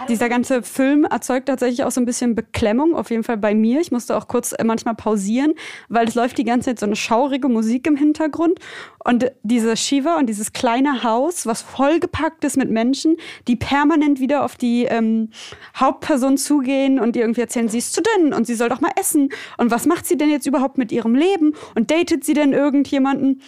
Dieser 0.08 0.28
ganze 0.28 0.62
Film 0.62 1.04
erzeugt 1.04 1.48
tatsächlich 1.48 1.84
auch 1.84 1.90
so 1.90 2.00
ein 2.00 2.04
bisschen 2.04 2.34
Beklemmung, 2.34 2.94
auf 2.94 3.10
jeden 3.10 3.24
Fall 3.24 3.36
bei 3.36 3.54
mir. 3.54 3.80
Ich 3.80 3.90
musste 3.90 4.16
auch 4.16 4.28
kurz 4.28 4.52
äh, 4.52 4.64
manchmal 4.64 4.94
pausieren, 4.94 5.54
weil 5.88 6.06
es 6.06 6.14
läuft 6.14 6.38
die 6.38 6.44
ganze 6.44 6.70
Zeit 6.70 6.78
so 6.78 6.86
eine 6.86 6.96
schaurige 6.96 7.48
Musik 7.48 7.86
im 7.86 7.96
Hintergrund. 7.96 8.60
Und 9.04 9.32
diese 9.42 9.76
Shiva 9.76 10.18
und 10.18 10.26
dieses 10.26 10.52
kleine 10.52 11.02
Haus, 11.02 11.46
was 11.46 11.62
vollgepackt 11.62 12.44
ist 12.44 12.56
mit 12.56 12.70
Menschen, 12.70 13.16
die 13.48 13.56
permanent 13.56 14.20
wieder 14.20 14.44
auf 14.44 14.56
die 14.56 14.84
ähm, 14.84 15.30
Hauptperson 15.76 16.36
zugehen 16.36 17.00
und 17.00 17.16
ihr 17.16 17.22
irgendwie 17.22 17.40
erzählen, 17.40 17.68
sie 17.68 17.78
ist 17.78 17.94
zu 17.94 18.02
denn 18.02 18.34
und 18.34 18.46
sie 18.46 18.54
soll 18.54 18.68
doch 18.68 18.80
mal 18.80 18.92
essen. 19.00 19.30
Und 19.56 19.70
was 19.70 19.86
macht 19.86 20.06
sie 20.06 20.16
denn 20.16 20.30
jetzt 20.30 20.46
überhaupt 20.46 20.78
mit 20.78 20.92
ihrem 20.92 21.14
Leben? 21.14 21.54
Und 21.74 21.90
datet 21.90 22.24
sie 22.24 22.34
denn 22.34 22.52
irgendjemanden? 22.52 23.40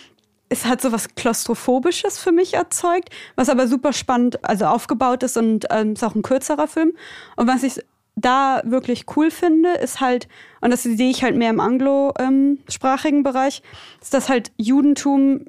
Es 0.51 0.67
hat 0.67 0.83
so 0.83 0.93
was 0.93 1.15
Klaustrophobisches 1.15 2.19
für 2.19 2.33
mich 2.33 2.55
erzeugt, 2.55 3.09
was 3.37 3.49
aber 3.49 3.69
super 3.69 3.93
spannend, 3.93 4.45
also 4.45 4.67
aufgebaut 4.67 5.23
ist 5.23 5.37
und 5.37 5.67
ähm, 5.71 5.93
ist 5.95 6.05
auch 6.05 6.15
ein 6.15 6.23
kürzerer 6.23 6.67
Film. 6.67 6.93
Und 7.37 7.47
was 7.47 7.63
ich 7.63 7.81
da 8.17 8.61
wirklich 8.65 9.05
cool 9.17 9.31
finde, 9.31 9.71
ist 9.75 10.01
halt, 10.01 10.29
und 10.61 10.71
das 10.71 10.83
sehe 10.83 11.09
ich 11.09 11.23
halt 11.23 11.37
mehr 11.37 11.51
im 11.51 11.61
anglosprachigen 11.61 13.23
Bereich, 13.23 13.63
ist, 14.03 14.13
dass 14.13 14.29
halt 14.29 14.51
Judentum 14.57 15.47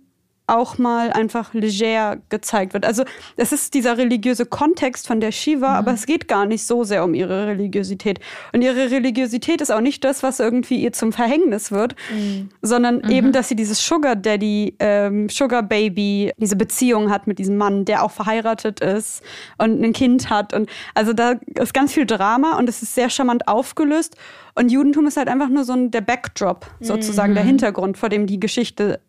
auch 0.52 0.78
mal 0.78 1.12
einfach 1.12 1.54
leger 1.54 2.18
gezeigt 2.30 2.74
wird. 2.74 2.86
Also 2.86 3.04
es 3.38 3.52
ist 3.52 3.74
dieser 3.74 3.98
religiöse 3.98 4.46
Kontext 4.46 5.08
von 5.08 5.22
der 5.22 5.32
Shiva, 5.32 5.70
mhm. 5.70 5.76
aber 5.76 5.94
es 5.94 6.06
geht 6.06 6.28
gar 6.28 6.46
nicht 6.46 6.66
so 6.66 6.84
sehr 6.84 7.04
um 7.04 7.14
ihre 7.14 7.48
Religiosität. 7.48 8.20
Und 8.54 8.62
ihre 8.62 8.92
Religiosität 8.92 9.62
ist 9.62 9.72
auch 9.72 9.82
nicht 9.82 10.04
das, 10.04 10.24
was 10.24 10.40
irgendwie 10.40 10.82
ihr 10.82 10.92
zum 10.92 11.14
Verhängnis 11.14 11.72
wird, 11.72 11.96
mhm. 12.14 12.50
sondern 12.62 12.98
mhm. 12.98 13.10
eben, 13.10 13.32
dass 13.32 13.48
sie 13.50 13.56
dieses 13.56 13.86
Sugar 13.86 14.16
Daddy, 14.16 14.76
ähm, 14.80 15.30
Sugar 15.30 15.64
Baby, 15.64 16.34
diese 16.38 16.56
Beziehung 16.56 17.10
hat 17.10 17.28
mit 17.28 17.40
diesem 17.40 17.58
Mann, 17.58 17.86
der 17.86 18.04
auch 18.04 18.12
verheiratet 18.12 18.82
ist 18.82 19.24
und 19.58 19.82
ein 19.82 19.94
Kind 19.94 20.30
hat. 20.30 20.54
Und 20.54 20.70
also 20.94 21.14
da 21.14 21.36
ist 21.56 21.74
ganz 21.74 21.94
viel 21.94 22.06
Drama 22.06 22.58
und 22.58 22.68
es 22.68 22.82
ist 22.82 22.94
sehr 22.94 23.10
charmant 23.10 23.48
aufgelöst. 23.48 24.18
Und 24.54 24.70
Judentum 24.70 25.08
ist 25.08 25.16
halt 25.16 25.30
einfach 25.30 25.48
nur 25.48 25.64
so 25.64 25.74
ein, 25.74 25.92
der 25.92 26.02
Backdrop, 26.02 26.68
sozusagen, 26.82 27.34
der 27.36 27.44
mhm. 27.44 27.50
Hintergrund, 27.50 27.98
vor 27.98 28.10
dem 28.10 28.28
die 28.28 28.40
Geschichte 28.40 29.00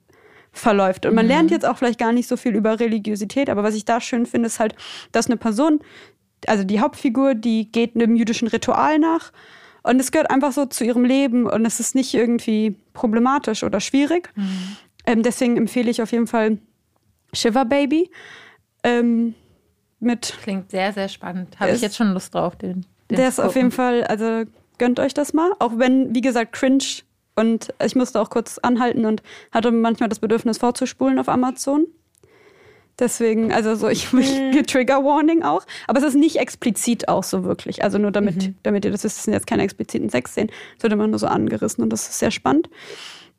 verläuft. 0.53 1.07
Und 1.07 1.15
man 1.15 1.27
mhm. 1.27 1.31
lernt 1.31 1.51
jetzt 1.51 1.67
auch 1.67 1.79
vielleicht 1.79 1.99
gar 1.99 2.13
nicht 2.13 2.29
so 2.29 2.37
viel 2.37 2.55
über 2.55 2.79
Religiosität, 2.79 3.49
aber 3.49 3.63
was 3.63 3.75
ich 3.75 3.85
da 3.85 4.01
schön 4.01 4.27
finde, 4.27 4.47
ist 4.47 4.61
halt, 4.61 4.75
dass 5.11 5.27
eine 5.27 5.37
Person, 5.37 5.81
also 6.47 6.65
die 6.65 6.81
Hauptfigur, 6.81 7.35
die 7.35 7.73
geht 7.73 7.95
einem 7.95 8.17
jüdischen 8.17 8.49
Ritual 8.49 8.99
nach 8.99 9.33
und 9.83 9.99
es 9.99 10.13
gehört 10.13 10.31
einfach 10.31 10.53
so 10.53 10.67
zu 10.67 10.85
ihrem 10.85 11.05
Leben 11.05 11.47
und 11.47 11.65
es 11.65 11.81
ist 11.81 11.95
nicht 11.95 12.15
irgendwie 12.15 12.77
problematisch 12.93 13.65
oder 13.65 13.81
schwierig. 13.81 14.31
Mhm. 14.37 14.77
Ähm, 15.07 15.23
deswegen 15.23 15.57
empfehle 15.57 15.91
ich 15.91 16.03
auf 16.03 16.13
jeden 16.13 16.27
Fall 16.27 16.59
Shiver 17.33 17.65
Baby. 17.65 18.11
Ähm, 18.85 19.35
mit 19.99 20.37
Klingt 20.43 20.71
sehr, 20.71 20.93
sehr 20.93 21.09
spannend. 21.09 21.59
Habe 21.59 21.73
ich 21.73 21.81
jetzt 21.81 21.97
schon 21.97 22.13
Lust 22.13 22.35
drauf, 22.35 22.57
den. 22.57 22.85
den 23.11 23.17
der 23.17 23.29
ist 23.29 23.41
auf 23.41 23.57
jeden 23.57 23.71
Fall, 23.71 24.05
also 24.05 24.45
gönnt 24.79 25.01
euch 25.01 25.15
das 25.15 25.33
mal. 25.33 25.53
Auch 25.59 25.73
wenn, 25.77 26.15
wie 26.15 26.21
gesagt, 26.21 26.53
cringe 26.53 26.85
und 27.35 27.73
ich 27.85 27.97
musste 27.97 28.21
auch 28.21 28.31
kurz 28.31 28.59
anhalten 28.59 29.07
und 29.07 29.23
hatte 29.51 29.71
manchmal 29.71 30.09
das 30.09 30.19
Bedürfnis 30.19 30.59
vorzuspulen 30.59 31.19
auf 31.19 31.29
Amazon. 31.29 31.87
Deswegen, 32.99 33.53
also 33.53 33.75
so, 33.75 33.89
ich 33.89 34.13
mhm. 34.13 34.63
Trigger 34.67 35.03
Warning 35.03 35.43
auch. 35.43 35.65
Aber 35.87 35.99
es 35.99 36.05
ist 36.05 36.15
nicht 36.15 36.37
explizit 36.37 37.09
auch 37.09 37.25
so 37.25 37.45
wirklich. 37.45 37.83
Also 37.83 37.99
nur 37.99 38.11
damit, 38.11 38.49
mhm. 38.49 38.55
damit 38.63 38.85
ihr 38.85 38.91
das 38.91 39.05
wisst, 39.05 39.19
es 39.19 39.25
sind 39.25 39.33
jetzt 39.33 39.47
keine 39.47 39.63
expliziten 39.63 40.11
Sexszenen. 40.11 40.51
Es 40.77 40.83
wird 40.83 40.93
immer 40.93 41.07
nur 41.07 41.19
so 41.19 41.27
angerissen 41.27 41.83
und 41.83 41.91
das 41.91 42.09
ist 42.09 42.19
sehr 42.19 42.31
spannend. 42.31 42.69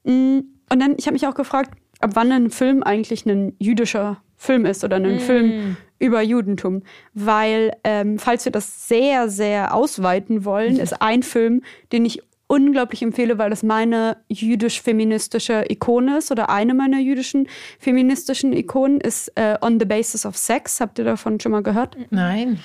Mm, 0.04 0.40
und 0.72 0.80
dann, 0.80 0.96
ich 0.98 1.06
habe 1.06 1.14
mich 1.14 1.28
auch 1.28 1.36
gefragt, 1.36 1.72
ab 2.00 2.12
wann 2.14 2.32
ein 2.32 2.50
Film 2.50 2.82
eigentlich 2.84 3.26
ein 3.26 3.56
jüdischer 3.60 4.22
Film 4.38 4.66
ist 4.66 4.84
oder 4.84 4.98
ein 4.98 5.14
mhm. 5.14 5.20
Film 5.20 5.78
über 6.00 6.22
Judentum. 6.22 6.82
Weil, 7.14 7.74
ähm, 7.84 8.18
falls 8.18 8.46
wir 8.46 8.52
das 8.52 8.88
sehr, 8.88 9.30
sehr 9.30 9.74
ausweiten 9.74 10.46
wollen, 10.46 10.78
ist 10.78 11.02
ein 11.02 11.22
Film, 11.24 11.62
den 11.92 12.06
ich 12.06 12.22
unglaublich 12.54 13.02
empfehle, 13.02 13.40
weil 13.40 13.50
das 13.50 13.64
meine 13.64 14.18
jüdisch-feministische 14.30 15.66
Ikone 15.70 16.20
ist 16.20 16.32
oder 16.32 16.50
eine 16.50 16.76
meiner 16.76 17.00
jüdischen 17.00 17.48
feministischen 17.80 18.54
Ikonen 18.54 19.02
ist 19.02 19.32
äh, 19.36 19.58
On 19.62 19.80
the 19.80 19.86
Basis 19.86 20.26
of 20.26 20.38
Sex. 20.38 20.80
Habt 20.80 21.00
ihr 21.00 21.06
davon 21.06 21.40
schon 21.40 21.52
mal 21.52 21.64
gehört? 21.64 21.98
Nein. 22.12 22.60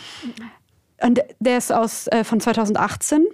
Und 1.01 1.21
der 1.41 1.59
ist 1.59 1.73
aus, 1.73 2.07
äh, 2.09 2.23
von 2.23 2.39
2018. 2.39 3.27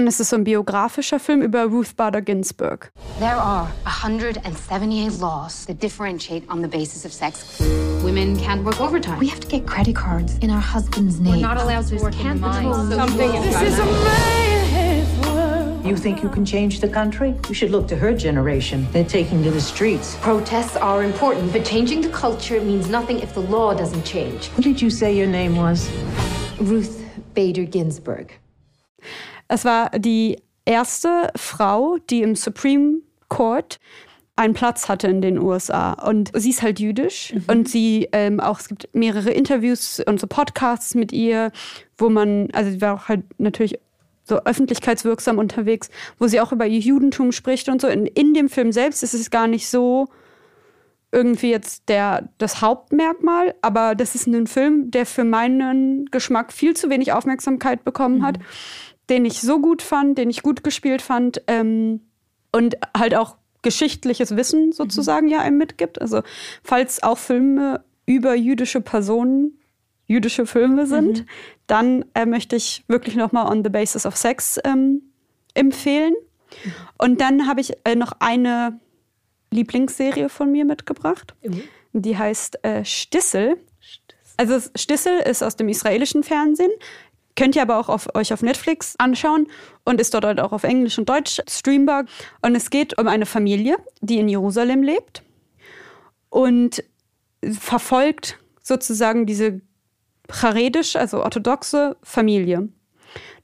Und 0.00 0.06
es 0.06 0.20
ist 0.20 0.30
so 0.30 0.36
ein 0.36 0.44
biografischer 0.44 1.18
Film 1.18 1.42
über 1.42 1.64
Ruth 1.64 1.96
Bader 1.96 2.22
Ginsburg. 2.22 2.92
There 3.18 3.34
are 3.34 3.68
178 3.84 5.20
laws 5.20 5.66
that 5.66 5.82
differentiate 5.82 6.48
on 6.48 6.62
the 6.62 6.68
basis 6.68 7.04
of 7.04 7.12
sex. 7.12 7.60
Women 8.02 8.36
can't 8.38 8.64
work 8.64 8.80
overtime. 8.80 9.18
We 9.20 9.28
have 9.28 9.40
to 9.40 9.48
get 9.48 9.66
credit 9.66 9.96
cards 9.96 10.38
in 10.40 10.50
our 10.50 10.62
husband's 10.62 11.18
name. 11.18 11.34
We're 11.34 11.48
not 11.48 11.58
allowed 11.58 11.88
to 11.88 11.96
work 11.96 12.14
in 12.20 12.40
mine. 12.40 12.72
Something 12.92 13.32
this 13.42 13.60
is 13.60 13.78
amazing. 13.80 14.37
You 15.88 15.96
think 15.96 16.22
you 16.22 16.28
can 16.28 16.44
change 16.44 16.80
the 16.80 16.88
country? 16.88 17.34
You 17.48 17.54
should 17.54 17.70
look 17.70 17.88
to 17.88 17.96
her 17.96 18.12
generation. 18.12 18.86
They're 18.92 19.08
taking 19.08 19.42
to 19.42 19.50
the 19.50 19.60
streets. 19.60 20.18
Protests 20.20 20.76
are 20.76 21.02
important, 21.02 21.50
but 21.50 21.64
changing 21.64 22.02
the 22.02 22.10
culture 22.10 22.60
means 22.60 22.90
nothing 22.90 23.20
if 23.20 23.32
the 23.32 23.40
law 23.40 23.72
doesn't 23.72 24.04
change. 24.04 24.48
What 24.48 24.64
did 24.64 24.82
you 24.82 24.90
say 24.90 25.16
your 25.16 25.26
name 25.26 25.56
was? 25.56 25.88
Ruth 26.60 27.02
Bader 27.32 27.64
Ginsburg. 27.64 28.38
Es 29.48 29.64
war 29.64 29.88
die 29.98 30.36
erste 30.66 31.30
Frau, 31.36 31.96
die 32.10 32.20
im 32.20 32.34
Supreme 32.34 33.00
Court 33.30 33.78
einen 34.36 34.52
Platz 34.52 34.90
hatte 34.90 35.08
in 35.08 35.22
den 35.22 35.38
USA. 35.38 35.94
Und 35.94 36.30
sie 36.34 36.50
ist 36.50 36.60
halt 36.60 36.80
jüdisch 36.80 37.32
mhm. 37.32 37.44
und 37.48 37.68
sie 37.68 38.10
ähm, 38.12 38.40
auch, 38.40 38.60
es 38.60 38.68
gibt 38.68 38.88
mehrere 38.92 39.30
Interviews 39.30 40.02
und 40.06 40.20
so 40.20 40.26
Podcasts 40.26 40.94
mit 40.94 41.14
ihr, 41.14 41.50
wo 41.96 42.10
man, 42.10 42.48
also 42.52 42.70
sie 42.70 42.82
war 42.82 42.94
auch 42.94 43.08
halt 43.08 43.22
natürlich 43.38 43.78
so 44.28 44.44
öffentlichkeitswirksam 44.44 45.38
unterwegs, 45.38 45.90
wo 46.18 46.26
sie 46.26 46.40
auch 46.40 46.52
über 46.52 46.66
ihr 46.66 46.80
Judentum 46.80 47.32
spricht 47.32 47.68
und 47.68 47.80
so. 47.80 47.88
In, 47.88 48.06
in 48.06 48.34
dem 48.34 48.48
Film 48.48 48.72
selbst 48.72 49.02
ist 49.02 49.14
es 49.14 49.30
gar 49.30 49.46
nicht 49.46 49.68
so 49.68 50.08
irgendwie 51.10 51.50
jetzt 51.50 51.88
der, 51.88 52.28
das 52.36 52.60
Hauptmerkmal, 52.60 53.54
aber 53.62 53.94
das 53.94 54.14
ist 54.14 54.26
ein 54.26 54.46
Film, 54.46 54.90
der 54.90 55.06
für 55.06 55.24
meinen 55.24 56.06
Geschmack 56.06 56.52
viel 56.52 56.76
zu 56.76 56.90
wenig 56.90 57.12
Aufmerksamkeit 57.12 57.84
bekommen 57.84 58.18
mhm. 58.18 58.24
hat, 58.24 58.38
den 59.08 59.24
ich 59.24 59.40
so 59.40 59.60
gut 59.60 59.80
fand, 59.80 60.18
den 60.18 60.28
ich 60.28 60.42
gut 60.42 60.62
gespielt 60.62 61.00
fand 61.00 61.40
ähm, 61.46 62.02
und 62.52 62.76
halt 62.96 63.14
auch 63.14 63.36
geschichtliches 63.62 64.36
Wissen 64.36 64.72
sozusagen 64.72 65.26
mhm. 65.26 65.32
ja 65.32 65.38
einem 65.40 65.56
mitgibt. 65.56 66.00
Also 66.00 66.22
falls 66.62 67.02
auch 67.02 67.18
Filme 67.18 67.82
über 68.04 68.34
jüdische 68.34 68.82
Personen 68.82 69.58
jüdische 70.08 70.46
Filme 70.46 70.86
sind, 70.86 71.20
mhm. 71.20 71.26
Dann 71.68 72.04
äh, 72.14 72.26
möchte 72.26 72.56
ich 72.56 72.82
wirklich 72.88 73.14
nochmal 73.14 73.46
On 73.46 73.62
the 73.62 73.70
Basis 73.70 74.04
of 74.04 74.16
Sex 74.16 74.58
ähm, 74.64 75.02
empfehlen. 75.54 76.14
Und 76.96 77.20
dann 77.20 77.46
habe 77.46 77.60
ich 77.60 77.74
äh, 77.84 77.94
noch 77.94 78.12
eine 78.18 78.80
Lieblingsserie 79.50 80.28
von 80.28 80.50
mir 80.50 80.64
mitgebracht. 80.64 81.34
Mhm. 81.42 81.62
Die 81.92 82.16
heißt 82.16 82.64
äh, 82.64 82.84
Stissel. 82.84 83.58
Also 84.36 84.58
Stissel 84.74 85.18
ist 85.18 85.42
aus 85.42 85.56
dem 85.56 85.68
israelischen 85.68 86.22
Fernsehen. 86.22 86.70
Könnt 87.36 87.54
ihr 87.54 87.62
aber 87.62 87.78
auch 87.78 87.88
auf, 87.88 88.14
euch 88.14 88.32
auf 88.32 88.42
Netflix 88.42 88.96
anschauen 88.98 89.46
und 89.84 90.00
ist 90.00 90.12
dort 90.14 90.24
halt 90.24 90.40
auch 90.40 90.52
auf 90.52 90.64
Englisch 90.64 90.98
und 90.98 91.08
Deutsch 91.08 91.40
streambar. 91.48 92.06
Und 92.42 92.56
es 92.56 92.70
geht 92.70 92.98
um 92.98 93.06
eine 93.06 93.26
Familie, 93.26 93.76
die 94.00 94.18
in 94.18 94.28
Jerusalem 94.28 94.82
lebt 94.82 95.22
und 96.30 96.82
verfolgt 97.42 98.38
sozusagen 98.62 99.26
diese 99.26 99.60
charedisch, 100.30 100.96
also 100.96 101.22
orthodoxe 101.22 101.96
Familie 102.02 102.68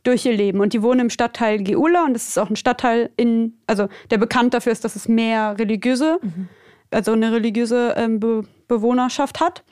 durch 0.03 0.27
ihr 0.27 0.35
Leben. 0.35 0.61
Und 0.61 0.73
die 0.73 0.83
wohnen 0.83 1.01
im 1.01 1.11
Stadtteil 1.11 1.63
Geula 1.63 2.05
und 2.05 2.15
das 2.15 2.29
ist 2.29 2.39
auch 2.39 2.51
ein 2.51 2.57
Stadtteil 2.57 3.11
in, 3.17 3.59
also 3.67 3.89
der 4.11 4.19
bekannt 4.19 4.55
dafür 4.55 4.73
ist, 4.73 4.85
dass 4.85 4.97
es 4.97 5.09
mehr 5.09 5.59
religiöse, 5.59 6.19
mhm. 6.21 6.49
also 6.91 7.13
eine 7.13 7.33
religiöse 7.33 7.95
ähm, 7.97 8.21
Be 8.21 8.45
Bewohnerschaft 8.67 9.41
hat 9.41 9.63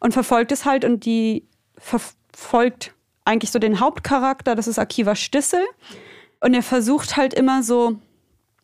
und 0.00 0.12
verfolgt 0.12 0.50
es 0.50 0.64
halt 0.64 0.84
und 0.84 1.04
die 1.04 1.46
verfolgt 1.78 2.92
eigentlich 3.24 3.52
so 3.52 3.60
den 3.60 3.78
Hauptcharakter, 3.78 4.56
das 4.56 4.66
ist 4.66 4.80
Akiva 4.80 5.14
Stissel. 5.14 5.62
Und 6.40 6.54
er 6.54 6.62
versucht 6.62 7.16
halt 7.16 7.34
immer 7.34 7.62
so 7.62 7.98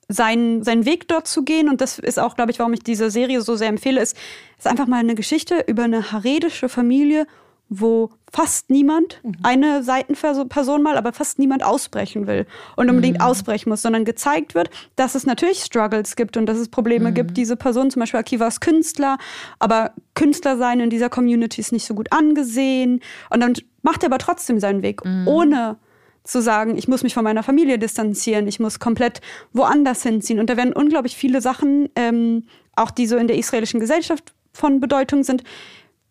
seinen, 0.08 0.64
seinen 0.64 0.84
Weg 0.84 1.06
dort 1.06 1.28
zu 1.28 1.44
gehen. 1.44 1.68
Und 1.68 1.80
das 1.80 1.98
ist 1.98 2.18
auch, 2.18 2.34
glaube 2.34 2.50
ich, 2.50 2.58
warum 2.58 2.72
ich 2.72 2.82
diese 2.82 3.10
Serie 3.10 3.40
so 3.40 3.54
sehr 3.54 3.68
empfehle, 3.68 4.00
ist, 4.00 4.16
ist 4.56 4.66
einfach 4.66 4.86
mal 4.86 4.98
eine 4.98 5.14
Geschichte 5.14 5.64
über 5.66 5.84
eine 5.84 6.10
haredische 6.10 6.68
Familie 6.68 7.26
wo 7.68 8.10
fast 8.32 8.70
niemand, 8.70 9.20
mhm. 9.22 9.34
eine 9.42 9.82
Seitenperson 9.82 10.82
mal, 10.82 10.96
aber 10.96 11.12
fast 11.12 11.38
niemand 11.38 11.64
ausbrechen 11.64 12.26
will 12.26 12.46
und 12.76 12.88
unbedingt 12.88 13.18
mhm. 13.18 13.24
ausbrechen 13.24 13.70
muss, 13.70 13.82
sondern 13.82 14.04
gezeigt 14.04 14.54
wird, 14.54 14.70
dass 14.96 15.14
es 15.14 15.26
natürlich 15.26 15.60
Struggles 15.60 16.16
gibt 16.16 16.36
und 16.36 16.46
dass 16.46 16.58
es 16.58 16.68
Probleme 16.68 17.10
mhm. 17.10 17.14
gibt. 17.14 17.36
Diese 17.36 17.56
Person, 17.56 17.90
zum 17.90 18.00
Beispiel 18.00 18.20
Akiva 18.20 18.46
ist 18.46 18.60
Künstler, 18.60 19.18
aber 19.58 19.92
Künstler 20.14 20.56
sein 20.56 20.80
in 20.80 20.90
dieser 20.90 21.08
Community 21.08 21.60
ist 21.60 21.72
nicht 21.72 21.86
so 21.86 21.94
gut 21.94 22.12
angesehen 22.12 23.00
und 23.30 23.40
dann 23.40 23.54
macht 23.82 24.02
er 24.02 24.08
aber 24.08 24.18
trotzdem 24.18 24.60
seinen 24.60 24.82
Weg, 24.82 25.04
mhm. 25.04 25.26
ohne 25.26 25.76
zu 26.24 26.42
sagen, 26.42 26.76
ich 26.76 26.88
muss 26.88 27.02
mich 27.02 27.14
von 27.14 27.24
meiner 27.24 27.42
Familie 27.42 27.78
distanzieren, 27.78 28.46
ich 28.48 28.60
muss 28.60 28.78
komplett 28.78 29.20
woanders 29.52 30.02
hinziehen. 30.02 30.38
Und 30.38 30.50
da 30.50 30.56
werden 30.58 30.74
unglaublich 30.74 31.16
viele 31.16 31.40
Sachen, 31.40 31.88
ähm, 31.96 32.44
auch 32.76 32.90
die 32.90 33.06
so 33.06 33.16
in 33.16 33.28
der 33.28 33.38
israelischen 33.38 33.80
Gesellschaft 33.80 34.34
von 34.52 34.80
Bedeutung 34.80 35.24
sind, 35.24 35.42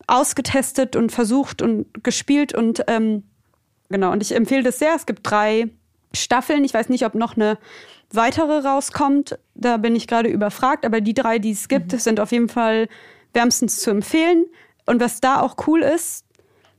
ausgetestet 0.08 0.96
und 0.96 1.12
versucht 1.12 1.62
und 1.62 2.04
gespielt 2.04 2.54
und 2.54 2.84
ähm, 2.88 3.24
genau. 3.90 4.12
Und 4.12 4.24
ich 4.24 4.34
empfehle 4.34 4.64
das 4.64 4.80
sehr. 4.80 4.96
Es 4.96 5.06
gibt 5.06 5.30
drei 5.30 5.70
Staffeln. 6.14 6.64
Ich 6.64 6.74
weiß 6.74 6.90
nicht, 6.90 7.06
ob 7.06 7.14
noch 7.14 7.36
eine 7.36 7.58
weitere 8.12 8.60
rauskommt. 8.60 9.38
Da 9.54 9.78
bin 9.78 9.96
ich 9.96 10.08
gerade 10.08 10.30
überfragt. 10.30 10.86
Aber 10.86 11.02
die 11.02 11.14
drei, 11.14 11.40
die 11.40 11.52
es 11.52 11.68
gibt, 11.68 11.92
mhm. 11.92 12.00
sind 12.00 12.20
auf 12.20 12.32
jeden 12.32 12.50
Fall 12.50 12.88
wärmstens 13.34 13.82
zu 13.82 13.92
empfehlen. 13.92 14.46
Und 14.86 15.02
was 15.02 15.20
da 15.20 15.42
auch 15.42 15.68
cool 15.68 15.82
ist, 15.82 16.26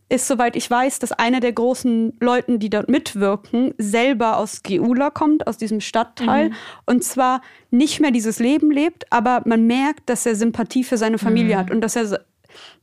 ist, 0.09 0.27
soweit 0.27 0.57
ich 0.57 0.71
weiß, 0.71 1.01
dass 1.01 1.13
einer 1.13 1.41
der 1.41 1.53
großen 1.53 2.15
Leuten, 2.21 2.59
die 2.59 2.71
dort 2.71 2.89
mitwirken, 2.89 3.75
selber 3.77 4.39
aus 4.39 4.63
Geula 4.63 5.11
kommt, 5.11 5.47
aus 5.47 5.59
diesem 5.59 5.81
Stadtteil. 5.81 6.49
Mhm. 6.49 6.55
Und 6.87 7.05
zwar 7.05 7.43
nicht 7.71 8.01
mehr 8.01 8.11
dieses 8.11 8.39
Leben 8.39 8.71
lebt, 8.71 9.05
aber 9.13 9.43
man 9.45 9.67
merkt, 9.67 10.09
dass 10.09 10.25
er 10.25 10.35
Sympathie 10.35 10.85
für 10.85 10.97
seine 10.97 11.19
Familie 11.19 11.57
mhm. 11.57 11.61
hat 11.61 11.71
und 11.71 11.83
dass 11.83 11.95
er 11.95 12.25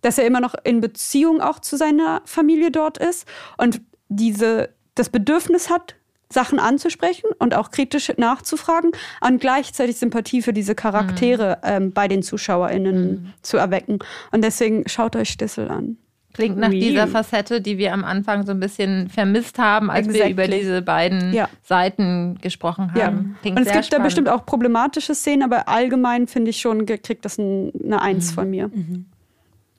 dass 0.02 0.18
er 0.18 0.26
immer 0.26 0.42
noch 0.42 0.56
in 0.64 0.82
Beziehung 0.82 1.42
auch 1.42 1.60
zu 1.60 1.78
seiner 1.78 2.22
Familie 2.26 2.72
dort 2.72 2.98
ist 2.98 3.28
und 3.58 3.82
diese, 4.10 4.70
das 4.96 5.10
Bedürfnis 5.10 5.70
hat, 5.70 5.96
Sachen 6.30 6.60
anzusprechen 6.60 7.30
und 7.40 7.54
auch 7.54 7.72
kritisch 7.72 8.12
nachzufragen 8.18 8.92
und 9.22 9.40
gleichzeitig 9.40 9.98
Sympathie 9.98 10.42
für 10.42 10.54
diese 10.54 10.76
Charaktere 10.76 11.60
mhm. 11.64 11.70
ähm, 11.70 11.92
bei 11.94 12.08
den 12.08 12.24
ZuschauerInnen 12.24 13.08
mhm. 13.08 13.34
zu 13.42 13.58
erwecken. 13.58 14.00
Und 14.32 14.44
deswegen 14.44 14.88
schaut 14.88 15.16
euch 15.16 15.30
Stissel 15.30 15.70
an. 15.70 15.98
Klingt 16.34 16.58
nach 16.58 16.70
dieser 16.70 17.08
Facette, 17.08 17.62
die 17.62 17.78
wir 17.78 17.94
am 17.94 18.04
Anfang 18.04 18.46
so 18.46 18.52
ein 18.52 18.60
bisschen 18.60 19.10
vermisst 19.10 19.58
haben, 19.58 19.90
als 19.90 20.08
exactly. 20.08 20.36
wir 20.38 20.46
über 20.46 20.54
diese 20.54 20.82
beiden 20.82 21.32
ja. 21.32 21.48
Seiten 21.64 22.38
gesprochen 22.42 22.94
haben. 22.94 23.38
Ja. 23.42 23.52
Und 23.52 23.60
es 23.60 23.72
gibt 23.72 23.86
spannend. 23.86 23.94
da 23.94 24.00
bestimmt 24.00 24.28
auch 24.28 24.46
problematische 24.46 25.16
Szenen, 25.16 25.44
aber 25.44 25.70
allgemein 25.70 26.28
finde 26.28 26.50
ich 26.50 26.60
schon, 26.60 26.86
kriegt 26.86 27.24
das 27.24 27.38
ein, 27.38 27.72
eine 27.82 28.02
Eins 28.02 28.32
mhm. 28.32 28.36
von 28.36 28.50
mir. 28.50 28.68
Mhm. 28.68 29.06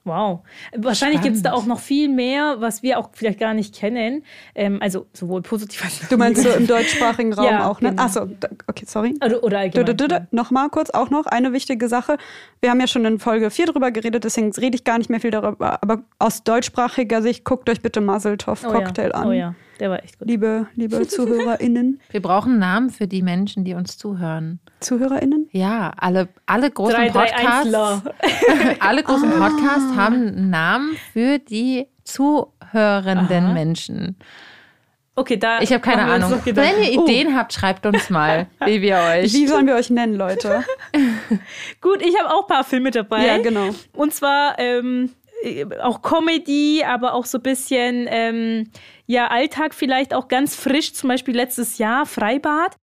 Wow. 0.07 0.39
Wahrscheinlich 0.75 1.21
gibt 1.21 1.35
es 1.35 1.43
da 1.43 1.53
auch 1.53 1.65
noch 1.65 1.79
viel 1.79 2.09
mehr, 2.09 2.55
was 2.59 2.81
wir 2.83 2.97
auch 2.99 3.09
vielleicht 3.13 3.39
gar 3.39 3.53
nicht 3.53 3.75
kennen. 3.75 4.23
Ähm, 4.55 4.79
also 4.81 5.07
sowohl 5.13 5.41
positiv 5.41 5.83
als 5.83 6.03
auch 6.03 6.07
Du 6.09 6.17
meinst 6.17 6.41
so 6.41 6.49
im 6.49 6.67
deutschsprachigen 6.67 7.33
Raum 7.33 7.45
ja, 7.45 7.69
auch, 7.69 7.81
ne? 7.81 7.89
Genau. 7.89 8.03
Achso, 8.03 8.27
okay, 8.67 8.85
sorry. 8.87 9.13
Oder, 9.23 9.43
oder 9.43 9.59
allgemein. 9.59 10.27
Nochmal 10.31 10.69
kurz 10.69 10.89
auch 10.89 11.09
noch 11.09 11.25
eine 11.25 11.53
wichtige 11.53 11.87
Sache. 11.87 12.17
Wir 12.61 12.71
haben 12.71 12.79
ja 12.79 12.87
schon 12.87 13.05
in 13.05 13.19
Folge 13.19 13.51
4 13.51 13.67
drüber 13.67 13.91
geredet, 13.91 14.23
deswegen 14.23 14.51
rede 14.53 14.75
ich 14.75 14.83
gar 14.83 14.97
nicht 14.97 15.09
mehr 15.09 15.19
viel 15.19 15.31
darüber. 15.31 15.81
Aber 15.81 16.03
aus 16.19 16.43
deutschsprachiger 16.43 17.21
Sicht, 17.21 17.43
guckt 17.43 17.69
euch 17.69 17.81
bitte 17.81 18.01
oh, 18.65 18.71
Cocktail 18.71 19.09
ja. 19.09 19.13
an. 19.13 19.27
Oh 19.27 19.31
ja. 19.31 19.55
Der 19.79 19.89
war 19.89 20.03
echt 20.03 20.19
gut. 20.19 20.27
Liebe, 20.27 20.67
liebe 20.75 21.07
ZuhörerInnen. 21.07 21.99
Wir 22.09 22.21
brauchen 22.21 22.59
Namen 22.59 22.89
für 22.89 23.07
die 23.07 23.21
Menschen, 23.21 23.63
die 23.63 23.73
uns 23.73 23.97
zuhören. 23.97 24.59
ZuhörerInnen? 24.79 25.49
Ja, 25.51 25.91
alle, 25.97 26.29
alle 26.45 26.71
großen 26.71 26.95
drei, 26.95 27.09
Podcasts. 27.09 27.71
Drei 27.71 28.79
alle 28.79 29.03
großen 29.03 29.31
ah. 29.31 29.49
Podcasts 29.49 29.95
haben 29.95 30.15
einen 30.15 30.49
Namen 30.49 30.97
für 31.13 31.39
die 31.39 31.87
zuhörenden 32.03 33.45
Aha. 33.45 33.53
Menschen. 33.53 34.17
Okay, 35.15 35.37
da. 35.37 35.61
Ich 35.61 35.73
habe 35.73 35.81
keine 35.81 36.03
Ahnung. 36.03 36.39
Wenn 36.45 36.83
ihr 36.83 36.91
Ideen 36.91 37.29
uh. 37.29 37.33
habt, 37.33 37.51
schreibt 37.51 37.87
uns 37.87 38.11
mal, 38.11 38.47
wie 38.65 38.81
wir 38.81 38.97
euch. 39.15 39.33
Wie 39.33 39.47
sollen 39.47 39.65
wir 39.65 39.73
euch 39.73 39.89
nennen, 39.89 40.13
Leute? 40.15 40.63
Gut, 41.81 42.03
ich 42.03 42.15
habe 42.19 42.31
auch 42.33 42.43
ein 42.43 42.47
paar 42.47 42.63
Filme 42.63 42.91
dabei. 42.91 43.25
Ja, 43.25 43.37
genau. 43.39 43.69
Und 43.93 44.13
zwar 44.13 44.59
ähm, 44.59 45.09
auch 45.81 46.01
Comedy, 46.01 46.83
aber 46.83 47.13
auch 47.13 47.25
so 47.25 47.37
ein 47.37 47.43
bisschen 47.43 48.07
ähm, 48.09 48.71
ja, 49.05 49.27
Alltag 49.27 49.73
vielleicht 49.73 50.13
auch 50.13 50.27
ganz 50.27 50.55
frisch, 50.55 50.93
zum 50.93 51.09
Beispiel 51.09 51.35
letztes 51.35 51.77
Jahr 51.77 52.05
Freibad. 52.05 52.75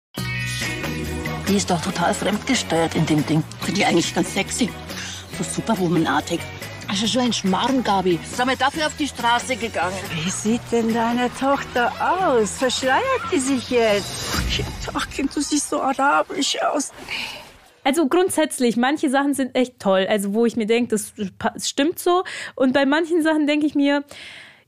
Die 1.48 1.56
ist 1.56 1.70
doch 1.70 1.80
total 1.80 2.14
fremdgesteuert 2.14 2.94
in 2.94 3.06
dem 3.06 3.26
Ding. 3.26 3.42
Finde 3.60 3.80
ich 3.80 3.86
eigentlich 3.86 4.14
ganz 4.14 4.32
sexy. 4.32 4.70
So 5.36 5.44
Superwoman-artig. 5.44 6.40
Also 6.88 7.06
so 7.06 7.20
ein 7.20 7.32
Schmarrn, 7.32 7.82
Gabi. 7.82 8.18
Sind 8.22 8.48
wir 8.48 8.56
dafür 8.56 8.86
auf 8.86 8.96
die 8.96 9.08
Straße 9.08 9.56
gegangen? 9.56 9.96
Wie 10.22 10.30
sieht 10.30 10.60
denn 10.70 10.92
deine 10.92 11.30
Tochter 11.40 11.90
aus? 12.00 12.58
Verschleiert 12.58 13.02
die 13.32 13.38
sich 13.38 13.70
jetzt? 13.70 14.34
Ach 14.34 14.50
Kind, 14.50 14.68
ach 14.92 15.10
kind, 15.10 15.34
du 15.34 15.40
siehst 15.40 15.70
so 15.70 15.80
arabisch 15.80 16.60
aus. 16.62 16.92
Also 17.84 18.08
grundsätzlich, 18.08 18.76
manche 18.76 19.10
Sachen 19.10 19.34
sind 19.34 19.56
echt 19.56 19.78
toll. 19.78 20.06
Also 20.08 20.34
wo 20.34 20.46
ich 20.46 20.56
mir 20.56 20.66
denke, 20.66 20.90
das 20.90 21.12
stimmt 21.58 21.98
so. 21.98 22.22
Und 22.54 22.72
bei 22.72 22.86
manchen 22.86 23.22
Sachen 23.22 23.46
denke 23.46 23.66
ich 23.66 23.74
mir, 23.74 24.04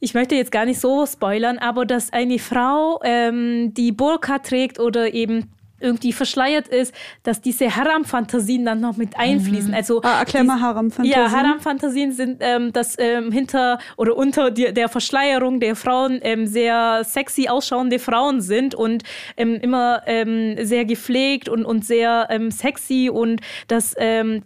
ich 0.00 0.14
möchte 0.14 0.34
jetzt 0.34 0.50
gar 0.50 0.66
nicht 0.66 0.80
so 0.80 1.06
spoilern, 1.06 1.58
aber 1.58 1.86
dass 1.86 2.12
eine 2.12 2.38
Frau, 2.38 3.00
ähm, 3.04 3.72
die 3.74 3.92
Burka 3.92 4.38
trägt 4.38 4.78
oder 4.78 5.14
eben 5.14 5.53
irgendwie 5.84 6.12
verschleiert 6.12 6.68
ist, 6.68 6.94
dass 7.22 7.40
diese 7.40 7.76
Haram-Fantasien 7.76 8.64
dann 8.64 8.80
noch 8.80 8.96
mit 8.96 9.16
einfließen. 9.18 9.70
Mhm. 9.70 9.76
Also 9.76 10.00
ah, 10.02 10.20
erklär 10.20 10.44
mal 10.44 10.60
Haram-Fantasien. 10.60 11.20
Ja, 11.20 11.30
Haram-Fantasien 11.30 12.12
sind, 12.12 12.38
ähm, 12.40 12.72
dass 12.72 12.96
ähm, 12.98 13.30
hinter 13.30 13.78
oder 13.96 14.16
unter 14.16 14.50
die, 14.50 14.72
der 14.72 14.88
Verschleierung 14.88 15.60
der 15.60 15.76
Frauen 15.76 16.20
ähm, 16.22 16.46
sehr 16.46 17.04
sexy 17.04 17.48
ausschauende 17.48 17.98
Frauen 17.98 18.40
sind 18.40 18.74
und 18.74 19.04
ähm, 19.36 19.58
immer 19.60 20.02
ähm, 20.06 20.56
sehr 20.62 20.84
gepflegt 20.84 21.48
und, 21.48 21.64
und 21.64 21.84
sehr 21.84 22.26
ähm, 22.30 22.50
sexy 22.50 23.10
und 23.12 23.40
das 23.68 23.94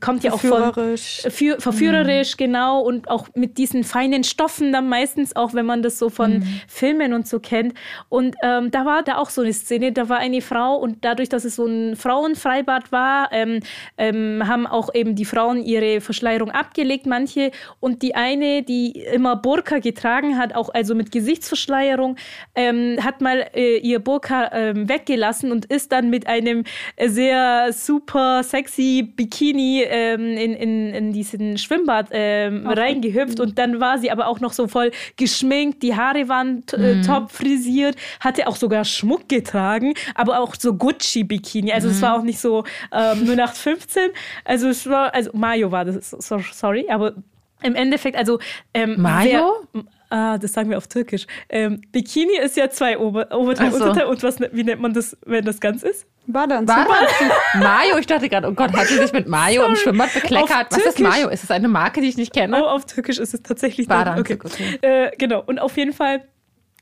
kommt 0.01 0.25
ja 0.25 0.33
auch 0.33 0.41
von 0.41 0.97
für, 0.97 1.61
verführerisch, 1.61 2.33
mhm. 2.35 2.39
genau 2.39 2.81
und 2.81 3.09
auch 3.09 3.29
mit 3.35 3.59
diesen 3.59 3.85
feinen 3.85 4.25
Stoffen 4.25 4.73
dann 4.73 4.89
meistens 4.89 5.37
auch, 5.37 5.55
wenn 5.55 5.67
man 5.67 5.83
das 5.83 5.99
so 5.99 6.11
von 6.11 6.39
mhm. 6.39 6.61
Filmen 6.67 7.13
und 7.13 7.29
so 7.29 7.39
kennt. 7.39 7.75
Und 8.09 8.37
da 8.43 8.71
war 8.85 9.03
da 9.03 9.19
auch 9.19 9.31
so 9.31 9.43
eine 9.43 9.53
Szene, 9.53 9.93
da 9.93 10.09
war 10.09 10.19
eine 10.19 10.41
Frau 10.41 10.77
und 10.77 11.05
dadurch 11.05 11.28
dadurch, 11.29 11.43
dass 11.43 11.45
es 11.45 11.57
so 11.57 11.67
ein 11.67 11.97
Frauenfreibad 11.97 12.93
war, 12.93 13.29
ähm, 13.33 13.61
ähm, 13.97 14.43
haben 14.47 14.67
auch 14.67 14.95
eben 14.95 15.15
die 15.15 15.25
Frauen 15.25 15.63
ihre 15.63 16.01
Verschleierung 16.01 16.51
abgelegt, 16.51 17.07
manche. 17.07 17.51
Und 17.81 18.03
die 18.03 18.15
eine, 18.15 18.63
die 18.63 18.93
immer 19.13 19.37
Burka 19.37 19.79
getragen 19.79 20.39
hat, 20.39 20.55
auch 20.55 20.71
also 20.71 20.95
mit 20.95 21.13
Gesichtsverschleierung, 21.13 22.17
ähm, 22.55 22.99
hat 23.03 23.21
mal 23.21 23.47
äh, 23.55 23.79
ihr 23.79 23.99
Burka 23.99 24.51
ähm, 24.53 24.89
weggelassen 24.89 25.53
und 25.53 25.67
ist 25.67 25.93
dann 25.93 26.11
mit 26.11 26.27
einem 26.27 26.65
sehr 27.07 27.73
super 27.73 28.43
sexy 28.43 29.03
Bikini 29.03 29.85
ähm, 29.87 30.37
in, 30.37 30.55
in, 30.55 30.95
in 30.95 31.13
diesen 31.13 31.59
Schwimmbad 31.59 32.09
ähm, 32.13 32.67
reingehüpft. 32.67 33.41
Und 33.41 33.59
dann 33.59 33.81
war 33.81 33.99
sie 33.99 34.11
aber 34.11 34.27
auch 34.29 34.41
noch 34.41 34.53
so 34.53 34.69
voll 34.69 34.91
geschminkt, 35.17 35.83
die 35.83 35.95
Haare 35.95 36.29
waren 36.29 36.65
äh, 36.73 36.95
mhm. 36.95 37.03
top 37.03 37.31
frisiert, 37.31 37.97
hatte 38.21 38.47
auch 38.47 38.57
sogar 38.57 38.85
Schmuck 38.85 39.29
getragen, 39.29 39.95
aber 40.15 40.41
auch 40.41 40.55
so 40.59 40.75
Gucci 40.75 41.18
Gucci-Bikini. 41.19 41.73
Also 41.73 41.89
mhm. 41.89 41.95
es 41.95 42.03
war 42.03 42.19
auch 42.19 42.23
nicht 42.23 42.41
so 42.41 42.65
ähm, 42.93 43.29
0815. 43.29 44.11
Also 44.45 44.69
es 44.69 44.89
war, 44.89 45.15
also 45.15 45.31
Mayo 45.35 45.71
war 45.73 45.85
das, 45.85 46.11
sorry, 46.11 46.87
aber 46.91 47.15
im 47.63 47.75
Endeffekt, 47.75 48.17
also 48.17 48.39
ähm, 48.75 49.01
Mayo? 49.01 49.67
Sehr, 49.73 49.85
Ah, 50.11 50.39
das 50.39 50.55
sagen 50.55 50.71
wir 50.71 50.79
auf 50.79 50.87
Türkisch. 50.87 51.27
Ähm, 51.51 51.83
Bikini 51.93 52.39
ist 52.39 52.57
ja 52.57 52.71
zwei 52.71 52.99
Ober 52.99 53.31
Oberteil, 53.31 53.71
so. 53.71 53.77
Unterteil. 53.77 54.07
Und 54.07 54.23
was, 54.23 54.41
wie 54.41 54.65
nennt 54.65 54.81
man 54.81 54.95
das, 54.95 55.15
wenn 55.27 55.45
das 55.45 55.61
ganz 55.61 55.83
ist? 55.83 56.07
Badeanzug. 56.27 56.75
Badeanzug. 56.75 57.31
Mayo, 57.57 57.99
ich 57.99 58.07
dachte 58.07 58.31
gerade, 58.31 58.49
oh 58.49 58.53
Gott, 58.53 58.73
hat 58.73 58.87
sie 58.87 58.97
sich 58.97 59.13
mit 59.13 59.29
Mayo 59.29 59.61
Sorry. 59.61 59.71
im 59.71 59.77
Schwimmbad 59.77 60.15
bekleckert? 60.15 60.67
was 60.71 60.79
ist 60.79 61.01
Mayo? 61.01 61.29
Ist 61.29 61.45
es 61.45 61.51
eine 61.51 61.69
Marke, 61.69 62.01
die 62.01 62.09
ich 62.09 62.17
nicht 62.17 62.33
kenne? 62.33 62.59
Oh, 62.59 62.69
auf 62.69 62.87
Türkisch 62.87 63.19
ist 63.19 63.35
es 63.35 63.43
tatsächlich 63.43 63.87
Badeanzug, 63.87 64.45
okay. 64.47 64.79
okay. 64.79 64.79
Äh, 64.81 65.11
genau, 65.19 65.43
und 65.45 65.59
auf 65.59 65.77
jeden 65.77 65.93
Fall, 65.93 66.25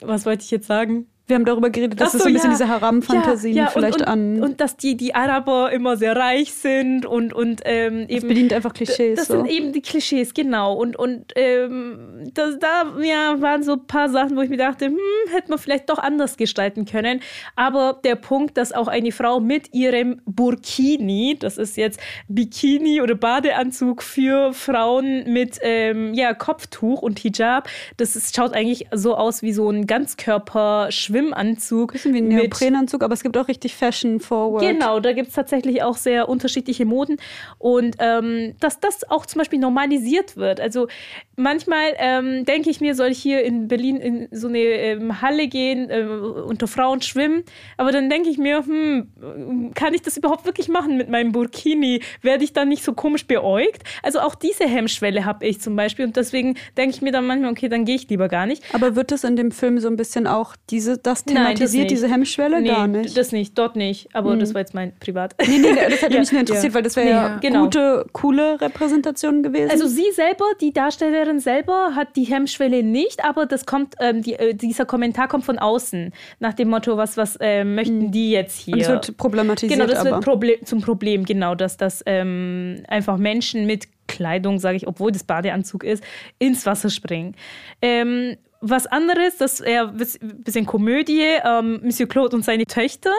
was 0.01 0.25
wollte 0.25 0.45
ich 0.45 0.53
jetzt 0.53 0.69
sagen? 0.69 1.09
Wir 1.29 1.35
haben 1.35 1.45
darüber 1.45 1.71
geredet, 1.71 2.01
dass 2.01 2.13
so, 2.13 2.19
es 2.19 2.23
so 2.23 2.29
ein 2.29 2.35
bisschen 2.35 2.53
ja. 2.53 2.57
diese 2.57 2.69
Haram-Fantasien 2.69 3.57
ja, 3.57 3.65
ja, 3.65 3.71
vielleicht 3.71 3.97
und, 3.97 4.03
und, 4.03 4.09
an. 4.09 4.43
Und 4.43 4.61
dass 4.61 4.77
die, 4.77 4.97
die 4.97 5.13
Araber 5.17 5.73
immer 5.73 5.97
sehr 5.97 6.15
reich 6.15 6.53
sind 6.53 7.05
und, 7.05 7.33
und 7.33 7.63
ähm, 7.65 8.03
eben. 8.03 8.21
Das 8.21 8.29
bedient 8.29 8.53
einfach 8.53 8.73
Klischees. 8.73 9.19
Das 9.19 9.27
so. 9.27 9.39
sind 9.39 9.47
eben 9.47 9.73
die 9.73 9.83
Klischees, 9.83 10.35
genau. 10.35 10.75
Und, 10.75 10.97
und 10.97 11.33
ähm, 11.35 12.31
das, 12.33 12.61
da 12.61 12.95
ja, 13.03 13.41
waren 13.41 13.65
so 13.65 13.73
ein 13.73 13.87
paar 13.89 14.09
Sachen, 14.09 14.37
wo 14.37 14.43
ich 14.43 14.51
mir 14.51 14.57
dachte, 14.57 14.87
hm, 14.87 14.99
hätte 15.33 15.51
man 15.51 15.59
vielleicht 15.59 15.91
doch 15.91 15.99
anders 15.99 16.37
gestalten 16.37 16.85
können. 16.85 17.21
Aber 17.57 17.99
der 18.05 18.15
Punkt, 18.15 18.57
dass 18.57 18.73
auch 18.73 18.87
eine 18.87 19.11
Frau 19.11 19.41
mit 19.41 19.75
ihrem 19.75 20.21
Burkini, 20.27 21.37
das 21.41 21.59
ist 21.59 21.77
jetzt 21.77 21.99
Bikini 22.29 23.01
oder 23.01 23.17
Badeanzug 23.17 24.05
für 24.05 24.53
Frauen 24.53 25.25
mit 25.33 25.59
ähm, 25.63 26.15
ja, 26.15 26.35
Kopftuch 26.35 27.03
und 27.03 27.19
Hijab, 27.19 27.69
das 27.97 28.15
ist, 28.15 28.37
schaut 28.37 28.55
eigentlich 28.55 28.87
so 28.93 29.17
aus 29.17 29.43
wie 29.43 29.53
so 29.53 29.69
ein 29.69 29.87
Ganzkörper- 29.87 30.93
Schwimmanzug. 31.17 31.93
Bisschen 31.93 32.15
wie 32.15 32.19
ein 32.19 32.29
Neoprenanzug, 32.29 33.03
aber 33.03 33.15
es 33.15 33.23
gibt 33.23 33.37
auch 33.37 33.49
richtig 33.49 33.75
Fashion 33.75 34.21
Forward. 34.21 34.63
Genau, 34.63 35.01
da 35.01 35.13
gibt 35.13 35.29
es 35.29 35.35
tatsächlich 35.35 35.83
auch 35.83 35.97
sehr 35.97 36.29
unterschiedliche 36.29 36.85
Moden. 36.85 37.17
Und 37.59 37.97
ähm, 37.99 38.55
dass 38.61 38.81
das 38.81 39.09
auch 39.11 39.27
zum 39.27 39.39
Beispiel 39.39 39.59
normalisiert 39.59 40.37
wird. 40.37 40.61
Also 40.61 40.89
manchmal 41.37 41.95
ähm, 41.99 42.45
denke 42.45 42.71
ich 42.71 42.81
mir, 42.81 42.95
soll 42.95 43.09
ich 43.09 43.19
hier 43.19 43.43
in 43.45 43.69
Berlin 43.69 43.97
in 43.97 44.29
so 44.31 44.49
eine 44.49 44.59
ähm, 44.59 45.23
Halle 45.23 45.49
gehen, 45.49 45.91
äh, 45.91 46.03
unter 46.03 46.67
Frauen 46.67 47.03
schwimmen. 47.03 47.45
Aber 47.77 47.93
dann 47.93 48.11
denke 48.11 48.29
ich 48.29 48.39
mir, 48.39 48.65
hm, 48.65 49.73
kann 49.75 49.95
ich 49.95 50.03
das 50.03 50.17
überhaupt 50.17 50.45
wirklich 50.45 50.69
machen 50.69 50.97
mit 50.97 51.09
meinem 51.09 51.33
Burkini? 51.33 52.03
Werde 52.23 52.45
ich 52.45 52.53
dann 52.53 52.69
nicht 52.69 52.85
so 52.85 52.93
komisch 52.93 53.27
beäugt? 53.27 53.83
Also 54.03 54.21
auch 54.21 54.35
diese 54.35 54.65
Hemmschwelle 54.65 55.25
habe 55.25 55.47
ich 55.47 55.61
zum 55.61 55.77
Beispiel. 55.77 56.05
Und 56.05 56.17
deswegen 56.17 56.57
denke 56.77 56.95
ich 56.95 57.03
mir 57.03 57.13
dann 57.13 57.27
manchmal, 57.27 57.51
okay, 57.51 57.69
dann 57.69 57.85
gehe 57.85 57.97
ich 57.97 58.09
lieber 58.09 58.29
gar 58.29 58.47
nicht. 58.47 58.63
Aber 58.75 58.97
wird 58.97 59.11
das 59.11 59.25
in 59.25 59.37
dem 59.37 59.51
Film 59.51 59.79
so 59.79 59.89
ein 59.89 59.97
bisschen 59.97 60.27
auch 60.27 60.57
diese 60.71 60.99
das 61.07 61.25
thematisiert, 61.25 61.85
Nein, 61.85 61.89
das 61.89 62.01
diese 62.01 62.13
Hemmschwelle? 62.13 62.61
Nee, 62.61 62.69
Gar 62.69 62.87
nicht. 62.89 63.17
Das 63.17 63.33
nicht, 63.33 63.57
dort 63.57 63.77
nicht. 63.77 64.09
Aber 64.15 64.33
hm. 64.33 64.41
das 64.41 64.55
war 64.55 64.61
jetzt 64.61 64.75
mein 64.75 64.93
Privat. 64.99 65.35
Nee, 65.47 65.59
nee, 65.59 65.75
das 65.75 66.03
hätte 66.03 66.13
ja. 66.15 66.21
mich 66.21 66.33
nur 66.33 66.41
interessiert, 66.41 66.75
weil 66.75 66.83
das 66.83 66.97
wäre 66.97 67.09
ja, 67.09 67.29
ja 67.29 67.39
genau. 67.39 67.65
gute, 67.65 68.07
coole 68.13 68.61
Repräsentation 68.61 69.43
gewesen. 69.43 69.71
Also 69.71 69.87
sie 69.87 70.11
selber, 70.13 70.45
die 70.61 70.73
Darstellerin 70.73 71.41
selber, 71.41 71.95
hat 71.95 72.17
die 72.17 72.25
Hemmschwelle 72.25 72.83
nicht, 72.83 73.25
aber 73.25 73.47
das 73.47 73.67
kommt, 73.67 73.95
ähm, 74.01 74.23
die, 74.23 74.35
äh, 74.35 74.55
dieser 74.55 74.85
Kommentar 74.85 75.29
kommt 75.29 75.45
von 75.45 75.59
außen. 75.59 76.13
Nach 76.41 76.55
dem 76.55 76.69
Motto, 76.69 76.97
was, 76.97 77.17
was 77.17 77.37
äh, 77.41 77.65
möchten 77.65 78.07
hm. 78.07 78.11
die 78.13 78.31
jetzt 78.33 78.59
hier? 78.59 78.75
Und 78.75 78.81
das 78.81 78.89
wird 78.89 79.17
problematisiert. 79.17 79.73
Genau, 79.73 79.91
das 79.91 80.01
aber. 80.01 80.17
wird 80.17 80.25
Proble 80.25 80.61
zum 80.65 80.81
Problem, 80.81 81.25
genau, 81.25 81.55
dass 81.55 81.77
das 81.77 82.03
ähm, 82.07 82.83
einfach 82.89 83.17
Menschen 83.17 83.67
mit 83.67 83.87
Kleidung, 84.07 84.59
sage 84.59 84.77
ich, 84.77 84.87
obwohl 84.87 85.13
das 85.13 85.25
Badeanzug 85.25 85.85
ist, 85.85 86.03
ins 86.39 86.67
Wasser 86.67 86.91
springen. 86.91 87.35
Ähm, 87.83 88.37
was 88.71 88.87
anderes, 88.87 89.37
das 89.39 89.55
ist 89.55 89.61
eher 89.61 89.89
ein 89.89 90.43
bisschen 90.45 90.67
Komödie, 90.67 91.23
ähm, 91.45 91.81
Monsieur 91.83 92.09
Claude 92.09 92.37
und 92.37 92.45
seine 92.45 92.65
Töchter. 92.65 93.13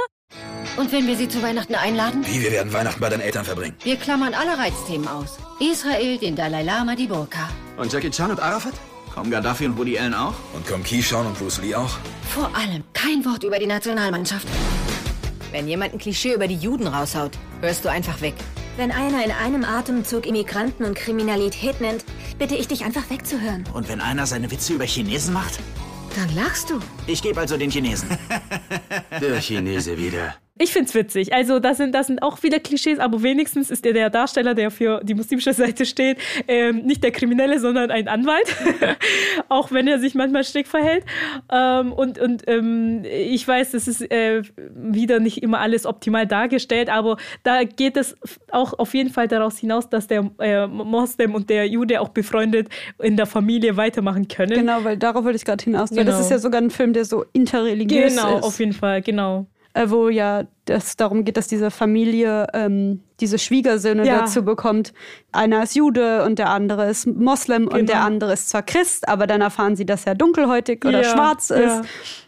Und 0.77 0.91
wenn 0.91 1.07
wir 1.07 1.15
sie 1.15 1.27
zu 1.27 1.41
Weihnachten 1.41 1.75
einladen? 1.75 2.25
Wie, 2.27 2.41
wir 2.41 2.51
werden 2.51 2.71
Weihnachten 2.73 2.99
bei 2.99 3.09
deinen 3.09 3.21
Eltern 3.21 3.45
verbringen. 3.45 3.75
Wir 3.83 3.95
klammern 3.95 4.33
alle 4.33 4.57
Reizthemen 4.57 5.07
aus. 5.07 5.37
Israel, 5.59 6.17
den 6.17 6.35
Dalai 6.35 6.63
Lama, 6.63 6.95
die 6.95 7.07
Burka. 7.07 7.49
Und 7.77 7.91
Jackie 7.91 8.11
Chan 8.11 8.29
und 8.29 8.39
Arafat? 8.39 8.73
Kommen 9.13 9.31
Gaddafi 9.31 9.65
und 9.65 9.77
Woody 9.77 9.97
Allen 9.97 10.13
auch? 10.13 10.35
Und 10.53 10.67
kommen 10.67 10.83
Keyshawn 10.83 11.25
und 11.25 11.39
Bruce 11.39 11.59
Lee 11.61 11.73
auch? 11.73 11.97
Vor 12.29 12.51
allem 12.55 12.83
kein 12.93 13.25
Wort 13.25 13.43
über 13.43 13.57
die 13.57 13.65
Nationalmannschaft. 13.65 14.47
Wenn 15.51 15.67
jemand 15.67 15.93
ein 15.93 15.99
Klischee 15.99 16.33
über 16.33 16.47
die 16.47 16.55
Juden 16.55 16.87
raushaut, 16.87 17.37
hörst 17.61 17.85
du 17.85 17.89
einfach 17.89 18.21
weg. 18.21 18.35
Wenn 18.75 18.91
einer 18.91 19.23
in 19.23 19.31
einem 19.31 19.63
Atemzug 19.63 20.25
Immigranten 20.25 20.83
und 20.83 20.95
Kriminalität 20.95 21.81
nennt, 21.81 22.03
bitte 22.37 22.55
ich 22.55 22.67
dich 22.67 22.83
einfach 22.83 23.09
wegzuhören. 23.09 23.63
Und 23.73 23.89
wenn 23.89 24.01
einer 24.01 24.25
seine 24.27 24.51
Witze 24.51 24.73
über 24.73 24.85
Chinesen 24.85 25.33
macht? 25.33 25.59
Dann 26.15 26.35
lachst 26.35 26.69
du. 26.69 26.79
Ich 27.07 27.21
gebe 27.21 27.39
also 27.39 27.57
den 27.57 27.71
Chinesen. 27.71 28.09
Der 29.21 29.39
Chinese 29.39 29.97
wieder. 29.97 30.35
Ich 30.60 30.72
find's 30.72 30.93
witzig. 30.95 31.34
Also, 31.34 31.60
das 31.60 31.78
sind, 31.78 31.93
das 31.93 32.08
sind 32.08 32.22
auch 32.22 32.43
wieder 32.43 32.60
Klischees, 32.60 32.99
aber 32.99 33.24
wenigstens 33.24 33.70
ist 33.70 33.86
der, 33.86 33.93
der 33.93 34.10
Darsteller, 34.10 34.53
der 34.53 34.72
für 34.72 35.01
die 35.03 35.14
muslimische 35.14 35.53
Seite 35.53 35.86
steht, 35.86 36.18
ähm, 36.47 36.86
nicht 36.86 37.03
der 37.03 37.12
Kriminelle, 37.12 37.60
sondern 37.60 37.91
ein 37.91 38.08
Anwalt. 38.08 38.55
auch 39.49 39.72
wenn 39.72 39.88
er 39.88 39.99
sich 39.99 40.16
manchmal 40.16 40.43
strick 40.43 40.68
verhält. 40.68 41.03
Ähm, 41.51 41.91
und 41.93 42.20
und 42.20 42.43
ähm, 42.47 43.03
ich 43.05 43.47
weiß, 43.47 43.72
das 43.72 43.88
ist 43.88 44.01
äh, 44.12 44.41
wieder 44.76 45.20
nicht 45.20 45.43
immer 45.43 45.60
alles 45.60 45.86
optimal 45.86 46.28
dargestellt, 46.28 46.89
aber 46.89 47.18
da 47.43 47.64
geht 47.64 47.97
es 47.97 48.16
auch 48.51 48.78
auf 48.78 48.93
jeden 48.93 49.10
Fall 49.10 49.28
daraus 49.28 49.58
hinaus, 49.58 49.89
dass 49.89 50.08
der 50.08 50.30
äh, 50.39 50.68
Moslem 50.68 51.36
und 51.36 51.49
der 51.49 51.68
Jude 51.68 52.01
auch 52.01 52.10
befreundet 52.10 52.70
in 53.01 53.18
der 53.18 53.26
Familie 53.26 53.78
weitermachen 53.78 54.28
können. 54.28 54.53
Genau, 54.53 54.84
weil 54.84 54.97
darauf 54.97 55.24
wollte 55.24 55.38
ich 55.38 55.45
gerade 55.45 55.64
hinaus. 55.64 55.89
Genau. 55.89 56.03
Das 56.03 56.20
ist 56.20 56.32
ja 56.32 56.39
sogar 56.39 56.62
ein 56.62 56.72
Film, 56.72 56.93
der 56.93 57.05
so 57.05 57.26
interreligiös 57.34 58.16
genau, 58.16 58.28
ist. 58.28 58.36
Genau, 58.36 58.47
auf 58.47 58.60
jeden 58.60 58.74
Fall, 58.74 59.01
genau 59.01 59.47
äh, 59.78 59.89
wo 59.89 60.09
ja 60.09 60.45
es 60.67 60.97
darum 60.97 61.23
geht, 61.23 61.38
dass 61.38 61.47
diese 61.47 61.71
Familie 61.71 62.47
ähm, 62.53 63.03
diese 63.19 63.38
Schwiegersöhne 63.38 64.05
ja. 64.05 64.19
dazu 64.19 64.43
bekommt. 64.43 64.93
Einer 65.32 65.63
ist 65.63 65.75
Jude 65.75 66.23
und 66.25 66.39
der 66.39 66.49
andere 66.49 66.89
ist 66.89 67.07
Moslem 67.07 67.65
genau. 67.65 67.78
und 67.78 67.89
der 67.89 68.01
andere 68.01 68.34
ist 68.34 68.49
zwar 68.49 68.63
Christ, 68.63 69.07
aber 69.07 69.28
dann 69.28 69.41
erfahren 69.41 69.75
sie, 69.75 69.86
dass 69.86 70.05
er 70.05 70.15
dunkelhäutig 70.15 70.84
oder 70.86 71.03
ja. 71.03 71.09
schwarz 71.09 71.49
ist. 71.49 71.59
Ja. 71.59 71.82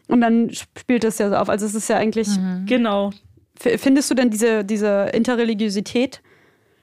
Und 0.07 0.21
dann 0.21 0.51
spielt 0.51 1.03
es 1.03 1.17
ja 1.17 1.29
so 1.29 1.35
auf. 1.35 1.49
Also 1.49 1.65
es 1.65 1.75
ist 1.75 1.89
ja 1.89 1.97
eigentlich. 1.97 2.27
Mhm. 2.29 2.65
Genau. 2.65 3.11
Findest 3.55 4.09
du 4.09 4.15
denn 4.15 4.29
diese, 4.29 4.63
diese 4.63 5.09
Interreligiosität 5.13 6.21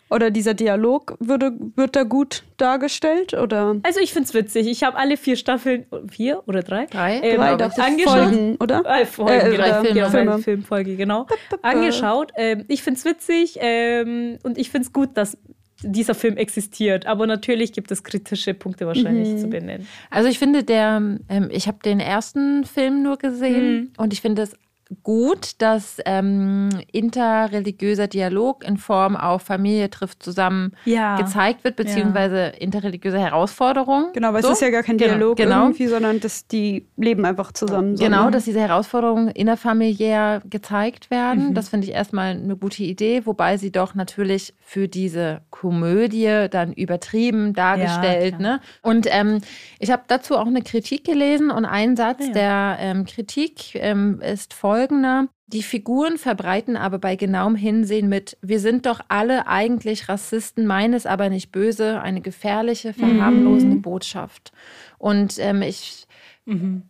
oder 0.09 0.31
dieser 0.31 0.55
Dialog 0.55 1.17
würde, 1.19 1.53
wird 1.75 1.97
da 1.97 2.05
gut 2.05 2.45
dargestellt? 2.59 3.35
Oder? 3.35 3.77
Also 3.83 4.01
ich 4.01 4.13
finde 4.13 4.29
es 4.29 4.35
witzig. 4.35 4.67
Ich 4.67 4.85
habe 4.85 4.97
alle 4.97 5.17
vier 5.17 5.37
Staffeln, 5.37 5.87
vier 6.09 6.43
oder 6.47 6.63
drei? 6.63 6.87
Drei, 6.87 7.21
ähm, 7.21 7.37
drei 7.37 7.53
angeschaut. 7.53 8.19
Folgen, 8.19 8.57
oder? 8.61 8.85
Äh, 8.85 9.07
Folgen, 9.07 9.33
äh, 9.33 9.51
genau. 9.51 9.57
Drei 9.57 9.83
Filme. 9.83 10.11
Filme. 10.11 10.39
Filmfolge, 10.39 10.97
genau. 10.97 11.27
Angeschaut. 11.63 12.33
Ähm, 12.37 12.65
ich 12.69 12.83
finde 12.83 12.99
es 12.99 13.05
witzig 13.05 13.59
ähm, 13.61 14.39
und 14.43 14.59
ich 14.59 14.71
finde 14.71 14.87
es 14.87 14.93
gut, 14.93 15.11
dass 15.15 15.37
dieser 15.83 16.15
Film 16.15 16.37
existiert. 16.37 17.07
Aber 17.07 17.27
natürlich 17.27 17.73
gibt 17.73 17.91
es 17.91 18.03
kritische 18.03 18.55
Punkte 18.55 18.87
wahrscheinlich 18.87 19.29
mhm. 19.29 19.39
zu 19.39 19.49
benennen. 19.49 19.87
Also 20.11 20.29
ich 20.29 20.39
finde, 20.39 20.63
der, 20.63 21.03
ähm, 21.29 21.49
ich 21.51 21.69
habe 21.69 21.79
den 21.85 22.01
ersten 22.01 22.65
Film 22.65 23.03
nur 23.03 23.19
gesehen 23.19 23.77
mhm. 23.77 23.91
und 23.99 24.13
ich 24.13 24.21
finde 24.21 24.43
es 24.43 24.57
gut, 25.03 25.53
dass 25.59 25.99
ähm, 26.05 26.69
interreligiöser 26.93 28.07
Dialog 28.07 28.65
in 28.65 28.77
Form 28.77 29.17
auf 29.17 29.43
Familie 29.43 29.91
trifft 29.91 30.23
zusammen 30.23 30.73
ja. 30.85 31.17
gezeigt 31.17 31.65
wird, 31.65 31.77
beziehungsweise 31.77 32.37
ja. 32.37 32.49
interreligiöse 32.49 33.19
Herausforderungen. 33.19 34.13
Genau, 34.13 34.33
weil 34.33 34.43
so. 34.43 34.49
es 34.49 34.55
ist 34.55 34.61
ja 34.63 34.71
gar 34.71 34.85
kein 34.85 34.97
genau, 34.97 35.15
Dialog 35.15 35.37
genau. 35.37 35.63
irgendwie, 35.65 35.87
sondern 35.89 36.21
dass 36.21 36.47
die 36.47 36.87
leben 36.97 37.25
einfach 37.25 37.53
zusammen. 37.53 37.97
Genau, 37.97 38.19
so, 38.19 38.25
ne? 38.27 38.31
dass 38.31 38.45
diese 38.45 38.61
Herausforderungen 38.61 39.29
innerfamiliär 39.29 40.43
gezeigt 40.49 41.11
werden. 41.11 41.49
Mhm. 41.49 41.55
Das 41.55 41.69
finde 41.69 41.89
ich 41.89 41.93
erstmal 41.93 42.33
eine 42.33 42.57
gute 42.57 42.85
Idee, 42.85 43.27
wobei 43.27 43.57
sie 43.57 43.73
doch 43.73 43.95
natürlich 43.95 44.55
für 44.61 44.87
diese 44.87 45.41
Komödie 45.51 46.47
dann 46.51 46.73
übertrieben 46.73 47.55
dargestellt. 47.55 48.35
Ja, 48.35 48.39
ne? 48.39 48.61
Und 48.83 49.07
ähm, 49.11 49.41
ich 49.81 49.91
habe 49.91 50.03
dazu 50.07 50.37
auch 50.37 50.47
eine 50.47 50.63
Kritik 50.63 51.05
gelesen 51.05 51.51
und 51.51 51.65
ein 51.65 51.97
Satz 51.97 52.31
der 52.33 52.77
ähm, 52.81 53.05
Kritik 53.05 53.75
ähm, 53.75 54.21
ist 54.21 54.55
folgender 54.55 54.76
folgender. 54.77 55.29
Die 55.47 55.63
Figuren 55.63 56.19
verbreiten 56.19 56.77
aber 56.77 56.99
bei 56.99 57.17
genauem 57.17 57.55
Hinsehen 57.55 58.09
mit, 58.09 58.37
wir 58.43 58.61
sind 58.61 58.85
doch 58.85 59.01
alle 59.09 59.47
eigentlich 59.47 60.09
Rassisten, 60.09 60.67
meines 60.67 61.07
aber 61.07 61.31
nicht 61.31 61.53
böse, 61.53 62.01
eine 62.01 62.21
gefährliche, 62.21 62.93
verharmlosende 62.93 63.77
mhm. 63.77 63.83
Botschaft. 63.83 64.53
Und 64.99 65.39
ähm, 65.39 65.63
ich 65.63 66.07
mhm 66.45 66.83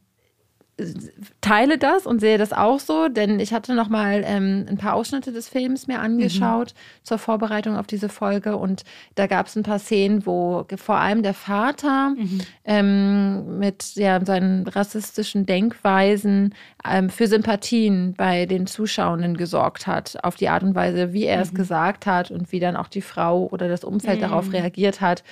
teile 1.40 1.78
das 1.78 2.06
und 2.06 2.20
sehe 2.20 2.36
das 2.36 2.52
auch 2.52 2.80
so, 2.80 3.08
denn 3.08 3.40
ich 3.40 3.54
hatte 3.54 3.74
noch 3.74 3.88
mal 3.88 4.22
ähm, 4.26 4.66
ein 4.68 4.76
paar 4.76 4.92
Ausschnitte 4.92 5.32
des 5.32 5.48
Films 5.48 5.86
mir 5.86 6.00
angeschaut 6.00 6.74
mhm. 6.74 7.04
zur 7.04 7.18
Vorbereitung 7.18 7.76
auf 7.76 7.86
diese 7.86 8.10
Folge 8.10 8.58
und 8.58 8.84
da 9.14 9.26
gab 9.26 9.46
es 9.46 9.56
ein 9.56 9.62
paar 9.62 9.78
Szenen, 9.78 10.26
wo 10.26 10.66
vor 10.76 10.96
allem 10.96 11.22
der 11.22 11.32
Vater 11.32 12.10
mhm. 12.10 12.40
ähm, 12.66 13.58
mit 13.58 13.94
ja, 13.94 14.22
seinen 14.22 14.68
rassistischen 14.68 15.46
Denkweisen 15.46 16.54
ähm, 16.86 17.08
für 17.08 17.26
Sympathien 17.26 18.12
bei 18.14 18.44
den 18.44 18.66
Zuschauenden 18.66 19.38
gesorgt 19.38 19.86
hat, 19.86 20.18
auf 20.24 20.34
die 20.34 20.50
Art 20.50 20.62
und 20.62 20.74
Weise, 20.74 21.14
wie 21.14 21.24
er 21.24 21.38
mhm. 21.38 21.42
es 21.42 21.54
gesagt 21.54 22.04
hat 22.04 22.30
und 22.30 22.52
wie 22.52 22.60
dann 22.60 22.76
auch 22.76 22.88
die 22.88 23.02
Frau 23.02 23.48
oder 23.50 23.68
das 23.68 23.82
Umfeld 23.82 24.20
darauf 24.20 24.48
mhm. 24.48 24.56
reagiert 24.56 25.00
hat. 25.00 25.24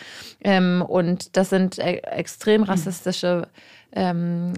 Ähm, 0.43 0.83
und 0.87 1.37
das 1.37 1.51
sind 1.51 1.79
e 1.79 1.99
extrem 1.99 2.63
mhm. 2.63 2.69
rassistische 2.69 3.49
ähm, 3.95 4.55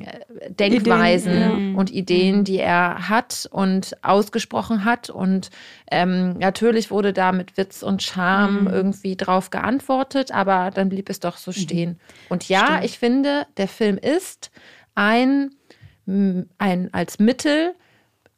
Denkweisen 0.48 1.32
Ideen, 1.32 1.72
ja. 1.72 1.78
und 1.78 1.92
Ideen, 1.92 2.44
die 2.44 2.58
er 2.58 3.08
hat 3.08 3.48
und 3.50 3.96
ausgesprochen 4.02 4.84
hat. 4.84 5.10
Und 5.10 5.50
ähm, 5.90 6.38
natürlich 6.38 6.90
wurde 6.90 7.12
da 7.12 7.32
mit 7.32 7.56
Witz 7.56 7.82
und 7.82 8.02
Charme 8.02 8.62
mhm. 8.62 8.66
irgendwie 8.68 9.16
drauf 9.16 9.50
geantwortet, 9.50 10.32
aber 10.32 10.70
dann 10.70 10.88
blieb 10.88 11.10
es 11.10 11.20
doch 11.20 11.36
so 11.36 11.50
mhm. 11.50 11.54
stehen. 11.54 11.90
Mhm. 11.90 11.96
Und 12.30 12.48
ja, 12.48 12.66
Stimmt. 12.66 12.84
ich 12.84 12.98
finde, 12.98 13.46
der 13.56 13.68
Film 13.68 13.98
ist 13.98 14.50
ein, 14.94 15.50
ein 16.06 16.88
als 16.92 17.18
Mittel 17.18 17.74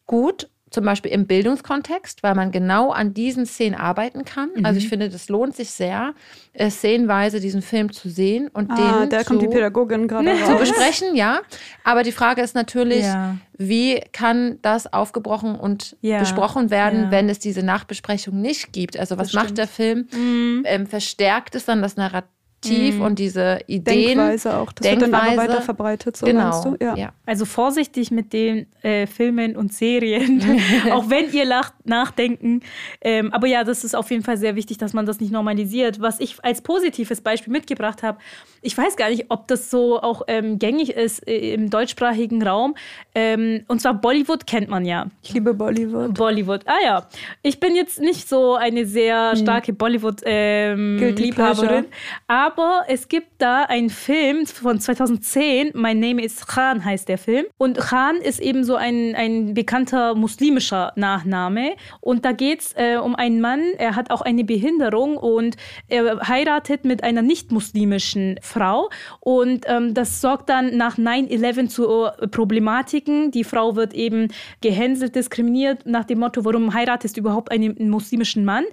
gut 0.06 0.48
zum 0.70 0.84
Beispiel 0.84 1.12
im 1.12 1.26
Bildungskontext, 1.26 2.22
weil 2.22 2.34
man 2.34 2.50
genau 2.50 2.90
an 2.90 3.14
diesen 3.14 3.46
Szenen 3.46 3.74
arbeiten 3.74 4.24
kann. 4.24 4.50
Mhm. 4.54 4.64
Also 4.64 4.78
ich 4.78 4.88
finde, 4.88 5.08
das 5.08 5.28
lohnt 5.28 5.56
sich 5.56 5.70
sehr, 5.70 6.14
äh, 6.52 6.70
szenenweise 6.70 7.40
diesen 7.40 7.62
Film 7.62 7.92
zu 7.92 8.08
sehen 8.08 8.48
und 8.48 8.70
ah, 8.70 9.00
den 9.00 9.10
da 9.10 9.20
zu, 9.20 9.26
kommt 9.26 9.42
die 9.42 9.48
Pädagogin 9.48 10.08
gerade 10.08 10.32
zu 10.46 10.56
besprechen, 10.56 11.14
ja. 11.14 11.40
Aber 11.84 12.02
die 12.02 12.12
Frage 12.12 12.42
ist 12.42 12.54
natürlich, 12.54 13.04
ja. 13.04 13.36
wie 13.56 14.00
kann 14.12 14.58
das 14.62 14.92
aufgebrochen 14.92 15.54
und 15.56 15.96
ja. 16.00 16.18
besprochen 16.18 16.70
werden, 16.70 17.04
ja. 17.04 17.10
wenn 17.10 17.28
es 17.28 17.38
diese 17.38 17.62
Nachbesprechung 17.62 18.40
nicht 18.40 18.72
gibt? 18.72 18.98
Also 18.98 19.18
was 19.18 19.32
macht 19.32 19.58
der 19.58 19.68
Film? 19.68 20.08
Mhm. 20.12 20.62
Ähm, 20.66 20.86
verstärkt 20.86 21.54
es 21.54 21.64
dann 21.64 21.82
das 21.82 21.96
Narrativ? 21.96 22.28
Tief 22.60 22.96
mhm. 22.96 23.02
und 23.02 23.18
diese 23.18 23.60
Ideen. 23.66 24.18
Denkweise 24.18 24.56
auch. 24.56 24.72
Das 24.72 24.82
Denkweise, 24.82 25.12
wird 25.12 25.22
dann 25.22 25.28
aber 25.28 25.36
weiter 25.36 25.62
verbreitet, 25.62 26.16
so 26.16 26.26
genau, 26.26 26.50
meinst 26.50 26.64
du? 26.64 26.76
Ja. 26.80 26.96
ja. 26.96 27.12
Also 27.24 27.44
vorsichtig 27.44 28.10
mit 28.10 28.32
den 28.32 28.66
äh, 28.82 29.06
Filmen 29.06 29.56
und 29.56 29.72
Serien, 29.72 30.42
auch 30.90 31.08
wenn 31.08 31.32
ihr 31.32 31.44
lacht, 31.44 31.74
nachdenken. 31.84 32.62
Ähm, 33.00 33.32
aber 33.32 33.46
ja, 33.46 33.62
das 33.62 33.84
ist 33.84 33.94
auf 33.94 34.10
jeden 34.10 34.24
Fall 34.24 34.38
sehr 34.38 34.56
wichtig, 34.56 34.78
dass 34.78 34.92
man 34.92 35.06
das 35.06 35.20
nicht 35.20 35.32
normalisiert. 35.32 36.00
Was 36.00 36.18
ich 36.18 36.44
als 36.44 36.60
positives 36.60 37.20
Beispiel 37.20 37.52
mitgebracht 37.52 38.02
habe, 38.02 38.18
ich 38.60 38.76
weiß 38.76 38.96
gar 38.96 39.10
nicht, 39.10 39.26
ob 39.28 39.46
das 39.46 39.70
so 39.70 40.00
auch 40.00 40.22
ähm, 40.26 40.58
gängig 40.58 40.90
ist 40.90 41.28
äh, 41.28 41.54
im 41.54 41.70
deutschsprachigen 41.70 42.42
Raum. 42.42 42.74
Ähm, 43.14 43.62
und 43.68 43.80
zwar 43.80 43.94
Bollywood 43.94 44.48
kennt 44.48 44.68
man 44.68 44.84
ja. 44.84 45.06
Ich 45.22 45.32
liebe 45.32 45.54
Bollywood. 45.54 46.14
Bollywood, 46.14 46.62
ah 46.66 46.84
ja. 46.84 47.06
Ich 47.42 47.60
bin 47.60 47.76
jetzt 47.76 48.00
nicht 48.00 48.28
so 48.28 48.56
eine 48.56 48.84
sehr 48.84 49.30
hm. 49.32 49.38
starke 49.38 49.68
hm. 49.68 49.78
Bollywood-Liebhaberin, 49.78 51.84
aber 52.26 52.47
aber 52.48 52.84
es 52.88 53.08
gibt 53.08 53.28
da 53.36 53.64
einen 53.64 53.90
Film 53.90 54.46
von 54.46 54.80
2010, 54.80 55.72
mein 55.74 56.00
Name 56.00 56.24
ist 56.24 56.48
Khan 56.48 56.82
heißt 56.82 57.06
der 57.06 57.18
Film. 57.18 57.44
Und 57.58 57.76
Khan 57.76 58.16
ist 58.16 58.40
eben 58.40 58.64
so 58.64 58.74
ein, 58.74 59.14
ein 59.14 59.52
bekannter 59.52 60.14
muslimischer 60.14 60.92
Nachname. 60.96 61.76
Und 62.00 62.24
da 62.24 62.32
geht 62.32 62.60
es 62.60 62.72
äh, 62.74 62.96
um 62.96 63.14
einen 63.14 63.42
Mann, 63.42 63.60
er 63.76 63.96
hat 63.96 64.10
auch 64.10 64.22
eine 64.22 64.44
Behinderung 64.44 65.18
und 65.18 65.56
er 65.88 66.26
heiratet 66.26 66.86
mit 66.86 67.04
einer 67.04 67.20
nicht-muslimischen 67.20 68.40
Frau. 68.40 68.88
Und 69.20 69.66
ähm, 69.66 69.92
das 69.92 70.22
sorgt 70.22 70.48
dann 70.48 70.74
nach 70.74 70.96
9-11 70.96 71.68
zu 71.68 72.06
äh, 72.06 72.28
Problematiken. 72.28 73.30
Die 73.30 73.44
Frau 73.44 73.76
wird 73.76 73.92
eben 73.92 74.28
gehänselt, 74.62 75.16
diskriminiert 75.16 75.84
nach 75.84 76.04
dem 76.04 76.20
Motto, 76.20 76.46
warum 76.46 76.72
heiratest 76.72 77.16
du 77.16 77.20
überhaupt 77.20 77.50
einen 77.50 77.90
muslimischen 77.90 78.46
Mann? 78.46 78.64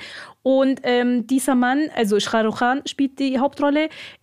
Und 0.43 0.81
ähm, 0.83 1.25
dieser 1.25 1.55
Mann, 1.55 1.89
also 1.95 2.19
Shah 2.19 2.41
Rukh 2.41 2.59
Khan 2.59 2.83
spielt 2.85 3.17
die 3.17 3.39
Hauptrolle, 3.39 3.64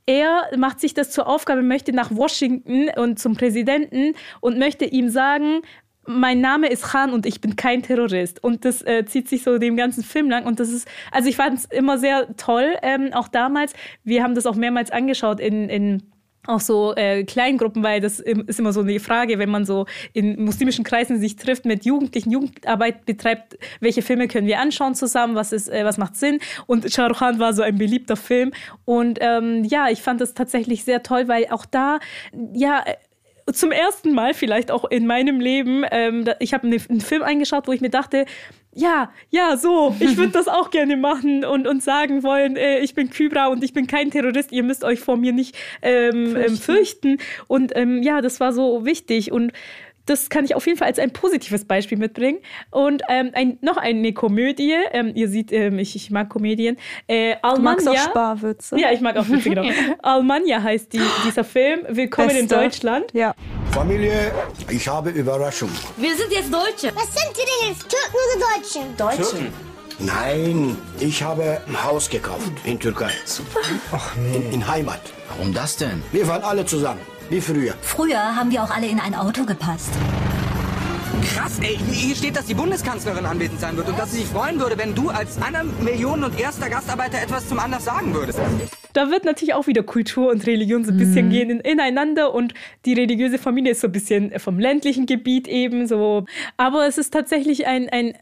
er 0.07 0.49
macht 0.57 0.81
sich 0.81 0.95
das 0.95 1.11
zur 1.11 1.27
Aufgabe, 1.27 1.63
möchte 1.63 1.93
nach 1.93 2.11
Washington 2.11 2.91
und 2.97 3.19
zum 3.19 3.35
Präsidenten 3.35 4.15
und 4.41 4.59
möchte 4.59 4.85
ihm 4.85 5.09
sagen, 5.09 5.63
mein 6.07 6.41
Name 6.41 6.69
ist 6.69 6.83
Khan 6.83 7.13
und 7.13 7.27
ich 7.27 7.41
bin 7.41 7.57
kein 7.57 7.83
Terrorist. 7.83 8.43
Und 8.43 8.65
das 8.65 8.83
äh, 8.83 9.05
zieht 9.05 9.29
sich 9.29 9.43
so 9.43 9.59
dem 9.59 9.77
ganzen 9.77 10.03
Film 10.03 10.29
lang. 10.31 10.47
Und 10.47 10.59
das 10.59 10.71
ist, 10.71 10.89
also 11.13 11.29
ich 11.29 11.37
fand 11.37 11.59
es 11.59 11.65
immer 11.67 11.99
sehr 11.99 12.37
toll, 12.37 12.77
ähm, 12.83 13.11
auch 13.13 13.29
damals. 13.29 13.73
Wir 14.03 14.23
haben 14.23 14.35
das 14.35 14.47
auch 14.47 14.57
mehrmals 14.57 14.91
angeschaut 14.91 15.39
in, 15.39 15.69
in 15.69 16.12
auch 16.47 16.61
so 16.61 16.95
äh, 16.95 17.25
Kleingruppen, 17.25 17.83
weil 17.83 18.01
das 18.01 18.21
ist 18.21 18.59
immer 18.59 18.73
so 18.73 18.81
eine 18.81 19.01
Frage, 19.01 19.39
wenn 19.39 19.51
man 19.51 19.65
so 19.65 19.87
in 20.13 20.45
muslimischen 20.45 20.85
Kreisen 20.85 21.19
sich 21.21 21.37
trifft, 21.37 21.65
mit 21.65 21.85
Jugendlichen 21.85 22.31
Jugendarbeit 22.31 23.07
betreibt, 23.07 23.59
welche 23.81 24.03
Filme 24.03 24.29
können 24.29 24.47
wir 24.47 24.61
anschauen 24.61 24.95
zusammen, 24.95 25.35
was 25.35 25.53
ist, 25.53 25.69
äh, 25.69 25.85
was 25.85 25.99
macht 25.99 26.17
Sinn? 26.17 26.41
Und 26.67 26.93
Shah 26.93 27.07
Rukh 27.07 27.23
Khan 27.23 27.39
war 27.39 27.53
so 27.53 27.63
ein 27.63 27.79
beliebter 27.79 28.17
Film 28.17 28.53
und 28.85 29.19
ähm, 29.21 29.63
ja, 29.63 29.89
ich 29.89 30.03
fand 30.03 30.21
das 30.21 30.35
tatsächlich 30.35 30.83
sehr 30.83 31.05
toll, 31.05 31.29
weil 31.29 31.47
auch 31.51 31.65
da 31.65 32.01
ja 32.53 32.85
zum 33.53 33.73
ersten 33.73 34.13
Mal 34.13 34.35
vielleicht 34.35 34.71
auch 34.71 34.85
in 34.85 35.07
meinem 35.07 35.41
Leben, 35.41 35.85
ähm, 35.91 36.25
ich 36.39 36.55
habe 36.55 36.67
einen 36.67 37.01
Film 37.01 37.23
eingeschaut, 37.23 37.67
wo 37.67 37.73
ich 37.73 37.81
mir 37.81 37.91
dachte, 37.91 38.27
ja, 38.75 39.13
ja, 39.31 39.57
so, 39.57 39.95
ich 40.01 40.17
würde 40.17 40.33
das 40.33 40.49
auch 40.49 40.71
gerne 40.71 40.97
machen 40.97 41.45
und, 41.45 41.67
und 41.67 41.83
sagen 41.83 42.23
wollen, 42.23 42.57
äh, 42.57 42.79
ich 42.79 42.95
bin 42.95 43.11
Kybra 43.11 43.49
und 43.49 43.63
ich 43.63 43.75
bin 43.75 43.87
kein 43.87 44.11
Terrorist, 44.11 44.51
ihr 44.51 44.63
müsst 44.63 44.83
euch 44.83 45.01
vor 45.01 45.17
mir 45.17 45.33
nicht 45.33 45.57
ähm, 45.83 46.29
fürchten. 46.29 46.47
Ähm, 46.47 46.57
fürchten. 46.57 47.19
Und 47.49 47.73
ähm, 47.77 48.03
ja, 48.03 48.23
das 48.23 48.41
war 48.41 48.53
so 48.53 48.87
wichtig 48.87 49.31
und 49.31 49.53
das 50.07 50.31
kann 50.31 50.45
ich 50.45 50.55
auf 50.55 50.67
jeden 50.67 50.79
Fall 50.79 50.89
als 50.89 50.99
ein 50.99 51.13
positives 51.13 51.65
Beispiel 51.65 51.99
mitbringen. 51.99 52.39
Und 52.71 53.03
ähm, 53.09 53.31
ein, 53.35 53.59
noch 53.61 53.77
eine 53.77 54.13
Komödie. 54.13 54.75
Ähm, 54.93 55.13
ihr 55.15 55.29
seht, 55.29 55.53
ähm, 55.53 55.79
ich, 55.79 55.95
ich 55.95 56.11
mag 56.11 56.29
Komödien. 56.29 56.77
Äh, 57.07 57.37
Almania. 57.43 57.57
Du 57.57 57.63
magst 57.63 57.89
auch 57.89 58.11
Sparwürze. 58.11 58.79
Ja, 58.79 58.91
ich 58.93 59.01
mag 59.01 59.17
auch 59.17 59.29
Witze, 59.29 59.51
genau. 59.51 59.65
Almania 60.03 60.63
heißt 60.63 60.93
die, 60.93 61.01
dieser 61.25 61.45
Film. 61.45 61.81
Willkommen 61.89 62.29
Beste. 62.29 62.43
in 62.43 62.49
Deutschland. 62.49 63.13
Ja. 63.13 63.35
Familie, 63.71 64.33
ich 64.69 64.87
habe 64.89 65.11
Überraschung. 65.11 65.71
Wir 65.97 66.15
sind 66.15 66.33
jetzt 66.33 66.53
Deutsche. 66.53 66.95
Was 66.95 67.13
sind 67.13 67.35
Sie 67.35 67.43
denn 67.43 67.71
jetzt? 67.71 67.89
Türken 67.89 68.17
oder 68.17 68.47
Deutsche? 68.57 69.19
Deutsche. 69.23 69.37
Türken. 69.37 69.73
Nein, 69.99 70.77
ich 70.99 71.23
habe 71.23 71.61
ein 71.69 71.85
Haus 71.85 72.11
gekauft 72.11 72.51
in 72.65 72.79
Türkei. 72.81 73.11
Super. 73.25 73.61
Ach 73.93 74.17
nee. 74.17 74.37
In, 74.37 74.53
in 74.55 74.69
Heimat. 74.69 75.01
Warum 75.29 75.55
das 75.55 75.77
denn? 75.77 76.03
Wir 76.11 76.27
waren 76.27 76.43
alle 76.43 76.67
zusammen. 76.67 77.01
Wie 77.33 77.41
früher. 77.41 77.73
Früher 77.81 78.37
haben 78.37 78.51
wir 78.51 78.63
auch 78.63 78.71
alle 78.71 78.87
in 78.87 79.01
ein 79.01 79.15
Auto 79.15 79.47
gepasst. 79.47 79.89
Krass, 81.25 81.61
ey. 81.61 81.79
Hier 81.91 82.15
steht, 82.15 82.37
dass 82.37 82.45
die 82.45 82.53
Bundeskanzlerin 82.53 83.25
anwesend 83.25 83.59
sein 83.59 83.75
wird 83.75 83.89
und 83.89 83.99
dass 83.99 84.11
sie 84.11 84.19
sich 84.19 84.27
freuen 84.27 84.61
würde, 84.61 84.77
wenn 84.77 84.95
du 84.95 85.09
als 85.09 85.41
einer 85.41 85.65
Millionen 85.65 86.25
und 86.25 86.39
erster 86.39 86.69
Gastarbeiter 86.69 87.23
etwas 87.23 87.49
zum 87.49 87.59
Anlass 87.59 87.87
sagen 87.87 88.13
würdest. 88.13 88.39
Da 88.93 89.11
wird 89.11 89.25
natürlich 89.25 89.55
auch 89.55 89.67
wieder 89.67 89.83
Kultur 89.83 90.31
und 90.31 90.47
Religion 90.47 90.85
so 90.85 90.91
ein 90.91 90.99
bisschen 90.99 91.29
mhm. 91.29 91.31
gehen 91.31 91.61
ineinander 91.61 92.35
und 92.35 92.53
die 92.85 92.93
religiöse 92.93 93.39
Familie 93.39 93.73
ist 93.73 93.81
so 93.81 93.89
ein 93.89 93.93
bisschen 93.93 94.39
vom 94.39 94.59
ländlichen 94.59 95.07
Gebiet 95.07 95.49
eben 95.49 95.87
so. 95.87 96.27
Aber 96.59 96.87
es 96.87 96.99
ist 96.99 97.15
tatsächlich 97.15 97.67
ein, 97.67 97.89
ein 97.89 98.13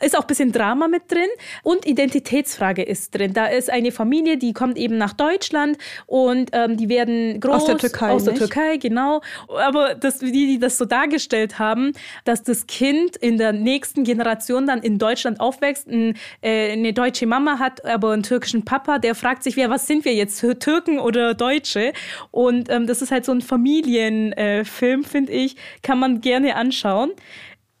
ist 0.00 0.16
auch 0.16 0.22
ein 0.22 0.26
bisschen 0.26 0.52
Drama 0.52 0.88
mit 0.88 1.10
drin 1.10 1.28
und 1.62 1.86
Identitätsfrage 1.86 2.82
ist 2.82 3.14
drin. 3.14 3.32
Da 3.32 3.46
ist 3.46 3.70
eine 3.70 3.92
Familie, 3.92 4.36
die 4.36 4.52
kommt 4.52 4.78
eben 4.78 4.98
nach 4.98 5.12
Deutschland 5.12 5.78
und 6.06 6.50
ähm, 6.52 6.76
die 6.76 6.88
werden 6.88 7.40
groß 7.40 7.54
aus 7.54 7.64
der 7.66 7.78
Türkei. 7.78 8.10
Aus 8.10 8.24
der 8.24 8.34
Türkei, 8.34 8.76
genau. 8.76 9.20
Aber 9.48 9.94
das, 9.94 10.18
die, 10.18 10.32
die 10.32 10.58
das 10.58 10.78
so 10.78 10.84
dargestellt 10.84 11.58
haben, 11.58 11.92
dass 12.24 12.42
das 12.42 12.66
Kind 12.66 13.16
in 13.16 13.38
der 13.38 13.52
nächsten 13.52 14.04
Generation 14.04 14.66
dann 14.66 14.80
in 14.80 14.98
Deutschland 14.98 15.40
aufwächst, 15.40 15.88
ein, 15.88 16.16
äh, 16.40 16.72
eine 16.72 16.92
deutsche 16.92 17.26
Mama 17.26 17.58
hat, 17.58 17.84
aber 17.84 18.12
einen 18.12 18.22
türkischen 18.22 18.64
Papa, 18.64 18.98
der 18.98 19.14
fragt 19.14 19.42
sich, 19.42 19.56
wer, 19.56 19.70
was 19.70 19.86
sind 19.86 20.04
wir 20.04 20.14
jetzt, 20.14 20.40
Türken 20.60 20.98
oder 20.98 21.34
Deutsche? 21.34 21.92
Und 22.30 22.70
ähm, 22.70 22.86
das 22.86 23.02
ist 23.02 23.10
halt 23.10 23.24
so 23.24 23.32
ein 23.32 23.40
Familienfilm, 23.40 25.00
äh, 25.00 25.04
finde 25.04 25.32
ich, 25.32 25.56
kann 25.82 25.98
man 25.98 26.20
gerne 26.20 26.56
anschauen. 26.56 27.12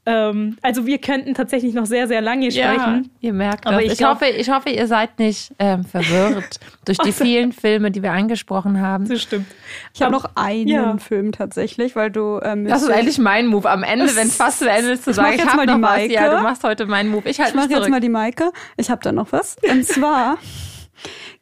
Ähm, 0.06 0.56
also 0.62 0.86
wir 0.86 0.98
könnten 0.98 1.34
tatsächlich 1.34 1.74
noch 1.74 1.84
sehr, 1.84 2.08
sehr 2.08 2.22
lange 2.22 2.50
sprechen. 2.50 3.10
Ja, 3.20 3.28
ihr 3.28 3.32
merkt 3.34 3.66
Aber 3.66 3.82
Ich, 3.82 3.92
ich, 3.92 4.04
hoffe, 4.04 4.26
ich 4.26 4.50
hoffe, 4.50 4.70
ihr 4.70 4.86
seid 4.86 5.18
nicht 5.18 5.52
ähm, 5.58 5.84
verwirrt 5.84 6.58
durch 6.86 6.96
die 6.98 7.12
vielen 7.12 7.52
Filme, 7.52 7.90
die 7.90 8.02
wir 8.02 8.12
angesprochen 8.12 8.80
haben. 8.80 9.06
Das 9.06 9.20
stimmt. 9.20 9.46
Ich 9.92 10.00
habe 10.00 10.12
noch 10.12 10.30
einen 10.36 10.68
ja. 10.68 10.96
Film 10.96 11.32
tatsächlich, 11.32 11.96
weil 11.96 12.10
du... 12.10 12.40
Ähm, 12.42 12.66
das 12.66 12.82
ist 12.82 12.90
eigentlich 12.90 13.18
mein 13.18 13.46
Move. 13.46 13.68
Am 13.68 13.82
Ende, 13.82 14.06
wenn 14.16 14.28
es 14.28 14.36
fast 14.36 14.60
zu 14.60 14.70
Ende 14.70 14.92
ist, 14.92 15.04
zu 15.04 15.12
sagen, 15.12 15.34
ich, 15.34 15.42
ich 15.42 15.46
habe 15.46 15.66
noch 15.66 15.78
Maike. 15.78 16.14
was. 16.14 16.22
Ja, 16.22 16.36
du 16.36 16.42
machst 16.42 16.64
heute 16.64 16.86
meinen 16.86 17.10
Move. 17.10 17.28
Ich, 17.28 17.38
halt 17.38 17.50
ich 17.50 17.54
mache 17.54 17.70
jetzt 17.70 17.90
mal 17.90 18.00
die 18.00 18.08
Maike. 18.08 18.52
Ich 18.78 18.90
habe 18.90 19.02
da 19.02 19.12
noch 19.12 19.32
was. 19.32 19.56
Und 19.70 19.84
zwar... 19.86 20.38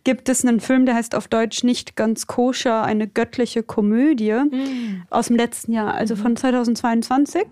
gibt 0.05 0.29
es 0.29 0.45
einen 0.45 0.61
Film, 0.61 0.87
der 0.87 0.95
heißt 0.95 1.15
auf 1.15 1.29
Deutsch 1.29 1.65
nicht 1.65 1.97
ganz 1.97 2.27
koscher, 2.27 2.83
eine 2.83 3.09
göttliche 3.09 3.63
Komödie 3.63 4.33
mm. 4.33 5.03
aus 5.11 5.27
dem 5.27 5.37
letzten 5.37 5.73
Jahr, 5.73 5.93
also 5.95 6.17
von 6.17 6.35
2022. 6.35 7.45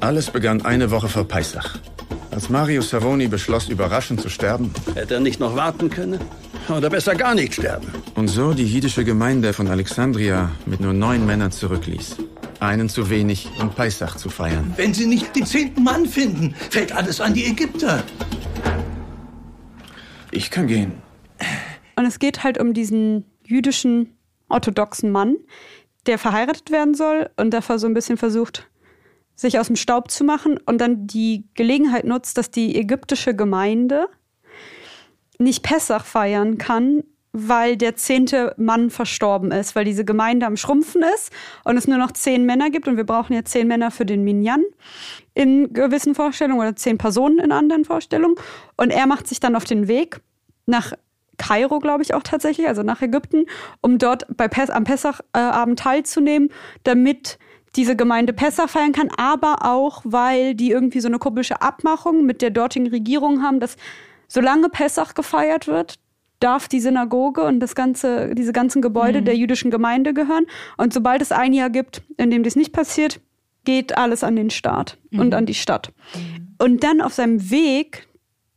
Alles 0.00 0.30
begann 0.30 0.64
eine 0.64 0.90
Woche 0.90 1.08
vor 1.08 1.24
Peissach. 1.28 1.78
Als 2.30 2.48
Mario 2.48 2.80
Savoni 2.80 3.28
beschloss, 3.28 3.68
überraschend 3.68 4.22
zu 4.22 4.30
sterben. 4.30 4.72
Hätte 4.94 5.14
er 5.14 5.20
nicht 5.20 5.40
noch 5.40 5.56
warten 5.56 5.90
können? 5.90 6.18
Oder 6.70 6.88
besser 6.88 7.14
gar 7.14 7.34
nicht 7.34 7.54
sterben. 7.54 7.88
Und 8.14 8.28
so 8.28 8.54
die 8.54 8.64
jüdische 8.64 9.04
Gemeinde 9.04 9.52
von 9.52 9.68
Alexandria 9.68 10.50
mit 10.64 10.80
nur 10.80 10.94
neun 10.94 11.26
Männern 11.26 11.52
zurückließ. 11.52 12.16
Einen 12.60 12.88
zu 12.88 13.10
wenig, 13.10 13.50
um 13.60 13.70
Peissach 13.70 14.16
zu 14.16 14.30
feiern. 14.30 14.72
Wenn 14.76 14.94
sie 14.94 15.04
nicht 15.04 15.36
den 15.36 15.44
zehnten 15.44 15.82
Mann 15.82 16.06
finden, 16.06 16.54
fällt 16.70 16.92
alles 16.92 17.20
an 17.20 17.34
die 17.34 17.44
Ägypter. 17.44 18.02
Ich 20.30 20.50
kann 20.50 20.66
gehen. 20.66 20.92
Und 21.96 22.06
es 22.06 22.18
geht 22.18 22.42
halt 22.42 22.58
um 22.58 22.72
diesen 22.72 23.26
jüdischen 23.44 24.16
orthodoxen 24.48 25.10
Mann, 25.10 25.36
der 26.06 26.18
verheiratet 26.18 26.70
werden 26.70 26.94
soll 26.94 27.28
und 27.36 27.50
dafür 27.50 27.78
so 27.78 27.86
ein 27.86 27.94
bisschen 27.94 28.16
versucht, 28.16 28.69
sich 29.40 29.58
aus 29.58 29.68
dem 29.68 29.76
Staub 29.76 30.10
zu 30.10 30.22
machen 30.22 30.58
und 30.66 30.80
dann 30.80 31.06
die 31.06 31.44
Gelegenheit 31.54 32.04
nutzt, 32.04 32.36
dass 32.36 32.50
die 32.50 32.76
ägyptische 32.76 33.34
Gemeinde 33.34 34.06
nicht 35.38 35.62
Pessach 35.62 36.04
feiern 36.04 36.58
kann, 36.58 37.02
weil 37.32 37.76
der 37.78 37.96
zehnte 37.96 38.54
Mann 38.58 38.90
verstorben 38.90 39.50
ist, 39.50 39.74
weil 39.74 39.84
diese 39.86 40.04
Gemeinde 40.04 40.44
am 40.44 40.58
Schrumpfen 40.58 41.02
ist 41.14 41.32
und 41.64 41.78
es 41.78 41.88
nur 41.88 41.96
noch 41.96 42.10
zehn 42.10 42.44
Männer 42.44 42.68
gibt 42.68 42.86
und 42.86 42.98
wir 42.98 43.04
brauchen 43.04 43.32
ja 43.32 43.42
zehn 43.44 43.66
Männer 43.66 43.90
für 43.90 44.04
den 44.04 44.24
Minyan 44.24 44.62
in 45.32 45.72
gewissen 45.72 46.14
Vorstellungen 46.14 46.60
oder 46.60 46.76
zehn 46.76 46.98
Personen 46.98 47.38
in 47.38 47.52
anderen 47.52 47.86
Vorstellungen. 47.86 48.34
Und 48.76 48.90
er 48.90 49.06
macht 49.06 49.26
sich 49.26 49.40
dann 49.40 49.56
auf 49.56 49.64
den 49.64 49.88
Weg 49.88 50.20
nach 50.66 50.92
Kairo, 51.38 51.78
glaube 51.78 52.02
ich 52.02 52.12
auch 52.12 52.22
tatsächlich, 52.22 52.68
also 52.68 52.82
nach 52.82 53.00
Ägypten, 53.00 53.46
um 53.80 53.96
dort 53.96 54.26
bei 54.36 54.48
Pes 54.48 54.68
am 54.68 54.84
Pessachabend 54.84 55.78
teilzunehmen, 55.78 56.50
damit 56.82 57.38
diese 57.76 57.96
Gemeinde 57.96 58.32
Pessach 58.32 58.68
feiern 58.68 58.92
kann, 58.92 59.10
aber 59.16 59.58
auch, 59.64 60.02
weil 60.04 60.54
die 60.54 60.70
irgendwie 60.70 61.00
so 61.00 61.08
eine 61.08 61.18
komische 61.18 61.62
Abmachung 61.62 62.26
mit 62.26 62.42
der 62.42 62.50
dortigen 62.50 62.88
Regierung 62.88 63.42
haben, 63.42 63.60
dass 63.60 63.76
solange 64.28 64.68
Pessach 64.68 65.14
gefeiert 65.14 65.66
wird, 65.66 65.98
darf 66.40 66.68
die 66.68 66.80
Synagoge 66.80 67.42
und 67.42 67.60
das 67.60 67.74
ganze, 67.74 68.34
diese 68.34 68.52
ganzen 68.52 68.82
Gebäude 68.82 69.20
mhm. 69.20 69.24
der 69.26 69.36
jüdischen 69.36 69.70
Gemeinde 69.70 70.14
gehören. 70.14 70.46
Und 70.76 70.92
sobald 70.92 71.22
es 71.22 71.32
ein 71.32 71.52
Jahr 71.52 71.70
gibt, 71.70 72.02
in 72.16 72.30
dem 72.30 72.42
das 72.42 72.56
nicht 72.56 72.72
passiert, 72.72 73.20
geht 73.64 73.96
alles 73.96 74.24
an 74.24 74.36
den 74.36 74.50
Staat 74.50 74.98
mhm. 75.10 75.20
und 75.20 75.34
an 75.34 75.46
die 75.46 75.54
Stadt. 75.54 75.92
Mhm. 76.14 76.56
Und 76.58 76.82
dann 76.82 77.00
auf 77.00 77.12
seinem 77.14 77.50
Weg 77.50 78.08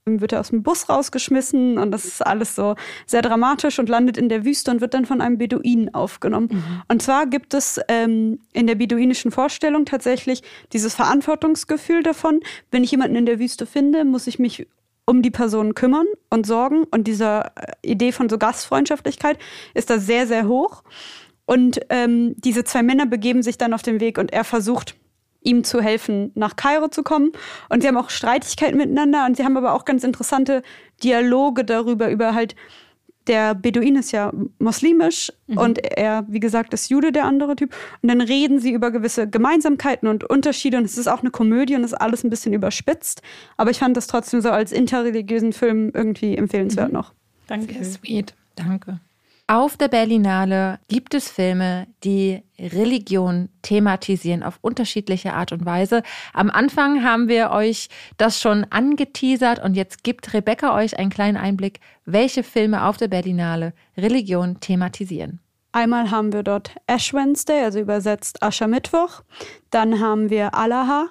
wird 0.05 0.33
er 0.33 0.41
aus 0.41 0.49
dem 0.49 0.63
Bus 0.63 0.89
rausgeschmissen 0.89 1.77
und 1.77 1.91
das 1.91 2.05
ist 2.05 2.25
alles 2.25 2.55
so 2.55 2.75
sehr 3.05 3.21
dramatisch 3.21 3.79
und 3.79 3.87
landet 3.87 4.17
in 4.17 4.27
der 4.27 4.43
Wüste 4.43 4.71
und 4.71 4.81
wird 4.81 4.93
dann 4.93 5.05
von 5.05 5.21
einem 5.21 5.37
Beduinen 5.37 5.93
aufgenommen. 5.93 6.49
Mhm. 6.51 6.81
Und 6.89 7.01
zwar 7.01 7.25
gibt 7.25 7.53
es 7.53 7.79
ähm, 7.87 8.39
in 8.51 8.67
der 8.67 8.75
beduinischen 8.75 9.31
Vorstellung 9.31 9.85
tatsächlich 9.85 10.43
dieses 10.73 10.93
Verantwortungsgefühl 10.93 12.03
davon, 12.03 12.41
wenn 12.71 12.83
ich 12.83 12.91
jemanden 12.91 13.15
in 13.15 13.25
der 13.25 13.39
Wüste 13.39 13.65
finde, 13.65 14.03
muss 14.03 14.27
ich 14.27 14.39
mich 14.39 14.67
um 15.05 15.21
die 15.21 15.31
Person 15.31 15.73
kümmern 15.73 16.07
und 16.29 16.45
sorgen. 16.45 16.83
Und 16.91 17.07
diese 17.07 17.51
äh, 17.55 17.71
Idee 17.81 18.11
von 18.11 18.29
so 18.29 18.37
Gastfreundschaftlichkeit 18.37 19.37
ist 19.73 19.89
da 19.89 19.99
sehr, 19.99 20.27
sehr 20.27 20.47
hoch. 20.47 20.83
Und 21.45 21.79
ähm, 21.89 22.35
diese 22.37 22.63
zwei 22.63 22.83
Männer 22.83 23.05
begeben 23.05 23.43
sich 23.43 23.57
dann 23.57 23.73
auf 23.73 23.81
den 23.81 23.99
Weg 23.99 24.17
und 24.17 24.31
er 24.31 24.43
versucht, 24.43 24.95
ihm 25.43 25.63
zu 25.63 25.81
helfen, 25.81 26.31
nach 26.35 26.55
Kairo 26.55 26.87
zu 26.87 27.03
kommen. 27.03 27.31
Und 27.69 27.81
sie 27.81 27.87
haben 27.87 27.97
auch 27.97 28.09
Streitigkeiten 28.09 28.77
miteinander 28.77 29.25
und 29.25 29.37
sie 29.37 29.43
haben 29.43 29.57
aber 29.57 29.73
auch 29.73 29.85
ganz 29.85 30.03
interessante 30.03 30.61
Dialoge 31.03 31.65
darüber, 31.65 32.09
über 32.09 32.33
halt, 32.33 32.55
der 33.27 33.55
Beduin 33.55 33.95
ist 33.95 34.11
ja 34.11 34.33
muslimisch 34.59 35.31
mhm. 35.47 35.57
und 35.57 35.77
er, 35.79 36.25
wie 36.27 36.41
gesagt, 36.41 36.73
ist 36.73 36.89
Jude, 36.89 37.11
der 37.11 37.25
andere 37.25 37.55
Typ. 37.55 37.73
Und 38.01 38.09
dann 38.09 38.19
reden 38.19 38.59
sie 38.59 38.73
über 38.73 38.91
gewisse 38.91 39.29
Gemeinsamkeiten 39.29 40.09
und 40.09 40.23
Unterschiede 40.29 40.77
und 40.77 40.83
es 40.83 40.97
ist 40.97 41.07
auch 41.07 41.21
eine 41.21 41.31
Komödie 41.31 41.75
und 41.75 41.83
es 41.83 41.93
ist 41.93 42.01
alles 42.01 42.23
ein 42.23 42.29
bisschen 42.29 42.53
überspitzt. 42.53 43.21
Aber 43.55 43.71
ich 43.71 43.79
fand 43.79 43.95
das 43.95 44.07
trotzdem 44.07 44.41
so 44.41 44.49
als 44.49 44.71
interreligiösen 44.71 45.53
Film 45.53 45.91
irgendwie 45.93 46.35
empfehlenswert 46.35 46.89
mhm. 46.89 46.95
noch. 46.95 47.13
Danke. 47.47 47.73
Sehr 47.75 47.85
sweet. 47.85 48.35
Danke. 48.55 48.99
Auf 49.47 49.75
der 49.75 49.89
Berlinale 49.89 50.79
gibt 50.87 51.13
es 51.13 51.29
Filme, 51.29 51.87
die 52.05 52.41
Religion 52.57 53.49
thematisieren 53.61 54.41
auf 54.41 54.57
unterschiedliche 54.61 55.33
Art 55.33 55.51
und 55.51 55.65
Weise. 55.65 56.01
Am 56.31 56.49
Anfang 56.49 57.03
haben 57.03 57.27
wir 57.27 57.51
euch 57.51 57.89
das 58.15 58.39
schon 58.39 58.65
angeteasert 58.69 59.61
und 59.61 59.75
jetzt 59.75 60.05
gibt 60.05 60.33
Rebecca 60.33 60.73
euch 60.73 60.97
einen 60.97 61.09
kleinen 61.09 61.35
Einblick, 61.35 61.81
welche 62.05 62.41
Filme 62.41 62.85
auf 62.85 62.95
der 62.95 63.09
Berlinale 63.09 63.73
Religion 63.97 64.61
thematisieren. 64.61 65.41
Einmal 65.73 66.09
haben 66.09 66.31
wir 66.31 66.43
dort 66.43 66.71
Ash 66.87 67.13
Wednesday, 67.13 67.63
also 67.63 67.79
übersetzt 67.79 68.41
Aschermittwoch. 68.41 69.23
Dann 69.71 69.99
haben 69.99 70.29
wir 70.29 70.55
Allaha 70.55 71.09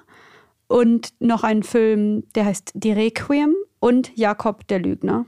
und 0.67 1.13
noch 1.19 1.43
einen 1.43 1.63
Film, 1.63 2.23
der 2.33 2.45
heißt 2.45 2.71
Die 2.73 2.93
Requiem 2.93 3.53
und 3.79 4.11
Jakob 4.17 4.67
der 4.67 4.79
Lügner. 4.79 5.27